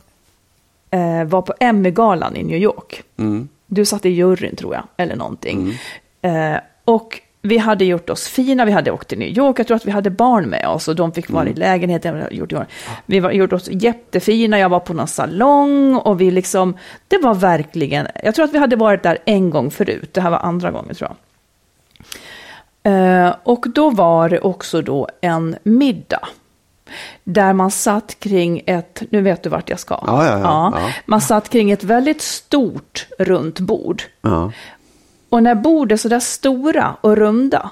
eh, 0.91 1.25
var 1.25 1.43
på 1.43 1.55
Emmy-galan 1.61 2.37
i 2.37 2.43
New 2.43 2.59
York. 2.59 3.03
Mm. 3.17 3.49
Du 3.67 3.85
satt 3.85 4.07
i 4.07 4.09
juryn 4.09 4.57
tror 4.57 4.75
jag, 4.75 4.85
eller 4.97 5.17
någonting. 5.17 5.79
Mm. 6.23 6.55
Eh, 6.55 6.61
och 6.85 7.21
vi 7.43 7.59
hade 7.59 7.85
gjort 7.85 8.11
oss 8.11 8.29
fina, 8.29 8.65
vi 8.65 8.73
hade 8.73 8.91
åkt 8.91 9.09
till 9.09 9.19
New 9.19 9.39
York, 9.39 9.59
jag 9.59 9.67
tror 9.67 9.77
att 9.77 9.87
vi 9.87 9.91
hade 9.91 10.11
barn 10.11 10.49
med 10.49 10.69
oss 10.69 10.89
och 10.89 10.97
de 10.97 11.13
fick 11.13 11.31
vara 11.31 11.43
mm. 11.43 11.55
i 11.55 11.57
lägenheten. 11.57 12.25
Gjort, 12.31 12.53
vi 13.07 13.21
var, 13.21 13.31
gjort 13.31 13.53
oss 13.53 13.69
jättefina, 13.73 14.59
jag 14.59 14.69
var 14.69 14.81
på 14.81 14.95
någon 14.95 15.09
salong 15.09 15.97
och 15.97 16.21
vi 16.21 16.31
liksom, 16.31 16.77
det 17.09 17.19
var 17.19 17.35
verkligen, 17.35 18.07
jag 18.23 18.35
tror 18.35 18.45
att 18.45 18.53
vi 18.53 18.59
hade 18.59 18.77
varit 18.77 19.03
där 19.03 19.19
en 19.25 19.51
gång 19.51 19.71
förut, 19.71 20.15
det 20.15 20.21
här 20.21 20.31
var 20.31 20.39
andra 20.39 20.71
gången 20.71 20.95
tror 20.95 21.11
jag. 21.11 21.17
Eh, 22.85 23.35
och 23.43 23.67
då 23.69 23.91
var 23.91 24.29
det 24.29 24.41
också 24.41 24.83
då 24.83 25.09
en 25.21 25.57
middag. 25.63 26.29
Där 27.25 27.53
man 27.53 27.71
satt 27.71 28.19
kring 28.19 28.63
ett, 28.67 29.03
nu 29.11 29.21
vet 29.21 29.43
du 29.43 29.49
vart 29.49 29.71
jag 29.71 29.81
ska. 29.81 30.05
Ja, 30.07 30.27
ja, 30.27 30.41
ja. 30.41 30.81
Man 31.07 31.21
satt 31.21 31.49
kring 31.49 31.71
ett 31.71 31.85
väldigt 31.85 32.23
stort 32.23 33.07
runt 33.19 33.61
bord. 33.61 34.03
Och 35.29 35.43
när 35.43 35.55
bord 35.55 35.93
är 35.93 35.97
sådär 35.97 36.21
stora 36.21 36.97
och 37.01 37.17
runda, 37.17 37.71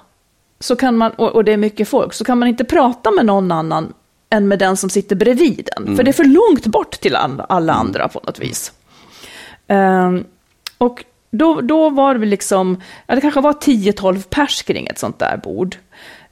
så 0.60 0.76
kan 0.76 0.96
man, 0.96 1.12
och, 1.12 1.28
och, 1.28 1.44
det 1.44 1.52
är 1.52 1.56
mycket 1.56 1.88
folk, 1.88 2.12
så 2.12 2.24
kan 2.24 2.38
man 2.38 2.48
inte 2.48 2.64
prata 2.64 3.10
med 3.10 3.26
någon 3.26 3.52
annan 3.52 3.92
än 4.30 4.48
med 4.48 4.58
den 4.58 4.76
som 4.76 4.90
sitter 4.90 5.16
bredvid 5.16 5.68
den. 5.74 5.84
Mm. 5.84 5.96
För 5.96 6.04
det 6.04 6.10
är 6.10 6.12
för 6.12 6.24
långt 6.24 6.66
bort 6.66 7.00
till 7.00 7.16
alla, 7.16 7.72
andra 7.72 8.08
på 8.08 8.20
något 8.24 8.38
vis. 8.38 8.72
Um, 9.68 10.24
och 10.78 11.04
då, 11.32 11.60
då 11.60 11.90
var 11.90 12.14
det 12.14 12.26
liksom, 12.26 12.80
ja, 13.06 13.14
det 13.14 13.20
kanske 13.20 13.40
var 13.40 13.52
10-12 13.52 14.28
pers 14.28 14.62
kring 14.62 14.86
ett 14.86 14.98
sånt 14.98 15.18
där 15.18 15.36
bord. 15.36 15.76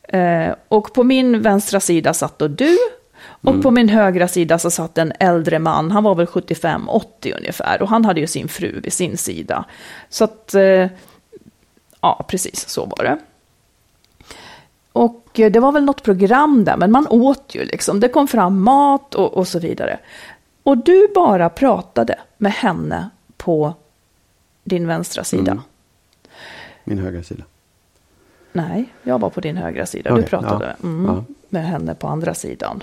Eh, 0.02 0.54
och 0.68 0.92
på 0.92 1.04
min 1.04 1.42
vänstra 1.42 1.80
sida 1.80 2.14
satt 2.14 2.38
då 2.38 2.48
du, 2.48 2.78
och 3.22 3.50
mm. 3.50 3.62
på 3.62 3.70
min 3.70 3.88
högra 3.88 4.28
sida 4.28 4.58
så 4.58 4.70
satt 4.70 4.98
en 4.98 5.12
äldre 5.20 5.58
man, 5.58 5.90
han 5.90 6.04
var 6.04 6.14
väl 6.14 6.26
75-80 6.26 7.36
ungefär, 7.38 7.82
och 7.82 7.88
han 7.88 8.04
hade 8.04 8.20
ju 8.20 8.26
sin 8.26 8.48
fru 8.48 8.80
vid 8.80 8.92
sin 8.92 9.16
sida. 9.16 9.64
Så 10.08 10.24
att, 10.24 10.54
eh, 10.54 10.86
ja 12.00 12.24
precis 12.28 12.68
så 12.68 12.84
var 12.84 13.04
det. 13.04 13.18
Och 14.92 15.40
eh, 15.40 15.50
det 15.50 15.60
var 15.60 15.72
väl 15.72 15.84
något 15.84 16.02
program 16.02 16.64
där, 16.64 16.76
men 16.76 16.92
man 16.92 17.06
åt 17.10 17.54
ju 17.54 17.64
liksom, 17.64 18.00
det 18.00 18.08
kom 18.08 18.28
fram 18.28 18.62
mat 18.62 19.14
och, 19.14 19.34
och 19.34 19.48
så 19.48 19.58
vidare. 19.58 19.98
Och 20.62 20.78
du 20.78 21.08
bara 21.14 21.48
pratade 21.48 22.18
med 22.38 22.52
henne 22.52 23.10
på 23.36 23.74
din 24.64 24.86
vänstra 24.86 25.24
sida. 25.24 25.52
Mm. 25.52 25.62
Min 26.84 26.98
högra 26.98 27.22
sida. 27.22 27.44
Nej, 28.52 28.84
jag 29.02 29.18
var 29.18 29.30
på 29.30 29.40
din 29.40 29.56
högra 29.56 29.86
sida. 29.86 30.12
Okay, 30.12 30.22
du 30.22 30.28
pratade 30.28 30.76
ja, 30.80 30.88
mm, 30.88 31.06
ja. 31.06 31.24
med 31.48 31.64
henne 31.64 31.94
på 31.94 32.08
andra 32.08 32.34
sidan. 32.34 32.82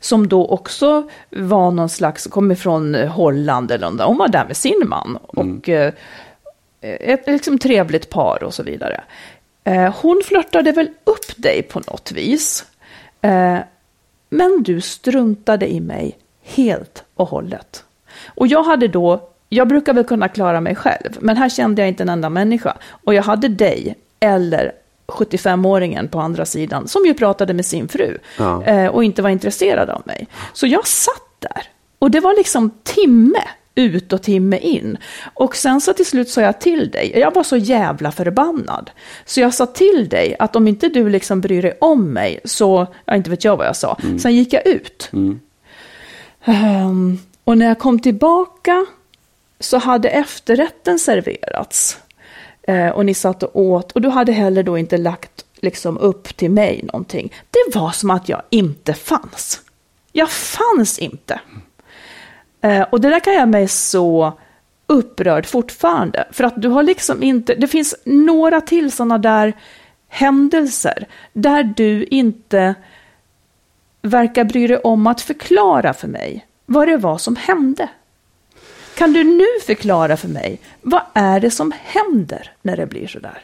Som 0.00 0.28
då 0.28 0.46
också 0.46 1.08
var 1.30 1.70
någon 1.70 1.88
slags, 1.88 2.26
kom 2.26 2.52
ifrån 2.52 2.94
Holland 2.94 3.70
eller 3.70 3.90
något. 3.90 4.06
Hon 4.06 4.18
var 4.18 4.28
där 4.28 4.44
med 4.46 4.56
sin 4.56 4.82
man. 4.86 5.18
Mm. 5.36 5.58
Och 5.58 5.68
eh, 5.68 5.92
ett 6.80 7.26
liksom 7.26 7.58
trevligt 7.58 8.10
par 8.10 8.42
och 8.42 8.54
så 8.54 8.62
vidare. 8.62 9.04
Eh, 9.64 9.94
hon 10.02 10.22
flörtade 10.24 10.72
väl 10.72 10.90
upp 11.04 11.36
dig 11.36 11.62
på 11.62 11.80
något 11.80 12.12
vis. 12.12 12.66
Eh, 13.20 13.58
men 14.28 14.62
du 14.62 14.80
struntade 14.80 15.72
i 15.72 15.80
mig 15.80 16.18
helt 16.42 17.04
och 17.14 17.28
hållet. 17.28 17.84
Och 18.26 18.46
jag 18.46 18.62
hade 18.62 18.88
då 18.88 19.28
jag 19.54 19.68
brukar 19.68 19.94
väl 19.94 20.04
kunna 20.04 20.28
klara 20.28 20.60
mig 20.60 20.74
själv, 20.74 21.18
men 21.20 21.36
här 21.36 21.48
kände 21.48 21.82
jag 21.82 21.88
inte 21.88 22.02
en 22.02 22.08
enda 22.08 22.28
människa. 22.30 22.76
Och 23.04 23.14
jag 23.14 23.22
hade 23.22 23.48
dig, 23.48 23.96
eller 24.20 24.72
75-åringen 25.06 26.08
på 26.08 26.20
andra 26.20 26.44
sidan, 26.44 26.88
som 26.88 27.06
ju 27.06 27.14
pratade 27.14 27.54
med 27.54 27.66
sin 27.66 27.88
fru 27.88 28.18
ja. 28.38 28.64
eh, 28.64 28.86
och 28.86 29.04
inte 29.04 29.22
var 29.22 29.30
intresserad 29.30 29.90
av 29.90 30.02
mig. 30.04 30.26
Så 30.52 30.66
jag 30.66 30.86
satt 30.86 31.36
där, 31.38 31.62
och 31.98 32.10
det 32.10 32.20
var 32.20 32.36
liksom 32.36 32.70
timme 32.82 33.42
ut 33.74 34.12
och 34.12 34.22
timme 34.22 34.58
in. 34.58 34.98
Och 35.34 35.56
sen 35.56 35.80
så 35.80 35.92
till 35.92 36.06
slut 36.06 36.30
sa 36.30 36.40
jag 36.40 36.60
till 36.60 36.90
dig, 36.90 37.12
jag 37.16 37.34
var 37.34 37.42
så 37.42 37.56
jävla 37.56 38.12
förbannad, 38.12 38.90
så 39.24 39.40
jag 39.40 39.54
sa 39.54 39.66
till 39.66 40.08
dig 40.08 40.36
att 40.38 40.56
om 40.56 40.68
inte 40.68 40.88
du 40.88 41.08
liksom 41.08 41.40
bryr 41.40 41.62
dig 41.62 41.78
om 41.80 42.12
mig 42.12 42.40
så, 42.44 42.86
ja, 43.04 43.16
inte 43.16 43.30
vet 43.30 43.44
jag 43.44 43.56
vad 43.56 43.66
jag 43.66 43.76
sa, 43.76 43.98
mm. 44.02 44.18
sen 44.18 44.34
gick 44.34 44.52
jag 44.52 44.66
ut. 44.66 45.10
Mm. 45.12 45.40
Um, 46.44 47.18
och 47.44 47.58
när 47.58 47.66
jag 47.66 47.78
kom 47.78 47.98
tillbaka 47.98 48.86
så 49.62 49.78
hade 49.78 50.08
efterrätten 50.08 50.98
serverats. 50.98 51.98
Eh, 52.62 52.88
och 52.88 53.06
ni 53.06 53.14
satt 53.14 53.42
och 53.42 53.56
åt 53.60 53.92
och 53.92 54.00
du 54.00 54.08
hade 54.08 54.32
heller 54.32 54.62
då 54.62 54.78
inte 54.78 54.96
lagt 54.96 55.44
liksom 55.60 55.98
upp 55.98 56.36
till 56.36 56.50
mig 56.50 56.80
någonting. 56.82 57.32
Det 57.50 57.78
var 57.78 57.90
som 57.90 58.10
att 58.10 58.28
jag 58.28 58.42
inte 58.50 58.94
fanns. 58.94 59.60
Jag 60.12 60.30
fanns 60.30 60.98
inte. 60.98 61.40
Eh, 62.60 62.82
och 62.82 63.00
det 63.00 63.08
där 63.08 63.20
kan 63.20 63.34
jag 63.34 63.48
mig 63.48 63.68
så 63.68 64.38
upprörd 64.86 65.46
fortfarande. 65.46 66.28
För 66.30 66.44
att 66.44 66.62
du 66.62 66.68
har 66.68 66.82
liksom 66.82 67.22
inte, 67.22 67.54
det 67.54 67.68
finns 67.68 67.94
några 68.04 68.60
till 68.60 68.92
sådana 68.92 69.18
där 69.18 69.52
händelser 70.08 71.06
där 71.32 71.62
du 71.62 72.04
inte 72.04 72.74
verkar 74.02 74.44
bry 74.44 74.66
dig 74.66 74.78
om 74.78 75.06
att 75.06 75.20
förklara 75.20 75.94
för 75.94 76.08
mig 76.08 76.46
vad 76.66 76.88
det 76.88 76.96
var 76.96 77.18
som 77.18 77.36
hände. 77.36 77.88
Kan 79.02 79.12
du 79.12 79.24
nu 79.24 79.46
förklara 79.66 80.16
för 80.16 80.28
mig, 80.28 80.60
vad 80.82 81.02
är 81.14 81.40
det 81.40 81.50
som 81.50 81.72
händer 81.82 82.50
när 82.62 82.76
det 82.76 82.86
blir 82.86 83.06
sådär? 83.06 83.38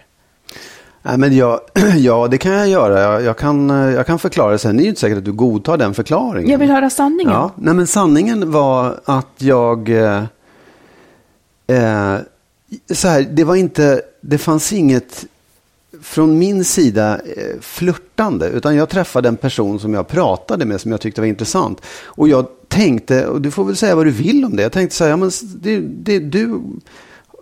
Nej, 1.02 1.18
men 1.18 1.36
jag, 1.36 1.60
ja, 1.96 2.28
det 2.28 2.38
kan 2.38 2.52
jag 2.52 2.68
göra. 2.68 3.00
Jag, 3.00 3.22
jag, 3.22 3.38
kan, 3.38 3.68
jag 3.68 4.06
kan 4.06 4.18
förklara 4.18 4.52
det. 4.52 4.58
Sen 4.58 4.78
är 4.78 4.82
det 4.82 4.88
inte 4.88 5.00
säkert 5.00 5.18
att 5.18 5.24
du 5.24 5.32
godtar 5.32 5.76
den 5.76 5.94
förklaringen. 5.94 6.50
Jag 6.50 6.58
vill 6.58 6.70
höra 6.70 6.90
sanningen. 6.90 7.32
Ja, 7.32 7.50
nej, 7.56 7.74
men 7.74 7.86
sanningen 7.86 8.50
var 8.50 9.00
att 9.04 9.34
jag... 9.38 9.88
Eh, 9.88 10.24
eh, 11.66 12.16
så 12.92 13.08
här, 13.08 13.22
det 13.30 13.44
var 13.44 13.56
inte... 13.56 14.02
Det 14.20 14.38
fanns 14.38 14.72
inget 14.72 15.24
från 16.02 16.38
min 16.38 16.64
sida 16.64 17.20
eh, 17.36 17.60
flörtande. 17.60 18.48
Utan 18.48 18.76
jag 18.76 18.88
träffade 18.88 19.28
en 19.28 19.36
person 19.36 19.80
som 19.80 19.94
jag 19.94 20.08
pratade 20.08 20.64
med 20.64 20.80
som 20.80 20.90
jag 20.90 21.00
tyckte 21.00 21.20
var 21.20 21.28
intressant. 21.28 21.80
Och 22.04 22.28
jag 22.28 22.46
tänkte, 22.68 23.26
och 23.26 23.40
du 23.40 23.50
får 23.50 23.64
väl 23.64 23.76
säga 23.76 23.94
vad 23.94 24.06
du 24.06 24.10
vill 24.10 24.44
om 24.44 24.56
det. 24.56 24.62
Jag 24.62 24.72
tänkte 24.72 24.96
så 24.96 25.04
här, 25.04 25.10
ja, 25.10 25.16
men 25.16 25.30
det, 25.60 25.80
det, 25.80 26.18
du 26.18 26.60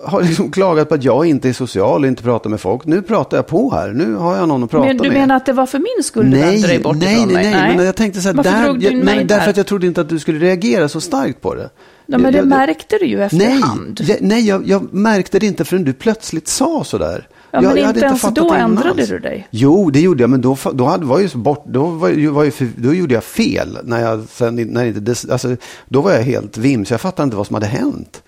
har 0.05 0.23
liksom 0.29 0.51
klagat 0.51 0.89
på 0.89 0.95
att 0.95 1.05
jag 1.05 1.27
inte 1.27 1.49
är 1.49 1.53
social 1.53 2.03
och 2.03 2.09
inte 2.09 2.23
pratar 2.23 2.51
med 2.51 2.61
folk. 2.61 2.85
Nu 2.85 3.03
pratar 3.03 3.37
jag 3.37 3.47
på 3.47 3.71
här. 3.75 3.89
Nu 3.89 4.15
har 4.15 4.37
jag 4.37 4.49
någon 4.49 4.65
att 4.65 4.71
prata 4.71 4.87
med. 4.87 4.97
Men 4.97 5.03
du 5.03 5.09
med. 5.09 5.21
menar 5.21 5.37
att 5.37 5.47
det 5.47 5.53
var 5.53 5.67
för 5.67 5.79
min 5.79 6.05
skull 6.05 6.31
du 6.31 6.37
vände 6.37 6.67
dig 6.67 6.79
bort 6.79 6.97
nej, 6.97 7.15
ifrån 7.15 7.29
nej, 7.29 7.45
mig? 7.45 7.51
nej, 7.51 7.77
men 7.77 7.87
jag 7.87 7.97
tänkte 7.97 8.21
så 8.21 8.29
här, 8.29 8.35
Varför 8.35 8.51
där, 8.51 8.65
drog 8.65 8.81
du 8.81 8.87
jag, 8.87 9.05
nej, 9.05 9.25
därför 9.25 9.45
där? 9.45 9.51
att 9.51 9.57
jag 9.57 9.67
trodde 9.67 9.87
inte 9.87 10.01
att 10.01 10.09
du 10.09 10.19
skulle 10.19 10.39
reagera 10.39 10.89
så 10.89 11.01
starkt 11.01 11.41
på 11.41 11.55
det. 11.55 11.71
Ja, 12.07 12.19
men 12.19 12.33
det 12.33 12.43
märkte 12.43 12.99
du 12.99 13.07
ju 13.07 13.17
Nej, 13.17 13.27
efterhand. 13.27 14.01
jag, 14.07 14.17
nej 14.21 14.49
jag, 14.49 14.69
jag 14.69 14.95
märkte 14.95 15.39
det 15.39 15.47
inte 15.47 15.65
förrän 15.65 15.85
du 15.85 15.93
plötsligt 15.93 16.49
sa 16.49 16.85
sådär. 16.85 17.29
Ja, 17.57 17.63
jag, 17.63 17.75
men 17.75 17.83
jag 17.83 17.91
inte 17.91 18.07
ens 18.07 18.21
fattat 18.21 18.49
då 18.49 18.55
ändrade 18.55 18.91
alls. 18.91 19.09
du 19.09 19.19
dig. 19.19 19.49
Jo, 19.51 19.91
det 19.91 20.01
gjorde 20.01 20.23
jag, 20.23 20.31
men 20.31 20.41
då, 20.41 20.57
då 20.73 20.85
hade, 20.85 21.07
var 21.07 21.21
ju 21.21 21.29
så 21.29 21.39
bort, 21.39 21.65
då, 21.67 21.87
var, 21.87 22.31
var 22.31 22.45
ju 22.45 22.53
då 22.77 22.95
gjorde 22.95 23.15
jag 23.15 23.25
fel. 23.25 23.79
När 23.85 24.01
jag, 24.01 24.29
sen, 24.29 24.57
när 24.57 24.85
inte, 24.85 25.33
alltså, 25.33 25.57
då 25.89 26.01
var 26.01 26.13
jag 26.13 26.23
helt 26.23 26.59
vims, 26.59 26.91
jag 26.91 27.01
fattade 27.01 27.25
inte 27.25 27.37
vad 27.37 27.47
som 27.47 27.55
hade 27.55 27.67
hänt. 27.67 28.23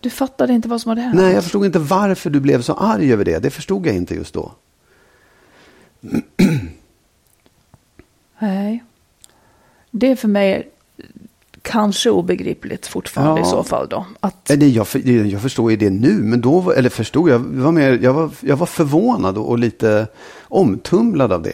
Du 0.00 0.10
fattade 0.10 0.52
inte 0.52 0.68
vad 0.68 0.80
som 0.80 0.88
hade 0.88 1.00
hänt. 1.00 1.14
Nej, 1.16 1.34
jag 1.34 1.42
förstod 1.42 1.64
inte 1.64 1.78
varför 1.78 2.30
du 2.30 2.40
blev 2.40 2.62
så 2.62 2.74
arg 2.74 3.12
över 3.12 3.24
det. 3.24 3.38
Det 3.38 3.50
förstod 3.50 3.86
jag 3.86 3.96
inte 3.96 4.14
just 4.14 4.34
då. 4.34 4.52
Nej. 8.38 8.84
Det 9.90 10.10
är 10.10 10.16
för 10.16 10.28
mig 10.28 10.70
kanske 11.68 12.10
obegripligt 12.10 12.86
fortfarande 12.86 13.40
Ja. 13.40 13.46
i 13.46 13.50
så 13.50 13.62
fall 13.62 13.88
då. 13.88 14.06
Att, 14.20 14.46
Nej, 14.48 14.58
det- 14.58 14.68
Jag, 14.68 14.86
jag 15.26 15.42
förstår 15.42 15.70
ju 15.70 15.76
det 15.76 15.90
nu, 15.90 16.12
men 16.22 16.40
då, 16.40 16.70
eller 16.72 16.90
förstod, 16.90 17.30
jag 17.30 17.38
var, 17.38 17.72
mer, 17.72 17.98
jag 18.02 18.12
var, 18.12 18.30
jag 18.40 18.56
var 18.56 18.66
förvånad 18.66 19.38
och, 19.38 19.58
lite 19.58 20.06
omtumlad 20.42 21.32
av 21.32 21.42
det. 21.42 21.52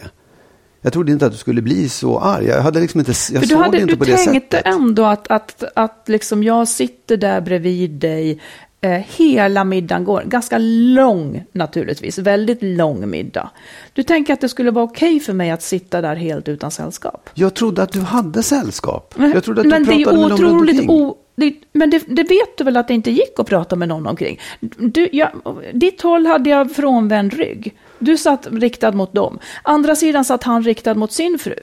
Jag 0.83 0.93
trodde 0.93 1.13
inte 1.13 1.27
att 1.27 1.33
du 1.33 1.39
skulle 1.39 1.63
bli 1.63 1.89
så 1.89 2.19
arg. 2.19 2.47
Jag 2.47 2.63
hade 2.63 2.81
liksom 2.81 3.01
inte, 3.01 3.11
jag 3.11 3.27
för 3.27 3.41
du, 3.41 3.47
såg 3.47 3.59
hade, 3.59 3.81
inte 3.81 3.93
du 3.93 3.97
på 3.99 4.05
det 4.05 4.17
tänkte 4.17 4.57
sättet. 4.57 4.75
ändå 4.75 5.05
att, 5.05 5.29
att, 5.31 5.65
att 5.77 6.05
liksom 6.09 6.43
jag 6.43 6.69
sitter 6.69 7.17
där 7.17 7.41
bredvid 7.41 7.91
dig 7.91 8.41
hela 8.89 9.65
middagen 9.65 10.05
går. 10.05 10.23
Ganska 10.27 10.59
lång 10.59 11.45
naturligtvis, 11.53 12.19
väldigt 12.19 12.63
lång 12.63 13.11
middag. 13.11 13.51
Du 13.93 14.03
tänker 14.03 14.33
att 14.33 14.41
det 14.41 14.49
skulle 14.49 14.71
vara 14.71 14.85
okej 14.85 15.21
för 15.21 15.33
mig 15.33 15.51
att 15.51 15.63
sitta 15.63 16.01
där 16.01 16.17
helt 16.17 16.49
utan 16.49 16.71
sällskap? 16.71 17.31
Jag 17.35 17.55
trodde 17.55 17.83
att 17.83 17.93
du 17.93 18.01
hade 18.01 18.43
sällskap. 18.43 19.15
Jag 19.17 19.45
trodde 19.45 19.61
att 19.61 19.67
men 19.67 19.83
du 19.83 19.93
det 19.93 20.03
är 20.03 20.05
pratade 20.05 20.21
med 20.21 20.31
någon 20.31 20.41
runt 20.41 20.55
otroligt 20.55 20.81
omkring. 20.81 20.91
o, 20.91 21.17
det, 21.37 21.55
Men 21.73 21.91
det, 21.91 22.03
det 22.07 22.23
vet 22.23 22.59
du 22.59 22.65
väl 22.65 22.77
att 22.77 22.89
det 22.89 22.95
inte 22.95 23.11
gick 23.11 23.39
att 23.39 23.47
prata 23.47 23.77
med 23.77 23.89
någon 23.89 24.07
omkring? 24.07 24.41
Du, 24.79 25.09
jag, 25.13 25.31
ditt 25.73 26.03
håll 26.03 26.27
hade 26.27 26.51
jag 26.51 26.75
frånvänd 26.75 27.35
rygg. 27.35 27.75
Du 27.99 28.17
satt 28.17 28.47
riktad 28.51 28.93
mot 28.93 29.13
dem. 29.13 29.39
Andra 29.63 29.97
sidan 29.97 30.25
satt 30.25 30.45
han 30.45 30.63
riktad 30.63 30.95
mot 30.95 31.13
sin 31.13 31.39
fru. 31.39 31.55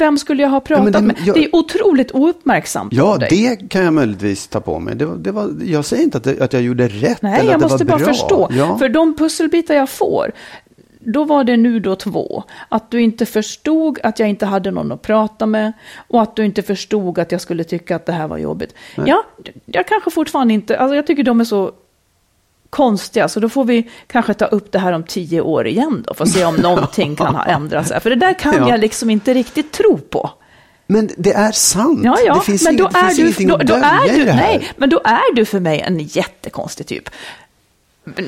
Vem 0.00 0.18
skulle 0.18 0.42
jag 0.42 0.50
ha 0.50 0.60
pratat 0.60 0.84
men 0.84 0.92
det- 0.92 1.00
med? 1.02 1.16
jag- 1.26 1.36
Det 1.36 1.44
är 1.44 1.56
otroligt 1.56 2.14
ouppmärksamt 2.14 2.92
Ja, 2.92 3.18
det 3.30 3.56
kan 3.70 3.84
jag 3.84 3.94
möjligtvis 3.94 4.48
ta 4.48 4.60
på 4.60 4.78
mig. 4.78 4.94
Det 4.96 5.16
det 5.18 5.32
var, 5.32 5.50
jag 5.64 5.84
säger 5.84 6.02
inte 6.02 6.18
att, 6.18 6.24
det, 6.24 6.40
att 6.40 6.52
jag 6.52 6.62
gjorde 6.62 6.88
rätt 6.88 7.22
Nej, 7.22 7.40
eller 7.40 7.50
jag 7.50 7.54
att 7.54 7.60
det 7.60 7.64
måste 7.74 7.84
var 7.84 7.90
bara 7.90 7.98
bra. 8.04 8.06
förstå. 8.14 8.48
Ja. 8.52 8.78
För 8.78 8.88
de 8.88 9.16
pusselbitar 9.16 9.74
jag 9.74 9.88
får, 9.90 10.32
då 11.00 11.24
var 11.24 11.44
det 11.44 11.56
nu 11.56 11.80
då 11.80 11.96
två. 11.96 12.42
Att 12.68 12.90
du 12.90 13.00
inte 13.02 13.26
förstod 13.26 13.98
att 14.02 14.18
jag 14.18 14.28
inte 14.28 14.46
hade 14.46 14.70
någon 14.70 14.92
att 14.92 15.02
prata 15.02 15.46
med 15.46 15.72
och 16.08 16.22
att 16.22 16.36
du 16.36 16.44
inte 16.44 16.62
förstod 16.62 17.18
att 17.18 17.32
jag 17.32 17.40
skulle 17.40 17.64
tycka 17.64 17.96
att 17.96 18.06
det 18.06 18.12
här 18.12 18.28
var 18.28 18.38
jobbigt. 18.38 18.74
Ja, 19.06 19.24
jag 19.66 19.86
kanske 19.86 20.10
fortfarande 20.10 20.54
inte, 20.54 20.78
alltså 20.78 20.94
jag 20.96 21.06
tycker 21.06 21.22
de 21.22 21.40
är 21.40 21.44
så 21.44 21.72
konstiga, 22.70 23.28
så 23.28 23.40
då 23.40 23.48
får 23.48 23.64
vi 23.64 23.90
kanske 24.06 24.34
ta 24.34 24.44
upp 24.44 24.72
det 24.72 24.78
här 24.78 24.92
om 24.92 25.02
tio 25.02 25.40
år 25.40 25.66
igen 25.66 26.04
då, 26.06 26.14
för 26.14 26.24
att 26.24 26.30
se 26.30 26.44
om 26.44 26.54
någonting 26.68 27.16
kan 27.16 27.34
ha 27.34 27.44
ändrats. 27.44 27.92
För 28.02 28.10
det 28.10 28.16
där 28.16 28.38
kan 28.38 28.54
Ja. 28.54 28.68
jag 28.68 28.80
liksom 28.80 29.10
inte 29.10 29.34
riktigt 29.34 29.72
tro 29.72 29.98
på. 29.98 30.30
Men 30.86 31.10
det 31.16 31.32
är 31.32 31.52
sant. 31.52 32.00
Ja, 32.04 32.18
ja, 32.26 32.34
det 32.34 32.40
finns, 32.40 32.64
men 32.64 32.76
då 32.76 32.84
inget, 32.84 32.96
är 32.96 33.00
finns 33.08 33.16
du, 33.16 33.22
ingenting 33.22 33.48
då, 33.48 33.54
att 33.54 33.66
då 33.66 33.74
är 33.74 34.16
du, 34.18 34.24
nej, 34.24 34.70
men 34.76 34.90
då 34.90 35.00
är 35.04 35.34
du 35.34 35.44
för 35.44 35.60
mig 35.60 35.80
en 35.80 35.98
jättekonstig 35.98 36.86
typ. 36.86 37.10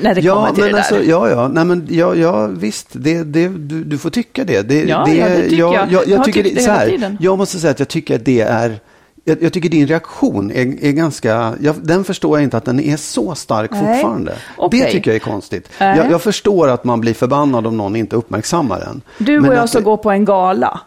När 0.01 0.15
det 0.15 0.21
Ja, 0.21 0.35
kommer 0.35 0.49
till 0.53 0.63
men 0.63 0.71
det 0.71 0.77
där. 0.77 0.77
alltså, 0.77 1.03
ja, 1.03 1.29
ja, 1.29 1.47
nej, 1.47 1.65
men 1.65 1.87
ja, 1.89 2.15
ja 2.15 2.47
visst, 2.47 2.87
det, 2.91 3.23
det, 3.23 3.47
du, 3.47 3.83
du 3.83 3.97
får 3.97 4.09
tycka 4.09 4.43
det. 4.43 4.61
det, 4.61 4.83
Ja, 4.83 5.03
det 5.05 5.15
ja, 5.15 5.29
det 5.29 5.41
tycker 5.43 5.57
jag. 5.57 5.73
Jag, 5.75 5.91
Jag 5.91 6.07
jag 6.07 6.17
har 6.17 6.25
tycker 6.25 6.43
det, 6.43 6.61
så 6.61 6.71
här, 6.71 7.17
jag 7.19 7.37
måste 7.37 7.59
säga 7.59 7.71
att 7.71 7.79
jag 7.79 7.87
tycker 7.87 8.15
att 8.15 8.25
det 8.25 8.41
är, 8.41 8.79
jag, 9.25 9.43
jag 9.43 9.53
tycker 9.53 9.69
din 9.69 9.87
reaktion 9.87 10.51
är, 10.51 10.83
är 10.85 10.91
ganska, 10.91 11.53
jag, 11.61 11.75
den 11.83 12.03
förstår 12.03 12.37
jag 12.37 12.43
inte 12.43 12.57
att 12.57 12.65
den 12.65 12.79
är 12.79 12.97
så 12.97 13.35
stark 13.35 13.71
Nej. 13.71 13.79
fortfarande. 13.79 14.35
Okej. 14.57 14.79
Det 14.79 14.91
tycker 14.91 15.11
jag 15.11 15.15
är 15.15 15.19
konstigt. 15.19 15.69
Nej. 15.79 15.97
Jag, 15.97 16.11
jag 16.11 16.21
förstår 16.21 16.67
att 16.67 16.83
man 16.83 17.01
blir 17.01 17.13
förbannad 17.13 17.67
om 17.67 17.77
någon 17.77 17.95
inte 17.95 18.15
uppmärksammar 18.15 18.79
den. 18.79 19.01
Du 19.17 19.39
och 19.39 19.55
jag 19.55 19.69
ska 19.69 19.77
det- 19.79 19.85
gå 19.85 19.97
på 19.97 20.11
en 20.11 20.25
gala. 20.25 20.79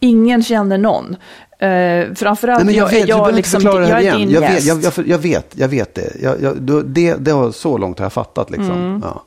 Ingen 0.00 0.42
känner 0.42 0.78
någon. 0.78 1.16
Uh, 1.62 2.14
framförallt 2.14 2.64
Nej, 2.64 2.76
jag 2.76 2.86
jag, 2.86 2.90
vet, 2.90 3.08
jag, 3.08 3.18
behöver 3.18 3.36
liksom, 3.36 3.62
det 3.64 3.70
jag 3.70 3.90
är 3.90 4.00
igen. 4.00 4.18
din 4.18 4.30
Jag 4.30 4.40
vet, 4.40 4.52
gäst. 4.54 4.66
jag, 4.66 4.82
jag, 4.82 5.06
jag 5.08 5.18
vet, 5.18 5.46
jag 5.56 5.68
vet 5.68 5.94
det. 5.94 6.12
Jag, 6.22 6.42
jag, 6.42 6.62
det, 6.84 7.14
det 7.14 7.30
har, 7.30 7.50
så 7.52 7.78
långt 7.78 7.98
har 7.98 8.04
jag 8.04 8.12
fattat. 8.12 8.50
Liksom. 8.50 8.70
Mm. 8.70 9.02
Ja. 9.04 9.22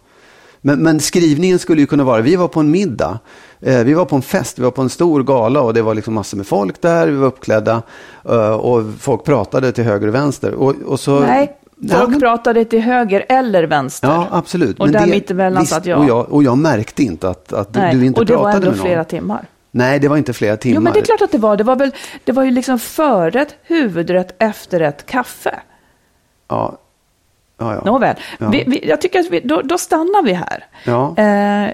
Men, 0.66 0.84
men 0.84 1.00
skrivningen 1.00 1.60
skulle 1.60 1.82
ju 1.82 1.88
kunna 1.88 2.04
vara, 2.04 2.22
vi 2.22 2.36
var 2.36 2.48
på 2.48 2.60
en 2.60 2.72
middag, 2.72 3.20
eh, 3.62 3.80
vi 3.84 3.94
var 3.94 4.06
på 4.06 4.16
en 4.16 4.22
fest, 4.22 4.60
vi 4.60 4.64
var 4.64 4.72
på 4.72 4.82
en 4.82 4.90
stor 4.90 5.24
gala 5.24 5.62
och 5.62 5.74
det 5.74 5.82
var 5.82 5.96
liksom 5.96 6.14
massor 6.14 6.38
med 6.38 6.48
folk 6.48 6.82
där, 6.82 7.08
vi 7.08 7.16
var 7.18 7.28
uppklädda 7.28 7.82
eh, 8.30 8.52
och 8.54 8.84
folk 9.00 9.24
pratade 9.24 9.72
till 9.72 9.84
höger 9.84 10.08
och 10.08 10.16
vänster. 10.16 10.54
Och, 10.54 10.76
och 10.86 11.00
så, 11.00 11.20
Nej, 11.20 11.58
Ja, 11.80 11.98
folk 11.98 12.10
men- 12.10 12.20
pratade 12.20 12.66
till 12.66 12.82
höger 12.82 13.26
eller 13.30 13.64
vänster. 13.64 14.08
Ja, 14.08 14.28
absolut. 14.32 14.80
Och 14.80 14.90
där 14.90 15.06
mittemellan 15.08 15.66
satt 15.66 15.86
jag. 15.86 16.00
Och 16.00 16.06
jag. 16.06 16.30
Och 16.32 16.44
jag 16.44 16.58
märkte 16.58 17.04
inte 17.04 17.30
att, 17.30 17.54
att 17.54 17.74
du- 17.74 17.80
Nej, 17.80 17.96
du 17.96 18.06
inte 18.06 18.20
och 18.20 18.26
det 18.26 18.36
var 18.36 18.44
pratade 18.44 18.56
ändå 18.58 18.70
med 18.70 18.78
någon. 18.78 18.86
flera 18.86 19.04
timmar. 19.04 19.46
Nej, 19.72 20.00
det 20.00 20.08
var 20.08 20.18
inte 20.18 20.34
flera 20.34 20.58
timmar. 20.58 20.76
Jo, 20.76 20.82
men 20.82 20.94
det 20.94 21.00
är 21.00 21.04
klart 21.06 21.22
att 21.22 21.32
det 21.32 21.38
var. 21.38 21.58
Det 21.58 21.64
var, 21.64 21.76
väl, 21.76 21.92
det 22.24 22.32
var 22.32 22.44
ju 22.44 22.52
liksom 22.52 22.80
förrätt, 22.80 23.56
huvudrätt, 23.64 24.36
efterrätt, 24.40 25.06
kaffe. 25.06 25.60
Ja. 26.48 26.78
Ja, 27.58 27.74
ja. 27.76 27.82
Nåväl, 27.86 28.16
Ja. 28.38 28.50
vi, 28.50 28.64
vi, 28.68 28.90
jag 28.90 29.02
tycker 29.02 29.20
att 29.20 29.30
vi, 29.30 29.40
då, 29.40 29.62
då 29.62 29.78
stannar 29.78 30.24
vi 30.24 30.34
här. 30.34 30.66
Ja. 30.84 31.18
Eh, 31.18 31.72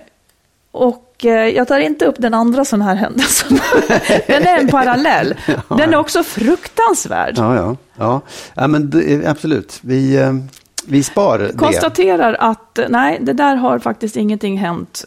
och 0.71 1.25
eh, 1.25 1.31
jag 1.31 1.67
tar 1.67 1.79
inte 1.79 2.05
upp 2.05 2.15
den 2.17 2.33
andra 2.33 2.65
sån 2.65 2.81
här 2.81 2.95
händelsen. 2.95 3.59
den 4.27 4.43
är 4.47 4.59
en 4.59 4.67
parallell. 4.67 5.35
Den 5.69 5.93
är 5.93 5.97
också 5.97 6.23
fruktansvärd. 6.23 7.33
Ja, 7.37 7.55
ja. 7.55 7.75
ja. 7.97 8.21
ja 8.53 8.67
men 8.67 8.89
det, 8.89 9.25
absolut. 9.25 9.79
Vi, 9.81 10.15
eh, 10.17 10.33
vi 10.87 11.03
spar 11.03 11.39
det. 11.39 11.57
Konstaterar 11.57 12.33
att 12.39 12.77
eh, 12.77 12.85
nej, 12.89 13.17
det 13.21 13.33
där 13.33 13.55
har 13.55 13.79
faktiskt 13.79 14.15
ingenting 14.15 14.57
hänt. 14.57 15.05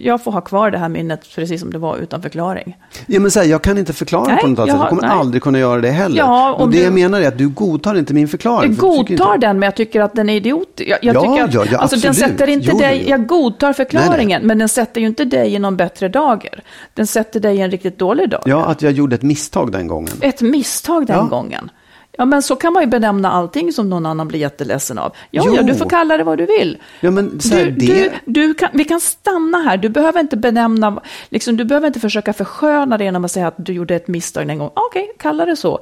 Jag 0.00 0.24
får 0.24 0.32
ha 0.32 0.40
kvar 0.40 0.70
det 0.70 0.78
här 0.78 0.88
minnet 0.88 1.20
precis 1.34 1.60
som 1.60 1.70
det 1.72 1.78
var 1.78 1.96
utan 1.96 2.22
förklaring. 2.22 2.76
Ja, 3.06 3.20
men 3.20 3.30
så 3.30 3.40
här, 3.40 3.46
jag 3.46 3.62
kan 3.62 3.78
inte 3.78 3.92
förklara 3.92 4.24
Nej, 4.32 4.38
på 4.42 4.46
något 4.46 4.58
annat 4.58 4.68
jag 4.68 4.74
sätt. 4.76 4.80
Jag 4.82 4.88
kommer 4.88 5.02
nej. 5.02 5.10
aldrig 5.10 5.42
kunna 5.42 5.58
göra 5.58 5.80
det 5.80 5.90
heller. 5.90 6.16
Ja, 6.18 6.52
och 6.52 6.70
det 6.70 6.76
du- 6.78 6.82
jag 6.84 6.92
menar 6.92 7.20
är 7.20 7.28
att 7.28 7.38
du 7.38 7.48
godtar 7.48 7.94
inte 7.98 8.14
min 8.14 8.28
förklaring. 8.28 8.70
Jag 8.70 8.78
godtar 8.78 9.34
inte- 9.34 9.46
den, 9.46 9.58
men 9.58 9.66
jag 9.66 9.74
tycker 9.76 10.00
att 10.00 10.14
den 10.14 10.28
är 10.30 10.34
idiotisk. 10.36 10.90
Jag, 10.90 10.98
jag 11.02 11.14
Ja, 11.16 11.20
tycker 11.20 11.44
att, 11.44 11.54
ja, 11.54 11.64
ja, 11.72 11.78
alltså, 11.78 11.96
den 12.00 12.14
sätter 12.14 12.48
inte 12.48 12.68
Jo, 12.72 12.78
dig, 12.78 13.04
jag 13.08 13.26
godtar 13.26 13.72
förklaringen, 13.72 14.28
Nej, 14.28 14.38
nej. 14.38 14.46
men 14.46 14.58
den 14.58 14.68
sätter 14.68 15.00
ju 15.00 15.06
inte 15.06 15.24
dig 15.24 15.54
i 15.54 15.58
någon 15.58 15.76
bättre 15.76 16.08
dager. 16.08 16.62
Den 16.94 17.06
sätter 17.06 17.40
dig 17.40 17.56
i 17.56 17.60
en 17.60 17.70
riktigt 17.70 17.98
dålig 17.98 18.30
dag. 18.30 18.42
Ja, 18.46 18.64
att 18.64 18.82
jag 18.82 18.92
gjorde 18.92 19.14
ett 19.14 19.22
misstag 19.22 19.72
den 19.72 19.86
gången. 19.88 20.12
Ett 20.20 20.40
misstag 20.40 21.06
den 21.06 21.16
Ja. 21.16 21.22
gången. 21.24 21.70
Ja, 22.18 22.24
men 22.24 22.42
så 22.42 22.56
kan 22.56 22.72
man 22.72 22.82
ju 22.82 22.86
benämna 22.88 23.30
allting 23.32 23.72
som 23.72 23.90
någon 23.90 24.06
annan 24.06 24.28
blir 24.28 24.40
jätteledsen 24.40 24.98
av. 24.98 25.12
Ja, 25.30 25.42
Jo. 25.46 25.54
ja 25.56 25.62
du 25.62 25.74
får 25.74 25.88
kalla 25.90 26.16
det 26.16 26.24
vad 26.24 26.38
du 26.38 26.46
vill. 26.46 26.78
Ja, 27.00 27.10
men 27.10 27.40
så 27.40 27.54
här, 27.54 27.64
Du, 27.64 27.70
det... 27.70 27.86
du, 27.86 28.10
du 28.24 28.54
kan, 28.54 28.68
vi 28.72 28.84
kan 28.84 29.00
stanna 29.00 29.58
här. 29.58 29.76
Du 29.76 29.88
behöver 29.88 30.20
inte 30.20 30.36
benämna, 30.36 31.02
liksom, 31.28 31.56
du 31.56 31.64
behöver 31.64 31.86
inte 31.86 32.00
försöka 32.00 32.32
försköna 32.32 32.98
det 32.98 33.04
genom 33.04 33.24
att 33.24 33.30
säga 33.30 33.46
att 33.48 33.54
du 33.56 33.72
gjorde 33.72 33.94
ett 33.94 34.08
misstag 34.08 34.50
en 34.50 34.58
gång. 34.58 34.70
Okej, 34.74 35.12
kalla 35.18 35.46
det 35.46 35.56
så. 35.56 35.80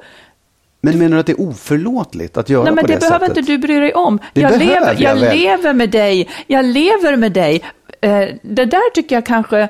Men 0.81 0.99
menar 0.99 1.09
du 1.15 1.19
att 1.19 1.25
det 1.25 1.31
är 1.31 1.41
oförlåtligt 1.41 2.37
att 2.37 2.49
göra 2.49 2.63
Nej, 2.63 2.73
men 2.73 2.83
på 2.83 2.87
det, 2.87 2.93
det, 2.93 2.99
behöver 2.99 3.19
sättet? 3.27 3.37
inte 3.37 3.51
du 3.51 3.57
bry 3.57 3.79
dig 3.79 3.93
om. 3.93 4.19
Det 4.33 4.41
jag 4.41 4.59
lever, 4.59 4.95
jag 4.99 5.17
jag 5.17 5.35
lever 5.35 5.73
med 5.73 5.89
dig. 5.89 6.29
Jag 6.47 6.65
lever 6.65 7.15
med 7.15 7.31
dig. 7.31 7.63
Eh, 8.01 8.25
det 8.41 8.65
där 8.65 8.91
tycker 8.93 9.15
jag 9.15 9.25
kanske, 9.25 9.67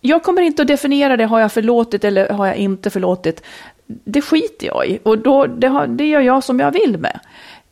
jag 0.00 0.22
kommer 0.22 0.42
inte 0.42 0.62
att 0.62 0.68
definiera 0.68 1.16
det, 1.16 1.24
har 1.24 1.40
jag 1.40 1.52
förlåtit 1.52 2.04
eller 2.04 2.28
har 2.28 2.46
jag 2.46 2.56
inte 2.56 2.90
förlåtit? 2.90 3.42
Det 4.04 4.20
skiter 4.22 4.66
jag 4.66 4.86
i 4.88 4.98
och 5.02 5.18
då, 5.18 5.46
det, 5.46 5.68
har, 5.68 5.86
det 5.86 6.04
gör 6.04 6.20
jag 6.20 6.44
som 6.44 6.60
jag 6.60 6.70
vill 6.70 6.98
med. 6.98 7.20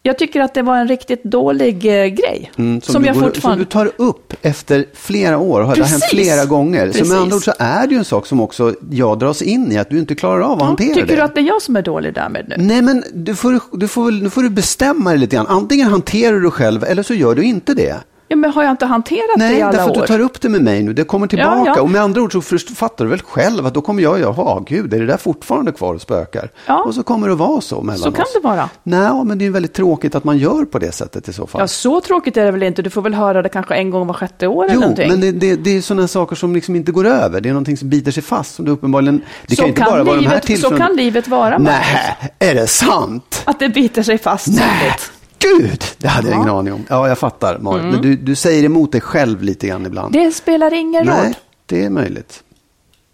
Jag 0.06 0.18
tycker 0.18 0.40
att 0.40 0.54
det 0.54 0.62
var 0.62 0.76
en 0.76 0.88
riktigt 0.88 1.24
dålig 1.24 1.86
eh, 1.86 2.06
grej. 2.06 2.50
Mm, 2.56 2.80
som, 2.80 2.92
som, 2.92 3.02
du 3.02 3.08
jag 3.08 3.14
går, 3.16 3.22
fortfarande... 3.22 3.64
som 3.64 3.82
du 3.84 3.90
tar 3.90 4.06
upp 4.06 4.32
efter 4.42 4.86
flera 4.94 5.38
år, 5.38 5.60
har 5.60 5.74
det 5.74 5.82
Precis. 5.82 6.02
hänt 6.02 6.10
flera 6.10 6.44
gånger. 6.44 6.86
Så 6.86 6.92
Precis. 6.92 7.08
med 7.08 7.18
andra 7.18 7.36
ord 7.36 7.42
så 7.44 7.52
är 7.58 7.86
det 7.86 7.92
ju 7.92 7.98
en 7.98 8.04
sak 8.04 8.26
som 8.26 8.40
också 8.40 8.74
jag 8.90 9.18
dras 9.18 9.42
in 9.42 9.72
i, 9.72 9.78
att 9.78 9.90
du 9.90 9.98
inte 9.98 10.14
klarar 10.14 10.40
av 10.40 10.52
att 10.52 10.58
Ja, 10.60 10.64
hantera 10.64 10.94
tycker 10.94 11.06
det. 11.06 11.16
du 11.16 11.22
att 11.22 11.34
det 11.34 11.40
är 11.40 11.44
jag 11.44 11.62
som 11.62 11.76
är 11.76 11.82
dålig 11.82 12.14
därmed 12.14 12.44
nu? 12.48 12.54
Nej, 12.58 12.82
men 12.82 13.04
du 13.14 13.34
får, 13.34 13.60
du 13.72 13.88
får, 13.88 14.10
nu 14.10 14.30
får 14.30 14.42
du 14.42 14.50
bestämma 14.50 15.10
dig 15.10 15.18
lite 15.18 15.36
grann. 15.36 15.46
Antingen 15.46 15.88
hanterar 15.88 16.40
du 16.40 16.50
själv 16.50 16.84
eller 16.84 17.02
så 17.02 17.14
gör 17.14 17.34
du 17.34 17.42
inte 17.44 17.74
det. 17.74 17.96
Ja, 18.28 18.36
men 18.36 18.50
har 18.52 18.62
jag 18.62 18.70
inte 18.70 18.86
hanterat 18.86 19.22
det 19.36 19.44
Nej, 19.44 19.58
i 19.58 19.62
alla 19.62 19.72
därför 19.72 19.90
att 19.90 19.96
år? 19.96 20.00
du 20.00 20.06
tar 20.06 20.20
upp 20.20 20.40
det 20.40 20.48
med 20.48 20.62
mig 20.62 20.82
nu. 20.82 20.92
Det 20.92 21.04
kommer 21.04 21.26
tillbaka. 21.26 21.72
ja. 21.76 21.80
Och 21.82 21.90
med 21.90 22.00
andra 22.02 22.22
ord 22.22 22.32
så 22.32 22.40
fattar 22.74 23.04
du 23.04 23.10
väl 23.10 23.22
själv 23.22 23.66
att 23.66 23.74
då 23.74 23.80
kommer 23.80 24.02
jag, 24.02 24.20
jaha, 24.20 24.62
gud, 24.66 24.94
är 24.94 25.00
det 25.00 25.06
där 25.06 25.16
fortfarande 25.16 25.72
kvar 25.72 25.94
och 25.94 26.00
spökar? 26.00 26.50
Ja. 26.66 26.82
Och 26.82 26.94
så 26.94 27.02
kommer 27.02 27.28
det 27.28 27.34
vara 27.34 27.60
så 27.60 27.82
mellan 27.82 27.98
Så 27.98 28.12
kan 28.12 28.22
oss. 28.22 28.32
det 28.32 28.40
vara. 28.48 28.68
Nej, 28.82 29.24
men 29.24 29.38
det 29.38 29.46
är 29.46 29.50
väldigt 29.50 29.72
tråkigt 29.74 30.14
att 30.14 30.24
man 30.24 30.38
gör 30.38 30.64
på 30.64 30.78
det 30.78 30.92
sättet 30.92 31.28
i 31.28 31.32
så 31.32 31.46
fall. 31.46 31.60
Ja, 31.60 31.66
så 31.68 32.00
tråkigt 32.00 32.36
är 32.36 32.44
det 32.44 32.50
väl 32.50 32.62
inte? 32.62 32.82
Du 32.82 32.90
får 32.90 33.02
väl 33.02 33.14
höra 33.14 33.42
det 33.42 33.48
kanske 33.48 33.74
en 33.74 33.90
gång 33.90 34.06
var 34.06 34.14
sjätte 34.14 34.46
år 34.46 34.64
eller 34.64 34.74
Jo, 34.74 34.80
någonting. 34.80 35.08
men 35.08 35.20
det, 35.20 35.32
det, 35.32 35.56
det 35.56 35.76
är 35.76 35.80
sådana 35.80 36.08
saker 36.08 36.36
som 36.36 36.54
liksom 36.54 36.76
inte 36.76 36.92
går 36.92 37.06
över. 37.06 37.40
Det 37.40 37.48
är 37.48 37.52
någonting 37.52 37.76
som 37.76 37.88
biter 37.88 38.10
sig 38.10 38.22
fast. 38.22 38.54
Som 38.54 38.64
det 38.64 38.70
uppenbarligen, 38.70 39.22
det 39.46 39.56
så 39.56 39.62
kan 39.62 39.68
inte 39.68 39.82
bara 39.82 40.04
vara 40.04 40.16
de 40.16 40.26
här 40.26 40.40
livet, 40.46 40.60
så 40.60 40.76
kan 40.76 40.96
livet 40.96 41.28
vara. 41.28 41.58
Nej, 41.58 42.16
är 42.38 42.54
det 42.54 42.66
sant? 42.66 43.42
Att 43.44 43.58
det 43.58 43.68
biter 43.68 44.02
sig 44.02 44.18
fast 44.18 44.46
Nej. 44.48 44.96
Gud, 45.38 45.82
det 45.98 46.08
hade 46.08 46.28
jag 46.28 46.36
ingen 46.36 46.48
aning 46.50 46.72
om. 46.72 46.84
Ja, 46.88 47.08
jag 47.08 47.18
fattar, 47.18 47.58
Marit. 47.58 47.80
Mm. 47.82 47.92
Men 47.92 48.02
du, 48.02 48.16
du 48.16 48.34
säger 48.34 48.64
emot 48.64 48.92
dig 48.92 49.00
själv 49.00 49.42
lite 49.42 49.66
grann 49.66 49.86
ibland. 49.86 50.12
Det 50.12 50.30
spelar 50.32 50.72
ingen 50.74 51.04
roll. 51.06 51.16
Nej, 51.22 51.34
det 51.66 51.84
är 51.84 51.90
möjligt. 51.90 52.40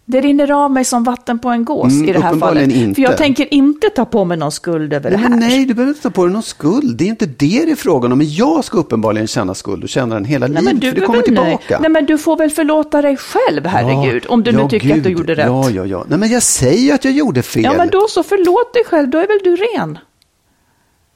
Det 0.05 0.21
rinner 0.21 0.51
av 0.51 0.71
mig 0.71 0.85
som 0.85 1.03
vatten 1.03 1.39
på 1.39 1.49
en 1.49 1.65
gås 1.65 1.93
Mm, 1.93 2.09
i 2.09 2.13
det 2.13 2.19
här 2.19 2.35
fallet. 2.35 2.71
inte. 2.71 2.95
För 2.95 3.01
jag 3.01 3.17
tänker 3.17 3.53
inte 3.53 3.89
ta 3.89 4.05
på 4.05 4.25
mig 4.25 4.37
någon 4.37 4.51
skuld 4.51 4.93
över 4.93 5.09
Nej, 5.09 5.19
det 5.21 5.27
här. 5.27 5.35
nej, 5.35 5.65
du 5.65 5.73
behöver 5.73 5.89
inte 5.91 6.01
ta 6.03 6.09
på 6.09 6.23
dig 6.25 6.33
någon 6.33 6.43
skuld. 6.43 6.97
Det 6.97 7.03
är 7.03 7.07
inte 7.07 7.25
det 7.25 7.35
det 7.65 7.71
är 7.71 7.75
frågan 7.75 8.11
om. 8.11 8.17
Men 8.17 8.33
jag 8.33 8.63
ska 8.63 8.77
uppenbarligen 8.77 9.27
känna 9.27 9.53
skuld 9.53 9.83
och 9.83 9.89
känna 9.89 10.15
den 10.15 10.25
hela 10.25 10.47
Nej, 10.47 10.61
livet. 10.61 10.73
men 10.73 10.79
du 10.79 10.91
för 10.91 10.99
det 10.99 11.05
kommer 11.05 11.21
tillbaka. 11.21 11.79
Nej, 11.81 11.89
men 11.91 12.05
du 12.05 12.17
får 12.17 12.37
väl 12.37 12.49
förlåta 12.49 13.01
dig 13.01 13.17
själv, 13.17 13.65
herregud. 13.65 14.25
om 14.29 14.43
du 14.43 14.51
nu 14.51 14.59
ja, 14.59 14.69
tycker 14.69 14.87
gud. 14.87 14.97
att 14.97 15.03
du 15.03 15.09
gjorde 15.09 15.35
rätt. 15.35 15.45
Ja, 15.45 15.69
ja, 15.69 15.85
ja. 15.85 16.05
Nej, 16.07 16.19
men 16.19 16.29
jag 16.29 16.43
säger 16.43 16.93
att 16.95 17.05
jag 17.05 17.13
gjorde 17.13 17.41
fel. 17.41 17.63
Ja, 17.63 17.73
men 17.77 17.89
då 17.89 18.07
så, 18.09 18.23
förlåt 18.23 18.73
dig 18.73 18.83
själv. 18.85 19.09
Då 19.09 19.17
är 19.17 19.27
väl 19.27 19.39
du 19.43 19.55
ren. 19.55 19.97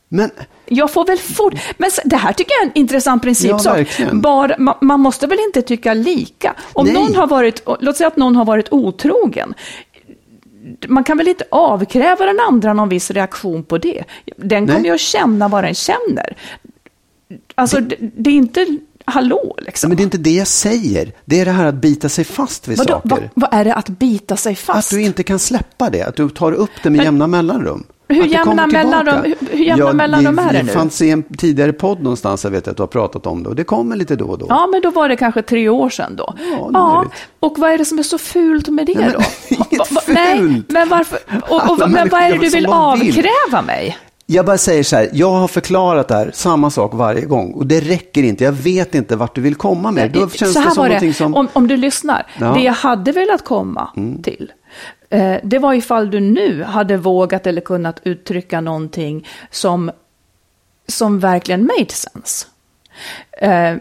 Men 0.09 0.31
Jag 0.65 0.91
får 0.91 1.05
väl 1.05 1.17
fort... 1.17 1.53
Men 1.77 1.89
det 2.05 2.15
här 2.15 2.33
tycker 2.33 2.51
jag 2.53 2.61
är 2.61 2.65
en 2.65 2.77
intressant 2.77 3.23
princip. 3.23 3.51
Ja, 3.63 3.85
bara, 4.13 4.57
man, 4.57 4.75
man 4.81 4.99
måste 4.99 5.27
väl 5.27 5.39
inte 5.47 5.61
tycka 5.61 5.93
lika? 5.93 6.55
Om 6.73 6.85
Nej. 6.85 6.93
någon 6.93 7.15
har 7.15 7.27
varit, 7.27 7.61
låt 7.79 7.97
säga 7.97 8.07
att 8.07 8.17
någon 8.17 8.35
har 8.35 8.45
varit 8.45 8.67
otrogen. 8.71 9.53
Man 10.87 11.03
kan 11.03 11.17
väl 11.17 11.27
inte 11.27 11.43
avkräva 11.51 12.25
den 12.25 12.39
andra 12.39 12.73
någon 12.73 12.89
viss 12.89 13.11
reaktion 13.11 13.63
på 13.63 13.77
det? 13.77 14.03
Den 14.37 14.67
kommer 14.67 14.85
ju 14.85 14.91
att 14.93 14.99
känna 14.99 15.47
vad 15.47 15.63
den 15.63 15.73
känner. 15.75 16.37
Alltså, 17.55 17.79
det, 17.79 17.95
det 17.99 18.29
är 18.29 18.33
inte... 18.35 18.77
Hallå, 19.07 19.55
liksom. 19.59 19.87
Men 19.89 19.97
det 19.97 20.01
är 20.01 20.05
inte 20.05 20.17
det 20.17 20.31
jag 20.31 20.47
säger. 20.47 21.11
Det 21.25 21.39
är 21.39 21.45
det 21.45 21.51
här 21.51 21.65
att 21.65 21.75
bita 21.75 22.09
sig 22.09 22.25
fast 22.25 22.67
vid 22.67 22.77
Vadå, 22.77 22.93
saker. 22.93 23.09
vad, 23.09 23.29
vad 23.33 23.59
är 23.59 23.65
det 23.65 23.73
att 23.73 23.89
bita 23.89 24.37
sig 24.37 24.51
Att 24.53 24.59
fast? 24.59 24.89
du 24.89 25.01
inte 25.01 25.23
kan 25.23 25.39
släppa 25.39 25.89
det. 25.89 26.01
Att 26.03 26.15
du 26.15 26.29
tar 26.29 26.51
upp 26.51 26.69
det 26.83 26.89
med 26.89 26.97
Men- 26.97 27.05
jämna 27.05 27.27
mellanrum. 27.27 27.83
Hur 28.07 28.23
jämna 28.25 28.67
tillbaka. 28.67 28.67
mellanrum- 28.67 29.23
hur- 29.23 29.57
hur 29.57 29.65
jämna 29.65 29.93
mellanrum 29.93 30.39
är 30.39 30.53
det 30.53 30.59
nu? 30.59 30.65
Det 30.67 30.71
fanns 30.71 31.01
i 31.01 31.09
en 31.09 31.23
tidigare 31.23 31.73
podd 31.73 32.01
någonstans, 32.03 32.43
jag 32.43 32.51
vet 32.51 32.67
att 32.67 32.77
du 32.77 32.83
har 32.83 32.87
pratat 32.87 33.27
om 33.27 33.43
det. 33.43 33.49
Och 33.49 33.55
det 33.55 33.63
kommer 33.63 33.95
lite 33.95 34.15
då 34.15 34.25
och 34.25 34.37
då. 34.37 34.45
Ja, 34.49 34.67
men 34.71 34.81
då 34.81 34.91
var 34.91 35.09
det 35.09 35.15
kanske 35.15 35.41
tre 35.41 35.69
år 35.69 35.89
sedan 35.89 36.15
då. 36.15 36.33
Ja, 36.73 36.93
möjligt. 36.95 37.13
och 37.39 37.53
vad 37.59 37.71
är 37.71 37.77
det 37.77 37.85
som 37.85 37.99
är 37.99 38.03
så 38.03 38.17
fult 38.17 38.67
med 38.69 38.85
det 38.85 38.93
Nej, 38.95 39.03
men, 39.05 39.13
då? 39.13 39.55
inget 39.71 39.91
va- 39.91 40.01
Nej, 40.07 40.37
fult. 40.37 40.71
men 40.71 40.89
varför? 40.89 41.19
Och, 41.49 41.69
och, 41.71 41.89
men 41.91 42.09
vad 42.09 42.21
är 42.21 42.29
det 42.31 42.37
du 42.37 42.49
vill 42.49 42.63
de 42.63 42.99
vill. 42.99 43.09
avkräva 43.09 43.61
mig? 43.61 43.97
Jag 44.27 44.45
bara 44.45 44.57
säger 44.57 44.83
så 44.83 44.95
här, 44.95 45.09
jag 45.13 45.31
har 45.31 45.47
förklarat 45.47 46.07
det 46.07 46.15
här, 46.15 46.31
samma 46.33 46.69
sak 46.69 46.91
varje 46.93 47.21
gång. 47.25 47.53
Och 47.53 47.65
det 47.67 47.79
räcker 47.79 48.23
inte, 48.23 48.43
jag 48.43 48.51
vet 48.51 48.95
inte 48.95 49.15
vart 49.15 49.35
du 49.35 49.41
vill 49.41 49.55
komma 49.55 49.91
med. 49.91 50.11
Då 50.11 50.29
känns 50.29 50.53
så 50.53 50.59
här 50.59 50.65
det 50.69 50.73
som 50.75 50.83
var 50.83 50.99
det, 50.99 51.13
som... 51.13 51.35
om, 51.35 51.47
om 51.53 51.67
du 51.67 51.77
lyssnar. 51.77 52.25
Ja. 52.39 52.45
Mm. 52.45 52.57
Det 52.57 52.63
jag 52.65 52.73
hade 52.73 53.11
velat 53.11 53.43
komma 53.45 53.89
till, 54.23 54.51
eh, 54.51 54.64
det 55.43 55.59
var 55.59 55.73
ifall 55.73 56.11
du 56.11 56.19
nu 56.19 56.63
hade 56.63 56.97
vågat 56.97 57.47
eller 57.47 57.61
kunnat 57.61 58.01
uttrycka 58.03 58.61
någonting 58.61 59.27
som, 59.51 59.91
som 60.87 61.19
verkligen 61.19 61.65
made 61.65 61.89
sense. 61.89 62.47
Eh, 63.37 63.75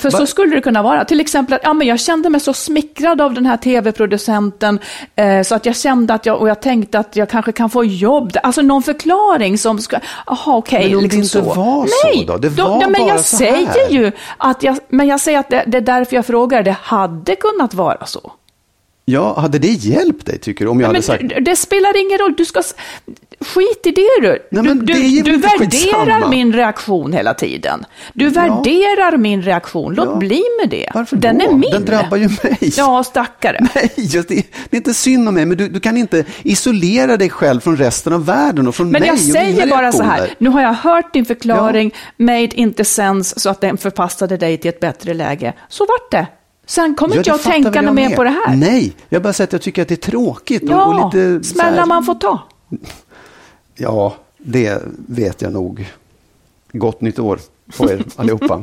för 0.00 0.10
så 0.10 0.26
skulle 0.26 0.54
det 0.54 0.60
kunna 0.60 0.82
vara. 0.82 1.04
Till 1.04 1.20
exempel 1.20 1.54
att 1.54 1.60
ja, 1.64 1.72
men 1.72 1.86
jag 1.86 2.00
kände 2.00 2.30
mig 2.30 2.40
så 2.40 2.52
smickrad 2.52 3.20
av 3.20 3.34
den 3.34 3.46
här 3.46 3.56
tv-producenten 3.56 4.78
eh, 5.16 5.42
så 5.42 5.54
att 5.54 5.66
jag 5.66 5.76
kände 5.76 6.14
att 6.14 6.26
jag, 6.26 6.40
och 6.40 6.48
jag 6.48 6.62
tänkte 6.62 6.98
att 6.98 7.16
jag 7.16 7.28
kanske 7.28 7.52
kan 7.52 7.70
få 7.70 7.84
jobb. 7.84 8.32
där. 8.32 8.40
Alltså 8.40 8.62
någon 8.62 8.82
förklaring 8.82 9.58
som 9.58 9.78
ska, 9.78 9.98
jaha 10.26 10.56
okej. 10.56 10.88
Men 10.88 10.96
om 10.96 11.08
det 11.08 11.16
liksom 11.16 11.40
inte 11.40 11.54
så. 11.54 11.60
var 11.60 11.86
så 11.86 12.08
Nej, 12.08 12.24
då? 12.26 12.36
Det 12.36 12.48
var 12.48 12.80
ja, 12.80 12.88
men 12.88 13.00
bara 13.00 13.08
jag 13.08 13.20
så 13.20 13.36
säger 13.36 13.66
här. 13.66 13.90
ju 13.90 14.12
att 14.36 14.62
jag, 14.62 14.78
men 14.88 15.06
jag 15.06 15.20
säger 15.20 15.38
att 15.38 15.50
det, 15.50 15.64
det 15.66 15.76
är 15.76 15.82
därför 15.82 16.16
jag 16.16 16.26
frågar, 16.26 16.62
det 16.62 16.76
hade 16.82 17.36
kunnat 17.36 17.74
vara 17.74 18.06
så. 18.06 18.32
Ja, 19.06 19.40
hade 19.40 19.58
det 19.58 19.68
hjälpt 19.68 20.26
dig 20.26 20.38
tycker 20.38 20.64
du? 20.64 20.70
Om 20.70 20.80
jag 20.80 20.86
Men 20.88 20.94
hade 20.94 21.02
sagt... 21.06 21.24
det, 21.44 21.56
spelar 21.56 22.06
ingen 22.06 22.18
roll, 22.18 22.34
du 22.36 22.44
ska... 22.44 22.62
Skit 23.40 23.80
i 23.86 23.90
det 23.90 24.08
du. 24.20 24.28
Nej, 24.28 24.38
du, 24.50 24.62
men 24.62 24.86
det 24.86 24.92
du, 25.22 25.36
värderar 25.36 25.58
skitsamma. 25.58 26.28
min 26.28 26.52
reaktion 26.52 27.12
hela 27.12 27.34
tiden. 27.34 27.84
Du 28.12 28.28
värderar 28.28 29.16
min 29.16 29.42
reaktion, 29.42 29.94
låt 29.94 30.08
Ja. 30.08 30.16
bli 30.16 30.42
med 30.60 30.70
det. 30.70 30.88
Varför 30.94 31.16
Den 31.16 31.38
då? 31.38 31.44
är 31.44 31.52
min. 31.52 31.70
Den 31.70 31.84
drabbar 31.84 32.16
ju 32.16 32.28
mig. 32.42 32.58
Ja, 32.76 33.04
stackare. 33.04 33.58
Nej, 33.74 33.90
just 33.96 34.28
det, 34.28 34.34
det 34.70 34.76
är 34.76 34.76
inte 34.76 34.94
synd 34.94 35.28
om 35.28 35.34
mig, 35.34 35.46
men 35.46 35.56
du, 35.56 35.68
du 35.68 35.80
kan 35.80 35.96
inte 35.96 36.24
isolera 36.42 37.16
dig 37.16 37.30
själv 37.30 37.60
från 37.60 37.76
resten 37.76 38.12
av 38.12 38.26
världen 38.26 38.68
och 38.68 38.74
från 38.74 38.90
Men 38.90 39.00
mig 39.00 39.08
jag 39.08 39.14
och 39.14 39.20
säger 39.20 39.66
bara 39.66 39.92
så 39.92 40.02
här, 40.02 40.34
nu 40.38 40.48
har 40.50 40.62
jag 40.62 40.72
hört 40.74 41.12
din 41.12 41.24
förklaring, 41.24 41.94
made 42.16 42.54
inte 42.54 42.84
sense, 42.84 43.40
så 43.40 43.50
att 43.50 43.60
den 43.60 43.76
förpassade 43.76 44.36
dig 44.36 44.58
till 44.58 44.68
ett 44.68 44.80
bättre 44.80 45.14
läge. 45.14 45.52
Så 45.68 45.86
vart 45.86 46.10
det. 46.10 46.26
Sen 46.66 46.94
kommer 46.94 47.14
Ja, 47.14 47.20
inte 47.20 47.30
jag 47.30 47.34
att 47.34 47.42
tänka 47.42 47.70
jag 47.74 47.84
något 47.84 47.94
mer 47.94 48.16
på 48.16 48.24
det 48.24 48.30
här. 48.46 48.56
Nej, 48.56 48.92
jag 49.08 49.22
bara 49.22 49.32
säger 49.32 49.48
att 49.48 49.52
jag 49.52 49.62
tycker 49.62 49.82
att 49.82 49.88
det 49.88 49.94
är 49.94 50.10
tråkigt. 50.10 50.62
och- 50.62 50.68
Ja, 50.70 50.84
och 51.04 51.14
lite 51.14 51.44
så 51.48 51.54
smällar 51.54 51.86
man 51.86 52.04
får 52.04 52.14
ta. 52.14 52.38
Ja, 53.76 54.14
det 54.38 54.82
vet 55.08 55.42
jag 55.42 55.52
nog. 55.52 55.92
Gott 56.72 57.00
nytt 57.00 57.18
år 57.18 57.38
på 57.76 57.90
er 57.90 58.04
allihopa. 58.16 58.62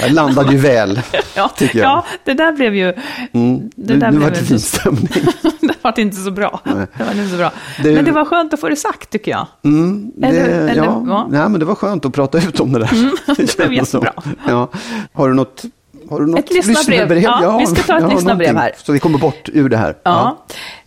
Jag 0.00 0.12
landade 0.12 0.52
ju 0.52 0.58
väl, 0.58 1.00
Ja, 1.36 1.48
tycker 1.48 1.78
jag. 1.78 1.86
ja 1.88 2.04
det 2.24 2.34
där 2.34 2.52
blev 2.52 2.74
ju... 2.74 2.94
Mm. 3.32 3.70
Det 3.76 3.94
där 3.96 4.10
nu 4.10 4.16
blev 4.18 4.22
var 4.22 4.30
det 4.30 4.44
fin 4.44 4.60
stämning. 4.60 5.08
det 5.60 5.74
var 5.82 6.00
inte 6.00 6.16
så 6.16 6.30
bra. 6.30 6.60
Nej. 6.64 6.86
Det 6.98 7.04
var 7.04 7.12
inte 7.12 7.28
så 7.28 7.36
bra. 7.36 7.52
Det- 7.82 7.94
Men 7.94 8.04
det 8.04 8.12
var 8.12 8.24
skönt 8.24 8.54
att 8.54 8.60
få 8.60 8.68
det 8.68 8.76
sagt, 8.76 9.10
tycker 9.10 9.30
jag. 9.30 9.46
Mm, 9.64 10.10
det, 10.16 10.26
Eller- 10.26 10.48
eller- 10.68 10.84
ja, 10.84 11.04
ja. 11.08 11.26
Nej, 11.30 11.48
men 11.48 11.60
det 11.60 11.66
var 11.66 11.74
skönt 11.74 12.04
att 12.04 12.12
prata 12.12 12.38
ut 12.38 12.60
om 12.60 12.72
det 12.72 12.78
där. 12.78 13.10
det 13.36 13.56
blev 13.56 13.72
jättebra. 13.72 14.12
Ja. 14.48 14.68
Har 15.12 15.28
du 15.28 15.34
något, 15.34 15.64
har 16.10 16.20
du 16.20 16.26
något 16.26 16.38
Ett 16.38 16.50
lyssnarbrev. 16.50 17.18
Ja, 17.18 17.58
vi 17.58 17.66
ska 17.66 17.82
ta 17.82 17.98
ett 17.98 18.12
lyssnarbrev 18.12 18.56
här. 18.56 18.72
Så 18.76 18.92
vi 18.92 18.98
kommer 18.98 19.18
bort 19.18 19.48
ur 19.52 19.68
det 19.68 19.76
här. 19.76 19.96
Ja. 20.02 20.44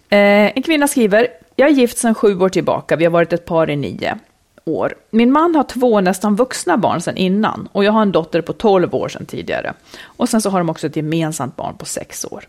Eh, 0.10 0.18
en 0.58 0.64
kvinna 0.64 0.88
skriver, 0.88 1.28
jag 1.56 1.70
är 1.70 1.74
gift 1.74 1.98
sedan 1.98 2.16
sju 2.16 2.40
år 2.40 2.50
tillbaka, 2.50 2.96
vi 2.96 3.04
har 3.06 3.12
varit 3.12 3.34
ett 3.34 3.46
par 3.46 3.70
i 3.70 3.76
nio 3.76 4.18
år. 4.66 4.94
Min 5.10 5.32
man 5.32 5.56
har 5.56 5.64
två 5.64 6.02
nästan 6.02 6.36
vuxna 6.36 6.78
barn 6.78 7.02
sedan 7.02 7.18
innan 7.18 7.70
och 7.72 7.84
jag 7.84 7.92
har 7.92 8.02
en 8.02 8.12
dotter 8.12 8.42
på 8.42 8.54
12 8.54 8.96
år 8.96 9.10
sedan 9.10 9.26
tidigare. 9.26 9.74
Och 10.04 10.30
sen 10.30 10.42
så 10.42 10.50
har 10.50 10.60
de 10.60 10.70
också 10.70 10.88
ett 10.88 10.96
gemensamt 10.96 11.56
barn 11.56 11.78
på 11.78 11.86
sex 11.86 12.26
år. 12.26 12.44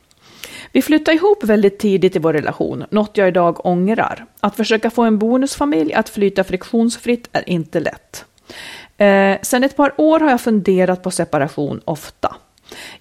Vi 0.73 0.83
flyttade 0.83 1.17
ihop 1.17 1.45
väldigt 1.45 1.79
tidigt 1.79 2.17
i 2.17 2.19
vår 2.19 2.33
relation, 2.33 2.85
något 2.91 3.17
jag 3.17 3.29
idag 3.29 3.67
ångrar. 3.67 4.27
Att 4.41 4.57
försöka 4.57 4.91
få 4.91 5.03
en 5.03 5.19
bonusfamilj 5.19 5.95
att 5.95 6.09
flyta 6.09 6.45
friktionsfritt 6.45 7.29
är 7.33 7.49
inte 7.49 7.81
lätt. 7.81 8.25
Eh, 8.97 9.37
sen 9.43 9.65
ett 9.65 9.77
par 9.77 9.95
år 10.01 10.21
har 10.21 10.31
jag 10.31 10.41
funderat 10.41 11.03
på 11.03 11.11
separation 11.11 11.81
ofta. 11.85 12.37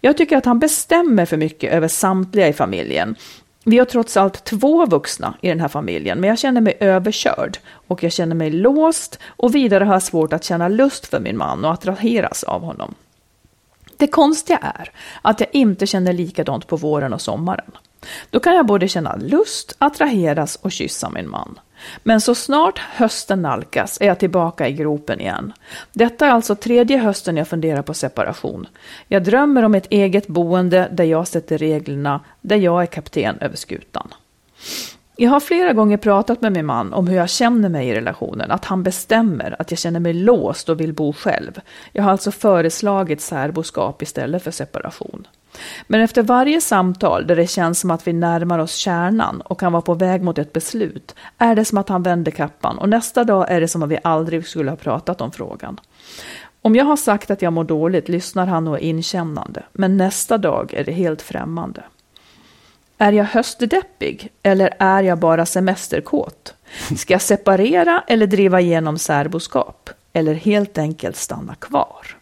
Jag 0.02 0.18
tycker 0.18 0.38
att 0.38 0.46
han 0.46 0.60
bestämmer 0.60 1.26
för 1.26 1.38
mycket 1.38 1.74
över 1.74 1.88
samtliga 1.88 2.48
i 2.48 2.54
familjen. 2.54 3.16
Vi 3.66 3.78
har 3.78 3.86
trots 3.86 4.18
allt 4.18 4.44
två 4.44 4.86
vuxna 4.86 5.34
i 5.42 5.48
den 5.48 5.60
här 5.60 5.68
familjen, 5.68 6.20
men 6.20 6.28
jag 6.28 6.40
känner 6.40 6.62
mig 6.62 6.78
överkörd 6.80 7.58
och 7.88 8.04
jag 8.04 8.12
känner 8.12 8.36
mig 8.36 8.52
låst 8.52 9.20
och 9.26 9.56
vidare 9.56 9.84
har 9.84 9.94
jag 9.94 10.04
svårt 10.04 10.34
att 10.34 10.44
känna 10.44 10.68
lust 10.68 11.08
för 11.08 11.20
min 11.20 11.38
man 11.38 11.66
och 11.66 11.72
attraheras 11.72 12.44
av 12.44 12.62
honom. 12.62 12.96
Det 13.98 14.08
konstiga 14.08 14.58
är 14.58 14.92
att 15.22 15.40
jag 15.40 15.50
inte 15.52 15.88
känner 15.88 16.14
likadant 16.14 16.68
på 16.68 16.78
våren 16.78 17.14
och 17.14 17.22
sommaren. 17.22 17.72
Då 18.30 18.40
kan 18.40 18.56
jag 18.56 18.66
både 18.66 18.88
känna 18.88 19.16
lust, 19.16 19.76
attraheras 19.78 20.56
och 20.56 20.72
kyssa 20.72 21.10
min 21.10 21.30
man. 21.30 21.60
Men 22.04 22.22
så 22.22 22.36
snart 22.36 22.80
hösten 22.80 23.42
nalkas 23.42 23.98
är 24.02 24.08
jag 24.08 24.20
tillbaka 24.20 24.68
i 24.68 24.74
gropen 24.74 25.20
igen. 25.20 25.54
Detta 25.94 26.26
är 26.26 26.32
alltså 26.32 26.56
tredje 26.56 26.98
hösten 26.98 27.38
jag 27.38 27.48
funderar 27.48 27.82
på 27.82 27.94
separation. 27.94 28.68
Jag 29.08 29.24
drömmer 29.24 29.64
om 29.64 29.76
ett 29.76 29.88
eget 29.90 30.28
boende 30.28 30.90
där 30.92 31.04
jag 31.04 31.28
sätter 31.28 31.58
reglerna, 31.58 32.20
där 32.42 32.58
jag 32.58 32.82
är 32.82 32.86
kapten 32.86 33.38
över 33.40 33.56
skutan. 33.56 34.08
Jag 35.16 35.30
har 35.30 35.40
flera 35.40 35.74
gånger 35.74 35.98
pratat 35.98 36.42
med 36.42 36.54
min 36.54 36.66
man 36.66 36.94
om 36.94 37.08
hur 37.08 37.18
jag 37.18 37.30
känner 37.30 37.70
mig 37.70 37.88
i 37.88 37.96
relationen, 37.96 38.52
att 38.52 38.66
han 38.66 38.84
bestämmer, 38.84 39.56
att 39.60 39.72
jag 39.72 39.78
känner 39.78 40.00
mig 40.00 40.14
låst 40.14 40.70
och 40.70 40.80
vill 40.80 40.94
bo 40.94 41.14
själv. 41.14 41.62
Jag 41.92 42.04
har 42.04 42.12
alltså 42.12 42.32
föreslagit 42.32 43.22
särboskap 43.22 44.02
istället 44.02 44.44
för 44.44 44.52
separation. 44.52 45.28
Men 45.88 46.02
efter 46.02 46.24
varje 46.24 46.62
samtal 46.62 47.28
där 47.28 47.36
det 47.36 47.48
känns 47.48 47.80
som 47.80 47.92
att 47.92 48.08
vi 48.08 48.14
närmar 48.14 48.60
oss 48.60 48.76
kärnan 48.76 49.42
och 49.42 49.60
kan 49.60 49.72
vara 49.72 49.82
på 49.82 49.94
väg 49.94 50.24
mot 50.24 50.38
ett 50.38 50.54
beslut 50.54 51.16
är 51.38 51.56
det 51.56 51.66
som 51.66 51.78
att 51.78 51.90
han 51.90 52.04
vänder 52.04 52.32
kappan 52.32 52.78
och 52.78 52.90
nästa 52.90 53.24
dag 53.24 53.52
är 53.52 53.62
det 53.62 53.68
som 53.68 53.84
att 53.84 53.90
vi 53.90 53.98
aldrig 54.04 54.48
skulle 54.48 54.72
ha 54.72 54.78
pratat 54.78 55.22
om 55.22 55.32
frågan. 55.32 55.80
Om 56.62 56.76
jag 56.76 56.86
har 56.86 56.98
sagt 56.98 57.32
att 57.32 57.42
jag 57.42 57.54
mår 57.54 57.64
dåligt 57.64 58.10
lyssnar 58.10 58.46
han 58.46 58.68
och 58.68 58.76
är 58.76 58.82
inkännande, 58.82 59.64
men 59.74 59.98
nästa 59.98 60.38
dag 60.38 60.74
är 60.74 60.84
det 60.84 60.92
helt 60.92 61.22
främmande. 61.22 61.84
Är 62.98 63.12
jag 63.12 63.26
höstdeppig 63.26 64.32
eller 64.44 64.74
är 64.80 65.04
jag 65.04 65.18
bara 65.20 65.46
semesterkåt? 65.46 66.54
Ska 66.98 67.14
jag 67.14 67.22
separera 67.22 68.04
eller 68.08 68.28
driva 68.28 68.62
igenom 68.62 68.98
särboskap? 68.98 69.90
Eller 70.14 70.34
helt 70.34 70.78
enkelt 70.78 71.16
stanna 71.16 71.56
kvar? 71.56 72.18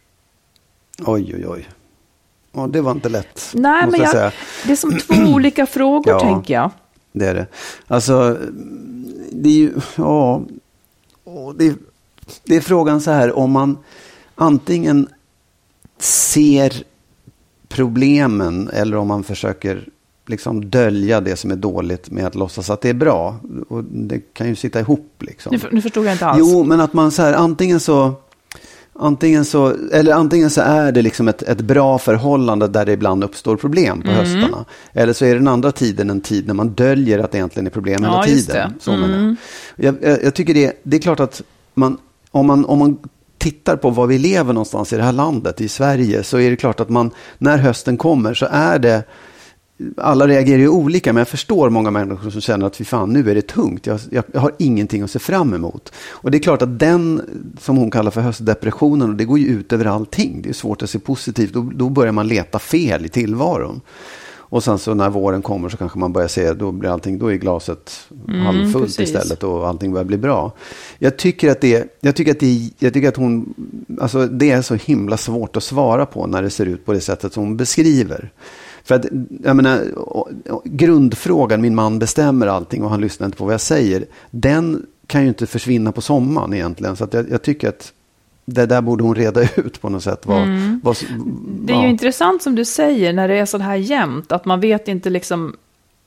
Oj, 1.05 1.35
oj, 1.35 1.47
oj. 1.47 1.69
Ja, 2.51 2.67
det 2.67 2.81
var 2.81 2.91
inte 2.91 3.09
lätt. 3.09 3.51
Nej, 3.53 3.87
men 3.91 4.01
jag, 4.01 4.15
jag 4.15 4.31
det 4.65 4.71
är 4.71 4.75
som 4.75 4.97
två 4.99 5.13
olika 5.33 5.65
frågor, 5.65 6.13
ja, 6.13 6.19
tänker 6.19 6.53
jag. 6.53 6.71
Det 7.11 7.27
är 7.27 7.33
det. 7.33 7.47
Alltså, 7.87 8.37
det 9.31 9.49
är 9.49 9.53
ju, 9.53 9.73
ja, 9.95 10.41
det 11.55 11.67
är, 11.67 11.75
det 12.43 12.55
är 12.55 12.61
frågan 12.61 13.01
så 13.01 13.11
här, 13.11 13.37
om 13.37 13.51
man 13.51 13.77
antingen 14.35 15.07
ser 15.97 16.83
problemen 17.67 18.69
eller 18.73 18.97
om 18.97 19.07
man 19.07 19.23
försöker 19.23 19.89
liksom 20.31 20.69
dölja 20.69 21.21
det 21.21 21.35
som 21.35 21.51
är 21.51 21.55
dåligt 21.55 22.11
med 22.11 22.25
att 22.25 22.35
låtsas 22.35 22.69
att 22.69 22.81
det 22.81 22.89
är 22.89 22.93
bra. 22.93 23.35
Och 23.67 23.83
det 23.83 24.19
kan 24.33 24.47
ju 24.47 24.55
sitta 24.55 24.79
ihop 24.79 25.15
liksom. 25.19 25.51
Nu, 25.55 25.69
nu 25.71 25.81
förstod 25.81 26.05
jag 26.05 26.13
inte 26.13 26.25
alls. 26.25 26.39
Jo, 26.39 26.63
men 26.63 26.81
att 26.81 26.93
man 26.93 27.11
så 27.11 27.21
här, 27.21 27.33
antingen 27.33 27.79
så 27.79 28.15
Antingen 28.93 29.45
så, 29.45 29.73
eller 29.91 30.13
antingen 30.13 30.49
så 30.49 30.61
är 30.61 30.91
det 30.91 31.01
liksom 31.01 31.27
ett, 31.27 31.41
ett 31.41 31.61
bra 31.61 31.97
förhållande 31.97 32.67
där 32.67 32.85
det 32.85 32.91
ibland 32.91 33.23
uppstår 33.23 33.57
problem 33.57 34.01
på 34.01 34.09
mm. 34.09 34.19
höstarna. 34.19 34.65
Eller 34.93 35.13
så 35.13 35.25
är 35.25 35.35
den 35.35 35.47
andra 35.47 35.71
tiden 35.71 36.09
en 36.09 36.21
tid 36.21 36.47
när 36.47 36.53
man 36.53 36.69
döljer 36.69 37.19
att 37.19 37.31
det 37.31 37.37
egentligen 37.37 37.67
är 37.67 37.71
problem 37.71 38.03
hela 38.03 38.15
ja, 38.15 38.23
tiden. 38.23 38.73
Så 38.79 38.91
mm. 38.91 39.35
jag. 39.75 39.95
Jag, 40.01 40.23
jag 40.23 40.33
tycker 40.33 40.53
det, 40.53 40.79
det 40.83 40.97
är 40.97 41.01
klart 41.01 41.19
att 41.19 41.41
man, 41.73 41.97
om 42.31 42.47
man, 42.47 42.65
om 42.65 42.79
man 42.79 42.97
tittar 43.37 43.75
på 43.75 43.89
var 43.89 44.07
vi 44.07 44.17
lever 44.17 44.53
någonstans 44.53 44.93
i 44.93 44.97
det 44.97 45.03
här 45.03 45.11
landet, 45.11 45.61
i 45.61 45.67
Sverige, 45.67 46.23
så 46.23 46.39
är 46.39 46.49
det 46.49 46.55
klart 46.55 46.79
att 46.79 46.89
man, 46.89 47.11
när 47.37 47.57
hösten 47.57 47.97
kommer 47.97 48.33
så 48.33 48.47
är 48.51 48.79
det 48.79 49.03
alla 49.97 50.27
reagerar 50.27 50.59
ju 50.59 50.69
olika, 50.69 51.13
men 51.13 51.21
jag 51.21 51.27
förstår 51.27 51.69
många 51.69 51.91
människor 51.91 52.29
som 52.29 52.41
känner 52.41 52.65
att 52.65 52.75
fy 52.75 52.83
fan, 52.83 53.13
nu 53.13 53.31
är 53.31 53.35
det 53.35 53.47
tungt. 53.47 53.87
Jag, 53.87 53.99
jag, 54.09 54.23
jag, 54.33 54.41
har 54.41 54.51
ingenting 54.59 55.01
att 55.01 55.11
se 55.11 55.19
fram 55.19 55.53
emot. 55.53 55.93
Och 56.09 56.31
det 56.31 56.37
är 56.37 56.39
klart 56.39 56.61
att 56.61 56.79
den, 56.79 57.21
som 57.59 57.77
hon 57.77 57.91
kallar 57.91 58.11
för 58.11 58.21
höstdepressionen, 58.21 59.09
och 59.09 59.15
det 59.15 59.25
går 59.25 59.39
ju 59.39 59.45
ut 59.45 59.73
över 59.73 59.85
allting. 59.85 60.41
Det 60.41 60.49
är 60.49 60.53
svårt 60.53 60.83
att 60.83 60.89
se 60.89 60.99
positivt. 60.99 61.53
Då, 61.53 61.71
då 61.75 61.89
börjar 61.89 62.11
man 62.11 62.27
leta 62.27 62.59
fel 62.59 63.05
i 63.05 63.09
tillvaron. 63.09 63.81
Och 64.51 64.63
sen 64.63 64.79
så 64.79 64.93
när 64.93 65.09
våren 65.09 65.41
kommer 65.41 65.69
så 65.69 65.77
kanske 65.77 65.99
man 65.99 66.13
börjar 66.13 66.27
se, 66.27 66.53
då 66.53 66.71
blir 66.71 66.89
allting, 66.89 67.19
då 67.19 67.31
är 67.31 67.35
glaset 67.35 68.09
mm, 68.27 68.41
halvfullt 68.41 68.85
precis. 68.85 68.99
istället 68.99 69.43
och 69.43 69.67
allting 69.67 69.91
börjar 69.91 70.05
bli 70.05 70.17
bra. 70.17 70.51
Jag 70.99 71.17
tycker 71.17 71.51
att 71.51 71.61
det, 71.61 71.97
jag 71.99 72.15
tycker 72.15 72.31
att 72.31 72.39
det, 72.39 72.69
jag 72.79 72.93
tycker 72.93 73.07
att 73.09 73.15
hon, 73.15 73.53
alltså 74.01 74.27
det 74.27 74.51
är 74.51 74.61
så 74.61 74.75
himla 74.75 75.17
svårt 75.17 75.57
att 75.57 75.63
svara 75.63 76.05
på 76.05 76.27
när 76.27 76.41
det 76.41 76.49
ser 76.49 76.65
ut 76.65 76.85
på 76.85 76.93
det 76.93 77.01
sättet 77.01 77.33
som 77.33 77.43
hon 77.43 77.57
beskriver. 77.57 78.31
För 78.83 78.95
att, 78.95 79.05
jag 79.43 79.55
menar, 79.55 79.85
grundfrågan, 80.63 81.61
min 81.61 81.75
man 81.75 81.99
bestämmer 81.99 82.47
allting 82.47 82.83
och 82.83 82.89
han 82.89 83.01
lyssnar 83.01 83.25
inte 83.25 83.37
på 83.37 83.45
vad 83.45 83.53
jag 83.53 83.61
säger, 83.61 84.05
den 84.31 84.85
kan 85.07 85.21
ju 85.21 85.27
inte 85.27 85.47
försvinna 85.47 85.91
på 85.91 86.01
sommaren 86.01 86.53
egentligen. 86.53 86.95
Så 86.95 87.07
jag, 87.11 87.31
jag, 87.31 87.41
tycker 87.41 87.69
att 87.69 87.93
det 88.45 88.65
där 88.65 88.81
borde 88.81 89.03
hon 89.03 89.15
reda 89.15 89.41
ut 89.55 89.81
på 89.81 89.89
något 89.89 90.03
sätt. 90.03 90.25
Vad, 90.25 90.43
mm. 90.43 90.81
vad, 90.83 90.97
det 91.61 91.73
är 91.73 91.77
ja. 91.77 91.83
ju 91.83 91.89
intressant 91.89 92.43
som 92.43 92.55
du 92.55 92.65
säger, 92.65 93.13
när 93.13 93.27
det 93.27 93.35
är 93.35 93.45
så 93.45 93.57
här 93.57 93.75
jämnt, 93.75 94.31
att 94.31 94.45
man 94.45 94.59
vet 94.59 94.87
inte 94.87 95.09
liksom, 95.09 95.55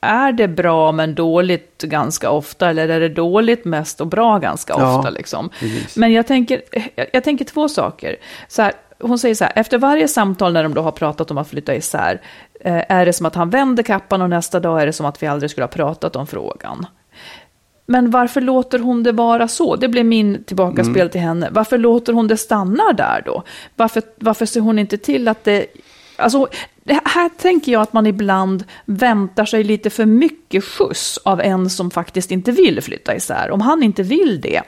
är 0.01 0.31
det 0.31 0.47
bra 0.47 0.91
men 0.91 1.15
dåligt 1.15 1.81
ganska 1.81 2.29
ofta, 2.29 2.69
eller 2.69 2.89
är 2.89 2.99
det 2.99 3.09
dåligt 3.09 3.65
mest 3.65 4.01
och 4.01 4.07
bra 4.07 4.37
ganska 4.39 4.73
ja, 4.73 4.97
ofta? 4.97 5.09
Liksom? 5.09 5.49
Men 5.95 6.11
jag 6.11 6.27
tänker, 6.27 6.61
jag, 6.95 7.07
jag 7.13 7.23
tänker 7.23 7.45
två 7.45 7.69
saker. 7.69 8.15
Så 8.47 8.61
här, 8.61 8.73
hon 8.99 9.19
säger 9.19 9.35
så 9.35 9.43
här, 9.43 9.53
efter 9.55 9.77
varje 9.77 10.07
samtal 10.07 10.53
när 10.53 10.63
de 10.63 10.73
då 10.73 10.81
har 10.81 10.91
pratat 10.91 11.31
om 11.31 11.37
att 11.37 11.49
flytta 11.49 11.75
isär, 11.75 12.21
eh, 12.59 12.83
är 12.89 13.05
det 13.05 13.13
som 13.13 13.25
att 13.25 13.35
han 13.35 13.49
vänder 13.49 13.83
kappan 13.83 14.21
och 14.21 14.29
nästa 14.29 14.59
dag 14.59 14.81
är 14.81 14.85
det 14.85 14.93
som 14.93 15.05
att 15.05 15.23
vi 15.23 15.27
aldrig 15.27 15.51
skulle 15.51 15.63
ha 15.63 15.71
pratat 15.71 16.15
om 16.15 16.27
frågan. 16.27 16.85
Men 17.85 18.11
varför 18.11 18.41
låter 18.41 18.79
hon 18.79 19.03
det 19.03 19.11
vara 19.11 19.47
så? 19.47 19.75
Det 19.75 19.87
blir 19.87 20.03
min 20.03 20.43
tillbakaspel 20.43 21.01
mm. 21.01 21.09
till 21.09 21.21
henne. 21.21 21.49
Varför 21.51 21.77
låter 21.77 22.13
hon 22.13 22.27
det 22.27 22.37
stanna 22.37 22.93
där 22.93 23.21
då? 23.25 23.43
Varför, 23.75 24.03
varför 24.15 24.45
ser 24.45 24.59
hon 24.61 24.79
inte 24.79 24.97
till 24.97 25.27
att 25.27 25.43
det... 25.43 25.65
Alltså, 26.17 26.47
det 26.83 26.99
här 27.05 27.29
tänker 27.29 27.71
jag 27.71 27.81
att 27.81 27.93
man 27.93 28.07
ibland 28.07 28.63
väntar 28.85 29.45
sig 29.45 29.63
lite 29.63 29.89
för 29.89 30.05
mycket 30.05 30.63
skjuts 30.63 31.19
av 31.23 31.41
en 31.41 31.69
som 31.69 31.91
faktiskt 31.91 32.31
inte 32.31 32.51
vill 32.51 32.81
flytta 32.81 33.15
isär. 33.15 33.51
Om 33.51 33.61
han 33.61 33.83
inte 33.83 34.03
vill 34.03 34.41
det, 34.41 34.61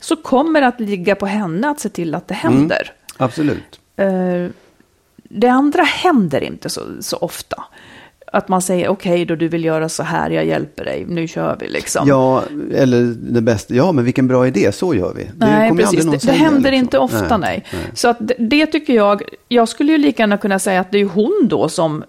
så 0.00 0.16
kommer 0.16 0.60
det 0.60 0.66
att 0.66 0.80
ligga 0.80 1.14
på 1.14 1.26
henne 1.26 1.70
att 1.70 1.80
se 1.80 1.88
till 1.88 2.14
att 2.14 2.28
det 2.28 2.34
händer. 2.34 2.82
Mm. 2.82 2.99
Absolut. 3.20 3.80
Uh, 4.00 4.48
det 5.30 5.48
andra 5.48 5.82
händer 5.82 6.40
inte 6.40 6.68
så, 6.68 6.80
så 7.00 7.16
ofta. 7.16 7.64
Att 8.32 8.48
man 8.48 8.62
säger 8.62 8.88
okej 8.88 9.12
okay, 9.12 9.24
då 9.24 9.34
du 9.34 9.48
vill 9.48 9.64
göra 9.64 9.88
så 9.88 10.02
här, 10.02 10.30
jag 10.30 10.44
hjälper 10.44 10.84
dig, 10.84 11.04
nu 11.08 11.28
kör 11.28 11.56
vi 11.60 11.68
liksom. 11.68 12.08
Ja, 12.08 12.42
eller 12.74 13.02
det 13.32 13.40
bästa, 13.40 13.74
ja 13.74 13.92
men 13.92 14.04
vilken 14.04 14.28
bra 14.28 14.46
idé, 14.46 14.72
så 14.72 14.94
gör 14.94 15.14
vi. 15.14 15.30
Nej, 15.36 15.76
precis, 15.76 16.04
det, 16.04 16.26
det 16.26 16.32
händer 16.32 16.60
liksom. 16.60 16.74
inte 16.74 16.98
ofta 16.98 17.36
nej. 17.36 17.66
nej. 17.72 17.90
Så 17.94 18.08
att 18.08 18.16
det, 18.20 18.34
det, 18.38 18.66
tycker 18.66 18.94
jag, 18.94 19.22
jag 19.48 19.68
skulle 19.68 19.92
ju 19.92 19.98
lika 19.98 20.22
gärna 20.22 20.36
kunna 20.36 20.58
säga 20.58 20.80
att 20.80 20.92
det 20.92 20.98
är 20.98 21.04
hon 21.04 21.48
då 21.50 21.68
som 21.68 22.04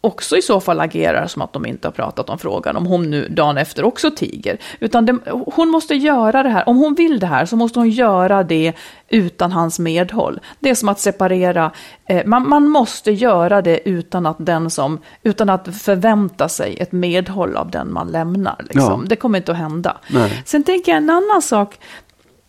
också 0.00 0.36
i 0.36 0.42
så 0.42 0.60
fall 0.60 0.80
agerar 0.80 1.26
som 1.26 1.42
att 1.42 1.52
de 1.52 1.66
inte 1.66 1.88
har 1.88 1.92
pratat 1.92 2.30
om 2.30 2.38
frågan, 2.38 2.76
om 2.76 2.86
hon 2.86 3.10
nu 3.10 3.28
dagen 3.28 3.58
efter 3.58 3.84
också 3.84 4.10
tiger. 4.10 4.58
Utan 4.80 5.06
det, 5.06 5.18
hon 5.54 5.68
måste 5.68 5.94
göra 5.94 6.42
det 6.42 6.48
här, 6.48 6.68
om 6.68 6.76
hon 6.76 6.94
vill 6.94 7.18
det 7.18 7.26
här 7.26 7.46
så 7.46 7.56
måste 7.56 7.78
hon 7.78 7.90
göra 7.90 8.42
det 8.42 8.72
utan 9.08 9.52
hans 9.52 9.78
medhåll. 9.78 10.40
Det 10.60 10.70
är 10.70 10.74
som 10.74 10.88
att 10.88 11.00
separera, 11.00 11.70
eh, 12.08 12.26
man, 12.26 12.48
man, 12.48 12.68
måste 12.68 13.12
göra 13.12 13.62
det 13.62 13.88
utan 13.88 14.26
att, 14.26 14.36
den 14.38 14.70
som, 14.70 14.98
utan 15.22 15.50
att 15.50 15.76
förvänta 15.76 16.48
sig 16.48 16.76
ett 16.76 16.92
medhåll 16.92 17.56
av 17.56 17.70
den 17.70 17.92
man 17.92 18.08
lämnar. 18.08 18.56
Liksom. 18.60 19.00
Ja. 19.02 19.08
Det 19.08 19.16
kommer 19.16 19.38
inte 19.38 19.52
att 19.52 19.58
hända. 19.58 19.96
Nej. 20.08 20.42
Sen 20.46 20.64
tänker 20.64 20.92
jag 20.92 20.96
en 20.96 21.10
annan 21.10 21.42
sak, 21.42 21.78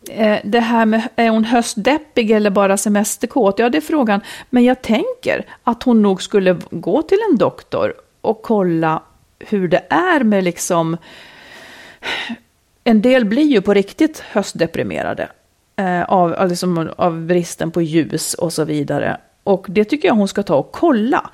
Eh, 0.10 0.40
det 0.44 0.60
här 0.60 0.86
med, 0.86 1.10
är 1.16 1.30
hon 1.30 1.46
höstdeppig 1.46 2.32
eller 2.32 2.50
bara 2.50 2.78
semesterkåt? 2.78 3.60
Ja, 3.60 3.70
det 3.70 3.78
är 3.78 3.82
frågan. 3.82 4.22
Men 4.50 4.64
jag 4.64 4.82
tänker 4.82 5.46
att 5.64 5.84
hon 5.84 6.02
nog 6.02 6.22
skulle 6.22 6.58
gå 6.72 7.02
till 7.02 7.20
en 7.32 7.38
doktor 7.38 7.94
och 8.22 8.42
kolla 8.42 9.04
hur 9.40 9.68
det 9.68 9.86
är 9.90 10.24
med 10.24 10.44
liksom... 10.44 10.98
En 12.84 13.02
del 13.02 13.26
blir 13.26 13.44
ju 13.44 13.62
på 13.62 13.74
riktigt 13.74 14.20
höstdeprimerade 14.20 15.30
eh, 15.76 16.04
av, 16.04 16.50
liksom, 16.50 16.90
av 16.98 17.22
bristen 17.22 17.72
på 17.72 17.82
ljus 17.82 18.34
och 18.34 18.54
så 18.54 18.64
vidare. 18.64 19.18
Och 19.44 19.66
det 19.70 19.86
tycker 19.86 20.08
jag 20.08 20.16
hon 20.16 20.28
ska 20.28 20.44
ta 20.44 20.56
och 20.56 20.72
kolla. 20.72 21.30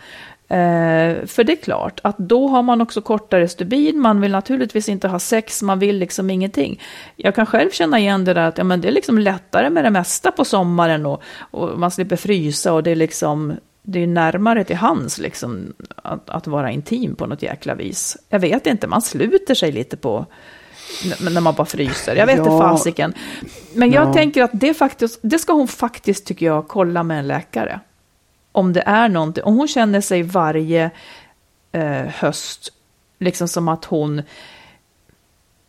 Eh, 0.48 1.26
för 1.26 1.44
det 1.44 1.52
är 1.52 1.64
klart 1.64 2.00
att 2.04 2.18
då 2.18 2.48
har 2.48 2.64
man 2.64 2.82
också 2.82 3.02
kortare 3.02 3.48
stubin, 3.48 4.00
man 4.00 4.22
vill 4.22 4.32
naturligtvis 4.32 4.90
inte 4.90 5.08
ha 5.08 5.20
sex, 5.20 5.62
man 5.62 5.80
vill 5.80 5.98
liksom 5.98 6.30
ingenting. 6.30 6.82
Jag 7.16 7.36
kan 7.36 7.46
själv 7.46 7.70
känna 7.70 8.00
igen 8.00 8.26
det 8.26 8.34
där 8.34 8.48
att 8.48 8.58
ja, 8.58 8.64
men 8.64 8.82
det 8.82 8.88
är 8.88 8.92
liksom 8.92 9.18
lättare 9.18 9.70
med 9.70 9.84
det 9.84 9.90
mesta 9.90 10.32
på 10.32 10.46
sommaren 10.46 11.06
och, 11.06 11.22
och 11.40 11.80
man 11.80 11.92
slipper 11.92 12.16
frysa 12.16 12.74
och 12.74 12.84
det 12.84 12.92
är 12.92 12.96
liksom 12.96 13.54
det 13.82 14.04
är 14.04 14.08
närmare 14.08 14.64
till 14.64 14.76
hands 14.76 15.18
liksom 15.18 15.74
att, 15.96 16.30
att 16.30 16.48
vara 16.48 16.72
intim 16.72 17.16
på 17.16 17.26
något 17.26 17.42
jäkla 17.42 17.76
vis. 17.76 18.18
Jag 18.30 18.40
vet 18.40 18.68
inte, 18.68 18.88
man 18.88 19.02
sluter 19.02 19.56
sig 19.56 19.72
lite 19.72 19.98
på 19.98 20.26
när 21.20 21.42
man 21.42 21.54
bara 21.56 21.66
fryser. 21.66 22.16
Jag 22.16 22.26
vet 22.26 22.38
inte 22.38 22.50
ja, 22.50 22.60
fasiken. 22.60 23.14
Men 23.74 23.92
jag 23.92 24.08
ja. 24.08 24.14
tänker 24.14 24.44
att 24.44 24.52
det, 24.54 24.74
faktiskt, 24.74 25.20
det 25.22 25.40
ska 25.40 25.54
hon 25.54 25.68
faktiskt, 25.68 26.26
tycker 26.26 26.46
jag, 26.46 26.68
kolla 26.68 27.04
med 27.04 27.20
en 27.20 27.28
läkare 27.28 27.80
om 28.56 28.74
det 28.74 28.84
är 28.86 29.10
någonting, 29.10 29.44
om 29.44 29.58
hon 29.58 29.68
känner 29.68 30.02
sig 30.02 30.24
varje 30.24 30.92
eh, 31.72 32.06
höst, 32.08 32.74
liksom 33.20 33.48
som 33.48 33.68
att 33.68 33.86
hon, 33.86 34.22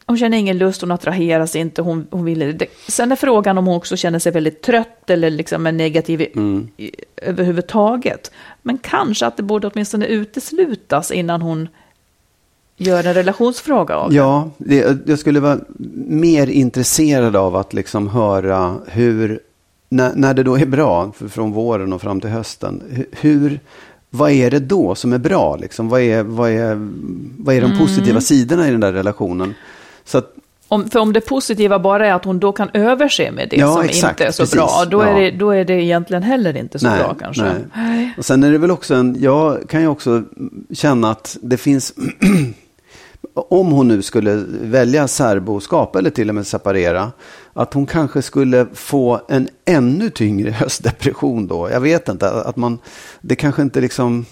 hon 0.06 0.18
känner 0.18 0.38
ingen 0.38 0.58
lust, 0.58 0.80
hon 0.80 0.90
attraheras 0.90 1.56
inte, 1.56 1.82
hon, 1.82 2.06
hon 2.10 2.24
vill 2.24 2.58
det. 2.58 2.66
Sen 2.88 3.12
är 3.12 3.16
frågan 3.16 3.58
om 3.58 3.66
hon 3.66 3.76
också 3.76 3.96
känner 3.96 4.18
sig 4.18 4.32
väldigt 4.32 4.62
trött 4.62 5.10
eller 5.10 5.30
liksom 5.30 5.66
är 5.66 5.72
negativ 5.72 6.26
mm. 6.34 6.68
i, 6.76 6.90
överhuvudtaget. 7.16 8.30
Men 8.62 8.78
kanske 8.78 9.26
att 9.26 9.36
det 9.36 9.42
borde 9.42 9.66
åtminstone 9.68 10.06
uteslutas 10.06 11.10
innan 11.10 11.42
hon 11.42 11.68
gör 12.76 13.04
en 13.04 13.14
relationsfråga 13.14 13.96
av. 13.96 14.14
Ja, 14.14 14.50
det, 14.58 14.98
jag 15.06 15.18
skulle 15.18 15.40
vara 15.40 15.58
mer 16.06 16.46
intresserad 16.46 17.36
av 17.36 17.56
att 17.56 17.72
liksom 17.72 18.08
höra 18.08 18.76
hur 18.86 19.40
när, 19.88 20.12
när 20.14 20.34
det 20.34 20.42
då 20.42 20.58
är 20.58 20.66
bra, 20.66 21.12
från 21.28 21.52
våren 21.52 21.92
och 21.92 22.00
fram 22.02 22.20
till 22.20 22.30
hösten, 22.30 22.82
hur, 23.12 23.60
vad 24.10 24.30
är 24.30 24.50
det 24.50 24.58
då 24.58 24.94
som 24.94 25.12
är 25.12 25.18
bra? 25.18 25.56
Liksom? 25.56 25.88
Vad, 25.88 26.00
är, 26.00 26.22
vad, 26.22 26.50
är, 26.50 26.74
vad 27.38 27.54
är 27.54 27.60
de 27.60 27.66
Mm. 27.66 27.78
positiva 27.78 28.20
sidorna 28.20 28.68
i 28.68 28.70
den 28.70 28.80
där 28.80 28.92
relationen? 28.92 29.54
Så 30.04 30.18
att, 30.18 30.32
Om, 30.68 30.90
för 30.90 30.98
om 31.00 31.12
det 31.12 31.20
positiva 31.20 31.78
bara 31.78 32.06
är 32.06 32.12
att 32.12 32.24
hon 32.24 32.38
då 32.40 32.52
kan 32.52 32.68
överse 32.74 33.30
med 33.32 33.48
det 33.50 33.56
Ja, 33.56 33.72
som 33.72 33.82
exakt, 33.82 34.20
inte 34.20 34.28
är 34.28 34.32
så 34.32 34.42
precis. 34.42 34.56
bra, 34.56 34.84
då 34.90 35.00
är, 35.00 35.12
Ja. 35.12 35.18
det, 35.18 35.30
då 35.30 35.50
är 35.50 35.64
det 35.64 35.82
egentligen 35.82 36.22
heller 36.22 36.56
inte 36.56 36.78
så 36.78 36.86
nej, 36.86 36.98
bra 36.98 37.14
kanske. 37.20 37.54
nej. 37.76 38.14
Och 38.18 38.24
sen 38.24 38.42
är 38.44 38.52
det 38.52 38.58
väl 38.58 38.70
också 38.70 38.94
en, 38.94 39.16
jag 39.20 39.68
kan 39.68 39.80
ju 39.80 39.86
också 39.88 40.22
känna 40.72 41.10
att 41.10 41.36
det 41.42 41.56
finns, 41.56 41.92
om 43.34 43.66
hon 43.72 43.88
nu 43.88 44.02
skulle 44.02 44.44
välja 44.62 45.08
särboskap 45.08 45.96
eller 45.96 46.10
till 46.10 46.28
och 46.28 46.34
med 46.34 46.46
separera, 46.46 47.12
att 47.56 47.74
hon 47.74 47.86
kanske 47.86 48.22
skulle 48.22 48.66
få 48.74 49.20
en 49.28 49.48
ännu 49.64 50.10
tyngre 50.10 50.50
höstdepression 50.50 51.46
då. 51.46 51.70
Jag 51.70 51.80
vet 51.80 52.08
inte, 52.08 52.30
att 52.30 52.56
man, 52.56 52.78
det 53.20 53.34
kanske 53.36 53.62
inte 53.62 53.80
liksom, 53.80 54.24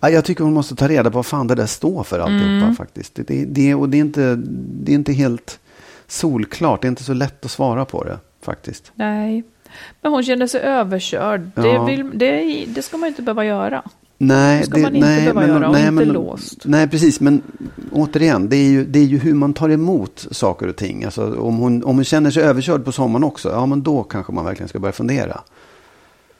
Ja, 0.00 0.10
jag 0.10 0.24
tycker 0.24 0.44
hon 0.44 0.52
måste 0.54 0.76
ta 0.76 0.88
reda 0.88 1.10
på 1.10 1.18
vad 1.18 1.26
fan 1.26 1.46
det 1.46 1.54
där 1.54 1.66
står 1.66 2.02
för 2.04 2.18
alltihopa 2.18 2.44
Mm. 2.64 2.76
faktiskt. 2.76 3.14
Det, 3.14 3.22
det, 3.22 3.44
det, 3.44 3.74
och 3.74 3.88
det 3.88 3.96
är, 3.96 4.00
inte, 4.00 4.34
det 4.82 4.92
är 4.92 4.94
inte 4.94 5.12
helt 5.12 5.58
solklart, 6.06 6.82
det 6.82 6.86
är 6.86 6.90
inte 6.90 7.04
så 7.04 7.14
lätt 7.14 7.44
att 7.44 7.50
svara 7.50 7.84
på 7.84 8.04
det 8.04 8.18
faktiskt. 8.42 8.92
Nej, 8.94 9.42
men 10.00 10.12
hon 10.12 10.22
känner 10.24 10.46
sig 10.46 10.60
överkörd. 10.60 11.50
Det, 11.54 11.68
Ja. 11.68 11.84
vill, 11.84 12.10
det, 12.14 12.64
det 12.68 12.82
ska 12.82 12.96
man 12.96 13.08
inte 13.08 13.22
behöva 13.22 13.44
göra. 13.44 13.82
Nej, 14.22 14.60
Det 14.60 14.66
ska 14.66 14.78
man 14.78 14.94
inte 14.94 15.08
behöva 15.08 15.46
göra 15.46 15.68
och 15.68 15.78
inte 15.78 16.04
låst. 16.04 16.58
Nej, 16.64 16.88
precis. 16.88 17.20
Men 17.20 17.42
återigen, 17.92 18.48
det 18.48 18.56
är, 18.56 18.68
ju, 18.70 18.84
det 18.84 18.98
är 18.98 19.04
ju 19.04 19.18
hur 19.18 19.34
man 19.34 19.54
tar 19.54 19.68
emot 19.68 20.26
saker 20.30 20.68
och 20.68 20.76
ting. 20.76 21.04
Alltså, 21.04 21.34
om, 21.40 21.56
hon, 21.58 21.84
om 21.84 21.94
hon 21.96 22.04
känner 22.04 22.30
sig 22.30 22.42
överkörd 22.42 22.84
på 22.84 22.92
sommaren 22.92 23.24
också, 23.24 23.48
ja 23.50 23.66
men 23.66 23.82
då 23.82 24.02
kanske 24.02 24.32
man 24.32 24.44
verkligen 24.44 24.68
ska 24.68 24.78
börja 24.78 24.92
fundera. 24.92 25.40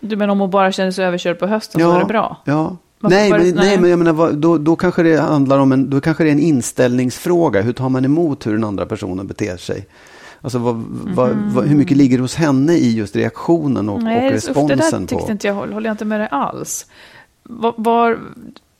Du 0.00 0.16
menar 0.16 0.32
om 0.32 0.40
hon 0.40 0.50
bara 0.50 0.72
känner 0.72 0.90
sig 0.90 1.04
överkörd 1.04 1.38
på 1.38 1.46
hösten 1.46 1.80
så 1.80 1.92
är 1.92 1.98
det 1.98 2.04
bra? 2.04 2.36
Ja. 2.44 2.76
Nej, 3.00 3.30
det- 3.30 3.38
men, 3.38 3.46
nej. 3.46 3.52
nej. 3.54 3.80
men 3.80 3.90
jag 3.90 3.98
menar, 3.98 4.32
då, 4.32 4.58
då 4.58 4.76
kanske 4.76 5.02
det 5.02 5.20
handlar 5.20 5.58
om 5.58 5.72
en, 5.72 5.90
då 5.90 6.00
kanske 6.00 6.24
det 6.24 6.30
är 6.30 6.32
en 6.32 6.40
inställningsfråga. 6.40 7.60
Hur 7.62 7.72
tar 7.72 7.88
man 7.88 8.04
emot 8.04 8.46
hur 8.46 8.52
den 8.52 8.64
andra 8.64 8.86
personen 8.86 9.26
beter 9.26 9.56
sig? 9.56 9.86
Alltså 10.42 10.58
vad, 10.58 10.84
vad, 11.14 11.30
vad, 11.54 11.64
hur 11.66 11.76
mycket 11.76 11.96
ligger 11.96 12.18
hos 12.18 12.34
henne 12.34 12.72
i 12.72 12.94
just 12.96 13.16
reaktionen 13.16 13.88
och, 13.88 13.96
och 13.96 14.02
Nej, 14.02 14.16
usch, 14.16 14.22
det 14.30 14.36
responsen 14.36 14.78
där 14.78 15.00
på? 15.00 15.06
tyckte 15.06 15.32
inte 15.32 15.46
jag, 15.46 15.54
håller 15.54 15.82
jag 15.86 15.92
inte 15.92 16.04
med 16.04 16.20
dig 16.20 16.28
alls. 16.30 16.86
Var, 17.50 17.74
var, 17.76 18.18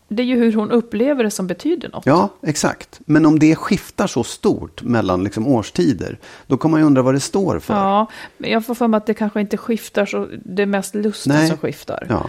det 0.09 0.23
är 0.23 0.27
ju 0.27 0.37
hur 0.37 0.53
hon 0.53 0.71
upplever 0.71 1.25
det 1.25 1.31
som 1.31 1.47
betyder 1.47 1.89
något. 1.89 2.07
Ja, 2.07 2.29
exakt. 2.43 3.01
Men 3.05 3.27
om 3.27 3.39
det 3.39 3.57
skiftar 3.57 4.07
så 4.07 4.25
stort 4.25 4.83
mellan 4.83 5.25
liksom 5.25 5.47
årstider, 5.47 6.19
då 6.47 6.57
kommer 6.57 6.71
man 6.71 6.81
ju 6.81 6.87
undra 6.87 7.03
vad 7.03 7.15
det 7.15 7.21
står 7.21 7.59
för. 7.59 7.75
Ja, 7.75 8.07
men 8.39 8.51
jag 8.51 8.67
får 8.67 8.75
för 8.75 8.89
mig 8.89 8.99
att 8.99 9.07
det 9.07 9.15
kanske 9.15 9.41
inte 9.41 9.57
skiftar 9.57 10.07
så, 10.07 10.29
det 10.45 10.63
är 10.63 10.67
mest 10.67 10.95
lusten 10.95 11.33
Nej. 11.37 11.49
som 11.49 11.57
skiftar. 11.57 12.07
Ja. 12.09 12.27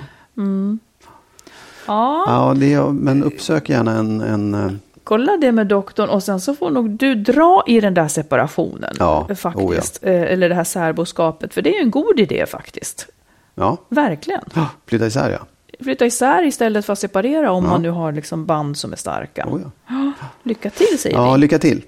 Ja, 1.88 2.24
Ja, 2.28 2.54
det 2.58 2.74
är, 2.74 2.90
men 2.90 3.24
uppsök 3.24 3.70
gärna 3.70 3.92
en... 3.92 4.22
en 4.22 4.54
eh, 4.54 4.72
kolla 5.04 5.38
det 5.38 5.52
med 5.52 5.68
doktorn 5.68 6.10
och 6.10 6.24
sen 6.24 6.40
så 6.42 6.56
får 6.56 6.70
nog 6.70 6.90
du 6.90 7.16
dra 7.16 7.64
i 7.68 7.82
den 7.82 7.94
där 7.94 8.08
separationen. 8.08 8.94
Ja, 9.00 9.28
eh, 9.30 9.36
faktiskt. 9.36 10.04
Eh, 10.04 10.22
Eller 10.22 10.50
det 10.50 10.56
här 10.56 10.64
särboskapet, 10.64 11.54
för 11.54 11.62
det 11.62 11.70
är 11.70 11.74
ju 11.74 11.82
en 11.84 11.92
god 11.92 12.20
idé 12.20 12.46
faktiskt. 12.46 13.08
ja, 13.56 13.78
Verkligen. 13.90 14.42
Ah, 14.54 14.66
flytta 14.86 15.06
isär 15.06 15.30
ja. 15.30 15.40
Flytta 15.84 16.06
isär 16.06 16.44
istället 16.44 16.86
för 16.86 16.94
att 16.94 17.00
separera 17.00 17.52
om 17.52 17.64
Ja. 17.64 17.70
man 17.70 17.82
nu 17.82 17.90
har 17.90 18.12
liksom 18.12 18.46
band 18.46 18.78
som 18.78 18.92
är 18.92 18.96
starka. 18.98 19.46
Oh, 19.50 19.62
ja. 19.88 20.12
Lycka 20.44 20.70
till 20.70 21.00
säger 21.00 21.16
ja, 21.16 21.34
vi. 21.34 21.40
lycka 21.40 21.60
till. 21.60 21.82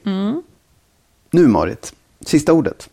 Nu 1.31 1.47
Marit, 1.47 1.93
sista 2.21 2.53
ordet. 2.53 2.89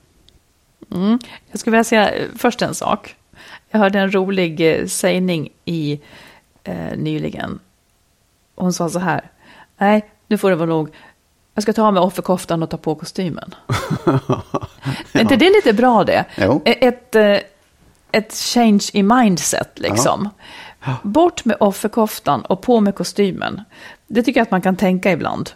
Jag 1.50 1.60
skulle 1.60 1.74
vilja 1.74 1.84
säga 1.84 2.10
eh, 2.10 2.26
först 2.36 2.62
en 2.62 2.74
sak. 2.74 3.16
Jag 3.70 3.78
hörde 3.80 3.98
en 3.98 4.14
rolig 4.14 4.60
eh, 4.80 4.86
sägning 4.86 5.48
i 5.64 6.00
eh, 6.64 6.96
nyligen. 6.96 7.58
Hon 8.54 8.72
sa 8.72 8.88
så 8.88 8.98
här. 8.98 9.30
Nej, 9.78 10.10
nu 10.26 10.38
får 10.38 10.50
det 10.50 10.56
vara 10.56 10.68
nog. 10.68 10.88
Jag 11.54 11.62
ska 11.62 11.72
ta 11.72 11.82
av 11.86 11.94
mig 11.94 12.02
offerkoftan 12.02 12.62
och 12.62 12.70
ta 12.70 12.76
på 12.76 12.94
kostymen. 12.94 13.54
Är 15.12 15.20
inte 15.20 15.36
det 15.36 15.50
lite 15.50 15.72
bra 15.72 16.04
det? 16.04 16.24
Jo. 16.36 16.62
E- 16.64 16.86
Ett, 16.88 17.14
eh, 17.14 17.36
ett 18.12 18.34
change 18.34 18.84
i 18.92 19.02
mindset 19.02 19.78
liksom. 19.78 20.28
Bort 21.02 21.44
med 21.44 21.56
offerkoftan 21.60 22.40
och 22.40 22.62
på 22.62 22.80
med 22.80 22.94
kostymen. 22.94 23.62
Det 24.06 24.22
tycker 24.22 24.40
jag 24.40 24.44
att 24.44 24.50
man 24.50 24.62
kan 24.62 24.76
tänka 24.76 25.12
ibland. 25.12 25.50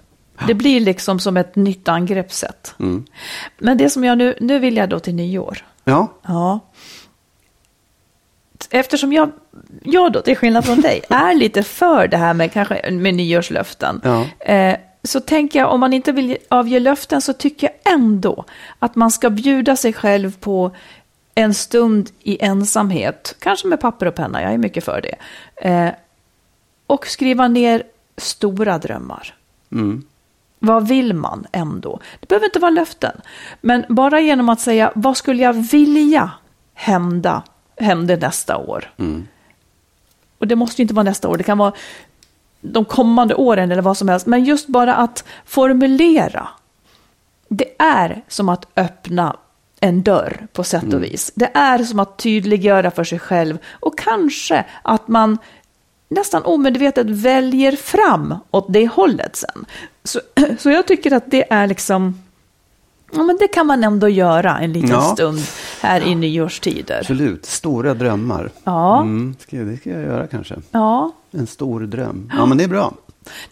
Det 0.47 0.55
blir 0.55 0.81
liksom 0.81 1.21
som 1.21 1.37
ett 1.37 1.57
nytt 1.57 1.89
angreppssätt. 1.89 2.75
Men 3.59 3.79
det 3.79 3.91
som 3.91 4.05
jag 4.05 4.19
nu, 4.19 4.37
nu 4.41 4.59
vill 4.59 4.77
jag 4.77 4.89
då 4.89 4.99
till 4.99 5.15
nyår. 5.15 5.65
Ja, 5.85 6.09
Ja. 6.27 6.61
Eftersom 8.71 9.13
jag, 9.13 9.33
jag 9.83 10.13
då, 10.13 10.21
till 10.21 10.37
skillnad 10.37 10.65
från 10.65 10.81
dig, 10.81 11.03
är 11.09 11.35
lite 11.35 11.63
för 11.63 12.09
det 12.09 12.17
här 12.17 12.35
med, 12.35 12.53
kanske, 12.53 12.91
med 12.91 13.15
nyårslöften. 13.15 14.01
Ja. 14.05 14.27
Eh, 14.53 14.77
så 15.03 15.21
tänker 15.21 15.59
jag, 15.59 15.73
om 15.73 15.81
man 15.81 15.93
inte 15.93 16.13
vill 16.13 16.37
avge 16.49 16.81
löften 16.81 17.23
så 17.23 17.33
tycker 17.33 17.67
jag 17.67 17.95
ändå 17.95 18.45
att 18.79 18.95
man 18.95 19.11
ska 19.11 19.31
bjuda 19.31 19.77
sig 19.77 19.93
själv 19.93 20.37
på 20.41 20.71
en 21.35 21.55
stund 21.55 22.11
i 22.23 22.45
ensamhet. 22.45 23.37
Kanske 23.39 23.67
med 23.67 23.81
papper 23.81 24.07
och 24.07 24.15
penna, 24.15 24.43
jag 24.43 24.53
är 24.53 24.59
mycket 24.59 24.85
för 24.85 25.01
det. 25.01 25.17
Eh, 25.69 25.91
och 26.87 27.07
skriva 27.07 27.49
ner 27.49 27.83
stora 28.17 28.79
drömmar. 28.79 29.35
Vad 30.59 30.89
vill 30.89 31.15
man 31.15 31.47
ändå? 31.53 32.01
Det 32.21 32.29
behöver 32.29 32.47
inte 32.47 32.59
vara 32.59 32.71
löften. 32.71 33.21
Men 33.61 33.85
bara 33.89 34.21
genom 34.21 34.49
att 34.49 34.61
säga, 34.61 34.93
vad 34.95 35.17
skulle 35.17 35.43
jag 35.43 35.53
vilja 35.53 36.31
hända, 36.75 37.43
hände 37.77 38.17
nästa 38.17 38.57
år? 38.57 38.93
Och 40.39 40.47
det 40.47 40.57
måste 40.57 40.83
ju 40.83 40.85
inte 40.85 40.95
vara 40.95 41.03
nästa 41.05 41.29
år, 41.29 41.37
det 41.37 41.45
kan 41.45 41.59
vara 41.59 41.73
de 42.61 42.85
kommande 42.85 43.35
åren 43.35 43.73
eller 43.73 43.83
vad 43.83 43.97
som 43.97 44.09
helst. 44.09 44.27
Men 44.27 44.45
just 44.45 44.67
bara 44.67 44.95
att 44.95 45.25
formulera. 45.45 46.49
Det 47.49 47.75
är 47.79 48.23
som 48.29 48.49
att 48.49 48.67
öppna 48.77 49.37
en 49.85 50.03
dörr 50.03 50.47
på 50.53 50.65
sätt 50.65 50.95
och 50.95 51.03
vis. 51.03 51.33
Det 51.35 51.51
är 51.55 51.79
som 51.85 51.99
att 52.01 52.17
tydliggöra 52.19 52.91
för 52.91 53.05
sig 53.05 53.19
själv 53.19 53.59
och 53.81 53.99
kanske 53.99 54.65
att 54.83 55.09
man 55.09 55.39
nästan 56.09 56.43
omedvetet 56.45 57.07
väljer 57.11 57.73
fram 57.77 58.35
åt 58.51 58.67
det 58.69 58.87
hållet 58.89 59.37
sen. 59.37 59.65
Så, 60.05 60.21
så 60.59 60.71
jag 60.71 60.87
tycker 60.87 61.13
att 61.13 61.31
det 61.31 61.53
är 61.53 61.67
liksom, 61.67 62.23
ja 63.13 63.23
men 63.23 63.37
det 63.41 63.49
kan 63.49 63.67
man 63.67 63.85
ändå 63.85 64.09
göra 64.09 64.59
en 64.59 64.73
liten 64.73 64.91
Ja. 64.91 65.03
stund 65.15 65.39
här 65.81 66.01
i 66.01 66.15
nyårstider. 66.15 66.99
absolut. 67.01 67.47
Stora 67.47 67.95
drömmar. 67.95 68.51
Ja, 68.65 69.01
Mm, 69.01 69.35
det 69.51 69.77
ska 69.77 69.91
jag 69.91 70.03
göra 70.03 70.27
kanske. 70.27 70.55
ja. 70.71 71.13
En 71.31 71.47
stor 71.47 71.81
dröm. 71.81 72.31
Ja, 72.37 72.47
men 72.47 72.59
det 72.59 72.65
är 72.65 72.69
bra. 72.69 72.93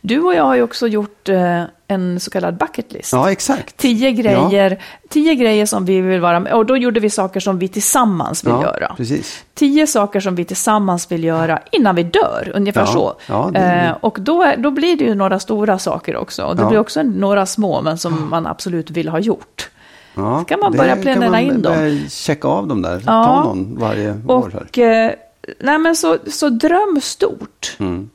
Du 0.00 0.20
och 0.20 0.34
jag 0.34 0.44
har 0.44 0.54
ju 0.54 0.62
också 0.62 0.88
gjort 0.88 1.28
eh, 1.28 1.62
en 1.88 2.20
så 2.20 2.30
kallad 2.30 2.56
bucket 2.56 2.92
list. 2.92 3.12
Ja, 3.12 3.30
exakt. 3.30 3.76
Tio 3.76 4.10
grejer, 4.12 4.82
tio 5.08 5.34
grejer 5.34 5.66
som 5.66 5.84
vi 5.84 6.00
vill 6.00 6.20
vara 6.20 6.40
med 6.40 6.52
Och 6.52 6.66
då 6.66 6.76
gjorde 6.76 7.00
vi 7.00 7.10
saker 7.10 7.40
som 7.40 7.58
vi 7.58 7.68
tillsammans 7.68 8.44
vill 8.44 8.52
ja, 8.52 8.62
göra. 8.62 8.94
Precis. 8.96 9.44
Tio 9.54 9.86
saker 9.86 10.20
som 10.20 10.34
vi 10.34 10.44
tillsammans 10.44 11.12
vill 11.12 11.24
göra 11.24 11.60
innan 11.72 11.94
vi 11.96 12.02
dör, 12.02 12.52
ungefär 12.54 12.80
Ja, 12.80 12.86
så. 12.86 13.14
ja, 13.28 13.50
det- 13.52 13.58
eh, 13.58 13.92
och 14.00 14.16
då, 14.20 14.42
är- 14.42 14.56
då 14.56 14.70
blir 14.70 14.96
det 14.96 15.04
ju 15.04 15.14
några 15.14 15.38
stora 15.38 15.78
saker 15.78 16.16
också. 16.16 16.44
Och 16.44 16.56
det 16.56 16.62
Ja. 16.62 16.68
blir 16.68 16.78
också 16.78 17.02
några 17.02 17.46
små, 17.46 17.82
men 17.82 17.98
som 17.98 18.28
man 18.30 18.46
absolut 18.46 18.90
vill 18.90 19.08
ha 19.08 19.18
gjort. 19.18 19.68
Ja, 20.14 20.38
Så 20.38 20.44
kan 20.44 20.60
man 20.60 20.72
börja 20.72 20.96
planera 20.96 21.40
in 21.40 21.62
dem. 21.62 22.00
checka 22.08 22.48
av 22.48 22.66
dem 22.66 22.82
där. 22.82 23.02
Ja. 23.06 23.24
Ta 23.24 23.44
någon 23.44 23.78
varje 23.78 24.10
år. 24.28 24.50
Här. 24.52 24.60
Och 24.62 24.78
eh, 24.78 25.12
nej, 25.60 25.78
men 25.78 25.96
så, 25.96 26.16
så 26.26 26.48
dröm 26.48 27.00
stort. 27.02 27.76
Mm. 27.80 28.10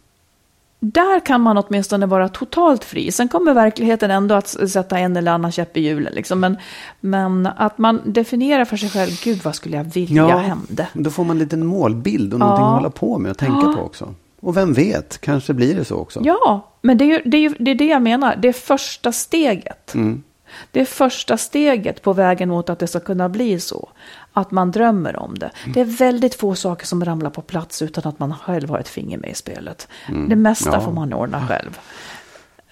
Där 0.79 1.25
kan 1.25 1.41
man 1.41 1.57
åtminstone 1.57 2.05
vara 2.05 2.29
totalt 2.29 2.83
fri. 2.83 3.11
Sen 3.11 3.27
kommer 3.27 3.53
verkligheten 3.53 4.11
ändå 4.11 4.35
att 4.35 4.47
sätta 4.47 4.99
en 4.99 5.17
eller 5.17 5.31
annan 5.31 5.51
käpp 5.51 5.77
i 5.77 5.81
hjulen. 5.81 6.13
Liksom. 6.13 6.39
Men, 6.39 6.57
men 6.99 7.45
att 7.45 7.77
man 7.77 8.01
definierar 8.05 8.65
för 8.65 8.77
sig 8.77 8.89
själv, 8.89 9.11
gud 9.23 9.43
vad 9.43 9.55
skulle 9.55 9.77
jag 9.77 9.83
vilja 9.83 10.37
hände. 10.37 10.87
Då 10.93 11.09
får 11.09 11.23
man 11.23 11.35
en 11.35 11.39
liten 11.39 11.65
målbild 11.65 12.33
och 12.33 12.39
någonting 12.39 12.63
Ja. 12.63 12.69
att 12.69 12.75
hålla 12.77 12.89
på 12.89 13.17
med 13.17 13.31
och 13.31 13.37
tänka 13.37 13.73
på 13.73 13.81
också. 13.81 14.13
Och 14.39 14.57
vem 14.57 14.73
vet, 14.73 15.21
kanske 15.21 15.53
blir 15.53 15.75
det 15.75 15.85
så 15.85 15.95
också. 15.95 16.19
Ja, 16.23 16.71
men 16.81 16.97
det 16.97 17.05
är, 17.11 17.21
det, 17.25 17.37
är 17.37 17.55
det 17.59 17.71
är 17.71 17.75
det 17.75 17.85
jag 17.85 18.01
menar. 18.01 18.35
Det 18.35 18.47
är 18.47 18.53
första 18.53 19.11
steget. 19.11 19.93
Mm. 19.95 20.23
Det 20.71 20.79
är 20.81 20.85
första 20.85 21.37
steget 21.37 22.01
på 22.01 22.13
vägen 22.13 22.49
mot 22.49 22.69
att 22.69 22.79
det 22.79 22.87
ska 22.87 22.99
kunna 22.99 23.29
bli 23.29 23.59
så. 23.59 23.89
Att 24.33 24.51
man 24.51 24.71
drömmer 24.71 25.15
om 25.19 25.39
det. 25.39 25.51
Mm. 25.63 25.73
Det 25.73 25.81
är 25.81 25.85
väldigt 25.85 26.35
få 26.35 26.55
saker 26.55 26.85
som 26.85 27.05
ramlar 27.05 27.29
på 27.29 27.41
plats 27.41 27.81
utan 27.81 28.07
att 28.09 28.19
man 28.19 28.35
själv 28.37 28.69
har 28.69 28.79
ett 28.79 28.87
finger 28.87 29.17
med 29.17 29.29
i 29.29 29.33
spelet. 29.33 29.87
Det 30.29 30.35
mesta 30.35 30.69
Mm. 30.69 30.79
Ja. 30.79 30.85
får 30.85 30.91
man 30.91 31.13
ordna 31.13 31.47
själv. 31.47 31.79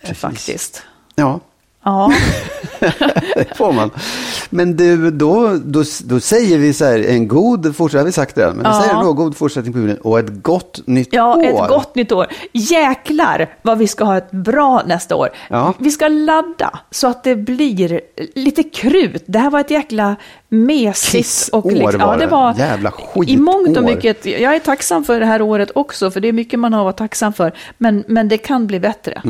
eh, 0.02 0.14
Faktiskt. 0.14 0.84
Ja, 1.16 1.40
Ja. 1.86 2.12
det 3.36 3.58
får 3.58 3.74
man. 3.74 3.92
Men 4.50 4.76
du, 4.78 5.12
då, 5.12 5.58
då, 5.66 5.84
då 6.06 6.20
säger 6.20 6.58
vi 6.58 6.74
så 6.74 6.86
här, 6.86 7.00
en 7.10 7.28
god 7.28 7.76
fortsättning, 7.76 8.00
har 8.02 8.06
vi 8.06 8.12
sagt 8.12 8.36
det, 8.36 8.46
men 8.48 8.58
vi 8.58 8.64
Ja. 8.64 8.82
säger 8.82 9.10
en 9.10 9.16
god 9.16 9.38
fortsättning 9.38 9.74
på 9.74 9.80
julen 9.80 9.98
och 9.98 10.20
ett 10.20 10.30
gott 10.44 10.82
nytt 10.86 11.10
Ja, 11.12 11.36
år. 11.36 11.44
ett 11.44 11.70
gott 11.70 11.96
nytt 11.96 12.12
år. 12.12 12.28
Jäklar 12.52 13.54
vad 13.62 13.78
vi 13.78 13.88
ska 13.88 14.04
ha 14.04 14.18
ett 14.18 14.32
bra 14.32 14.84
nästa 14.86 15.16
år. 15.16 15.30
Ja. 15.50 15.74
Vi 15.78 15.92
ska 15.92 16.08
ladda 16.08 16.80
så 16.92 17.08
att 17.08 17.24
det 17.24 17.36
blir 17.36 18.02
lite 18.36 18.64
krut. 18.64 19.24
Det 19.26 19.40
här 19.40 19.50
var 19.50 19.60
ett 19.60 19.72
jäkla 19.72 20.16
mesigt 20.50 21.50
och 21.52 21.72
liksom, 21.72 22.00
var 22.00 22.08
ja, 22.08 22.14
det 22.14 22.20
det. 22.26 22.28
var 22.28 22.54
Jävla 22.58 22.92
skitår. 22.92 23.30
I 23.30 23.38
mångt 23.38 23.78
och 23.78 23.84
mycket, 23.84 24.26
jag 24.26 24.56
är 24.56 24.60
tacksam 24.60 25.04
för 25.04 25.20
det 25.20 25.26
här 25.26 25.42
året 25.42 25.72
också, 25.76 26.12
för 26.12 26.20
det 26.20 26.28
är 26.28 26.34
mycket 26.34 26.60
man 26.60 26.74
har 26.74 26.80
att 26.80 26.84
vara 26.84 26.94
tacksam 26.94 27.34
för. 27.34 27.52
Men, 27.78 28.04
men 28.08 28.28
det 28.28 28.38
kan 28.38 28.68
bli 28.68 28.80
bättre. 28.80 29.22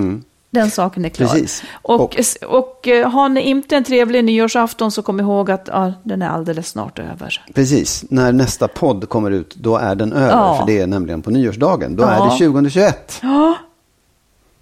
Den 0.56 0.72
saken 0.72 1.06
är 1.06 1.10
klar. 1.10 1.28
Precis. 1.28 1.64
Och, 1.82 2.02
Och- 2.02 2.16
och, 2.48 2.88
eh, 2.88 3.10
har 3.10 3.30
ni 3.30 3.42
inte 3.42 3.76
en 3.76 3.84
trevlig 3.84 4.24
nyårsafton 4.24 4.92
så 4.92 5.02
kom 5.02 5.20
ihåg 5.20 5.52
att 5.52 5.70
ja, 5.72 5.94
den 6.04 6.22
är 6.22 6.30
alldeles 6.30 6.68
snart 6.68 7.00
över. 7.00 7.42
Precis, 7.54 8.06
när 8.10 8.32
nästa 8.32 8.68
podd 8.68 9.10
kommer 9.10 9.32
ut, 9.32 9.56
då 9.56 9.78
är 9.78 9.96
den 9.96 10.14
över. 10.14 10.30
Ja. 10.30 10.58
För 10.60 10.66
det 10.68 10.80
är 10.80 10.88
nämligen 10.88 11.22
på 11.22 11.32
nyårsdagen. 11.32 11.96
Då 11.96 12.04
Ja. 12.04 12.10
är 12.10 12.26
det 12.26 12.38
2021. 12.38 13.22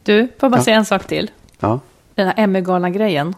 Du, 0.04 0.28
får 0.28 0.34
jag 0.40 0.52
bara 0.52 0.58
Ja. 0.58 0.64
säga 0.64 0.78
en 0.78 0.86
sak 0.86 1.08
till? 1.08 1.32
Ja. 1.60 1.80
den 2.16 2.28
här 2.28 2.34
Emmy-galan-grejen. 2.38 3.36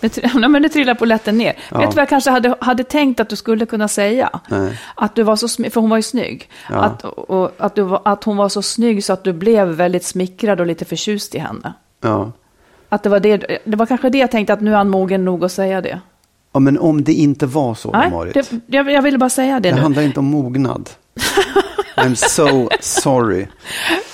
Det, 0.00 0.34
nej, 0.34 0.48
men 0.48 0.62
det 0.62 0.68
trillar 0.68 0.94
på 0.94 1.04
lätten 1.04 1.38
ner. 1.38 1.56
Ja. 1.70 1.78
Vet 1.78 1.90
du 1.90 1.94
vad 1.94 2.02
jag 2.02 2.08
kanske 2.08 2.30
hade, 2.30 2.54
hade 2.60 2.84
tänkt 2.84 3.20
att 3.20 3.28
du 3.28 3.36
skulle 3.36 3.66
kunna 3.66 3.88
säga? 3.88 4.40
Nej. 4.48 4.80
Att 4.94 5.14
du 5.14 5.22
var 5.22 5.36
så 5.36 5.46
smy- 5.46 5.70
för 5.70 5.80
hon 5.80 5.90
var 5.90 5.96
ju 5.96 6.02
snygg. 6.02 6.48
Ja. 6.70 6.76
Att, 6.76 7.04
och, 7.04 7.52
att, 7.58 7.74
du 7.74 7.96
att 8.04 8.24
hon 8.24 8.36
var 8.36 8.48
så 8.48 8.62
snygg 8.62 9.04
så 9.04 9.12
att 9.12 9.24
du 9.24 9.32
blev 9.32 9.68
väldigt 9.68 10.04
smickrad 10.04 10.60
och 10.60 10.66
lite 10.66 10.84
förtjust 10.84 11.34
i 11.34 11.38
henne. 11.38 11.72
Ja. 12.02 12.32
Att 12.88 13.02
det 13.02 13.08
var 13.08 13.20
det, 13.20 13.58
det 13.64 13.76
var 13.76 13.86
kanske 13.86 14.10
det 14.10 14.18
jag 14.18 14.30
tänkte 14.30 14.52
att 14.52 14.60
nu 14.60 14.72
är 14.72 14.76
han 14.76 14.88
mogen 14.90 15.24
nog 15.24 15.44
att 15.44 15.52
säga 15.52 15.80
det. 15.80 16.00
ja, 16.52 16.60
men 16.60 16.78
om 16.78 17.04
det 17.04 17.12
inte 17.12 17.46
var 17.46 17.74
så, 17.74 17.90
Nej, 17.90 18.10
Marit. 18.10 18.34
det, 18.34 18.50
jag, 18.66 18.90
jag 18.90 19.02
ville 19.02 19.18
bara 19.18 19.30
säga 19.30 19.60
det, 19.60 19.68
Det 19.70 19.74
nu. 19.74 19.80
handlar 19.80 20.02
inte 20.02 20.20
om 20.20 20.26
mognad. 20.26 20.90
I'm 21.96 22.14
so 22.14 22.68
sorry. 22.80 23.46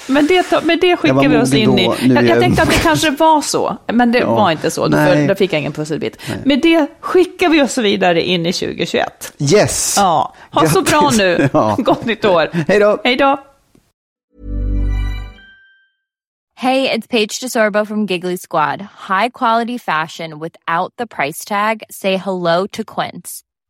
Men 0.07 0.27
det, 0.27 0.47
men 0.65 0.79
det 0.81 0.97
skickar 0.97 1.29
vi 1.29 1.37
oss 1.37 1.53
in 1.55 1.79
i. 1.79 1.85
då, 1.87 1.95
nu 2.03 2.15
Jag, 2.15 2.25
är 2.25 2.29
jag 2.29 2.41
tänkte 2.41 2.63
att 2.63 2.69
det 2.69 2.75
kanske 2.83 3.11
var 3.11 3.41
så, 3.41 3.77
men 3.93 4.13
det 4.13 4.19
Ja. 4.19 4.35
var 4.35 4.51
inte 4.51 4.71
så. 4.71 4.89
Då, 4.89 4.97
Nej. 4.97 5.13
för, 5.23 5.29
då 5.29 5.35
fick 5.35 5.53
jag 5.53 5.61
ingen 5.61 5.73
pusselbit. 5.73 6.17
Men 6.45 6.61
det 6.61 6.87
skickar 7.01 7.49
vi 7.49 7.63
oss 7.63 7.79
vidare 7.79 8.23
in 8.23 8.47
i 8.47 8.53
2021. 8.53 9.33
Yes! 9.39 9.95
Ja, 9.99 10.35
ha 10.51 10.69
så 10.69 10.83
bra 10.83 11.01
Grattis. 11.01 11.19
nu. 11.19 11.49
Ja. 11.53 11.77
Gott 11.79 12.05
nytt 12.05 12.25
år. 12.25 12.49
Hej 12.69 12.79
då! 12.79 12.99
Hej 13.05 13.17
då. 13.17 13.41
Hey, 16.57 16.89
it's 16.89 17.07
Paige 17.09 17.41
DeSorbo 17.41 17.85
from 17.87 18.07
Giggly 18.07 18.37
Squad. 18.37 18.81
High 19.09 19.29
quality 19.29 19.79
fashion 19.79 20.39
without 20.39 20.93
the 20.99 21.07
price 21.07 21.45
tag. 21.45 21.83
Say 21.91 22.17
hello 22.17 22.67
to 22.69 22.85
Quince. 22.85 23.43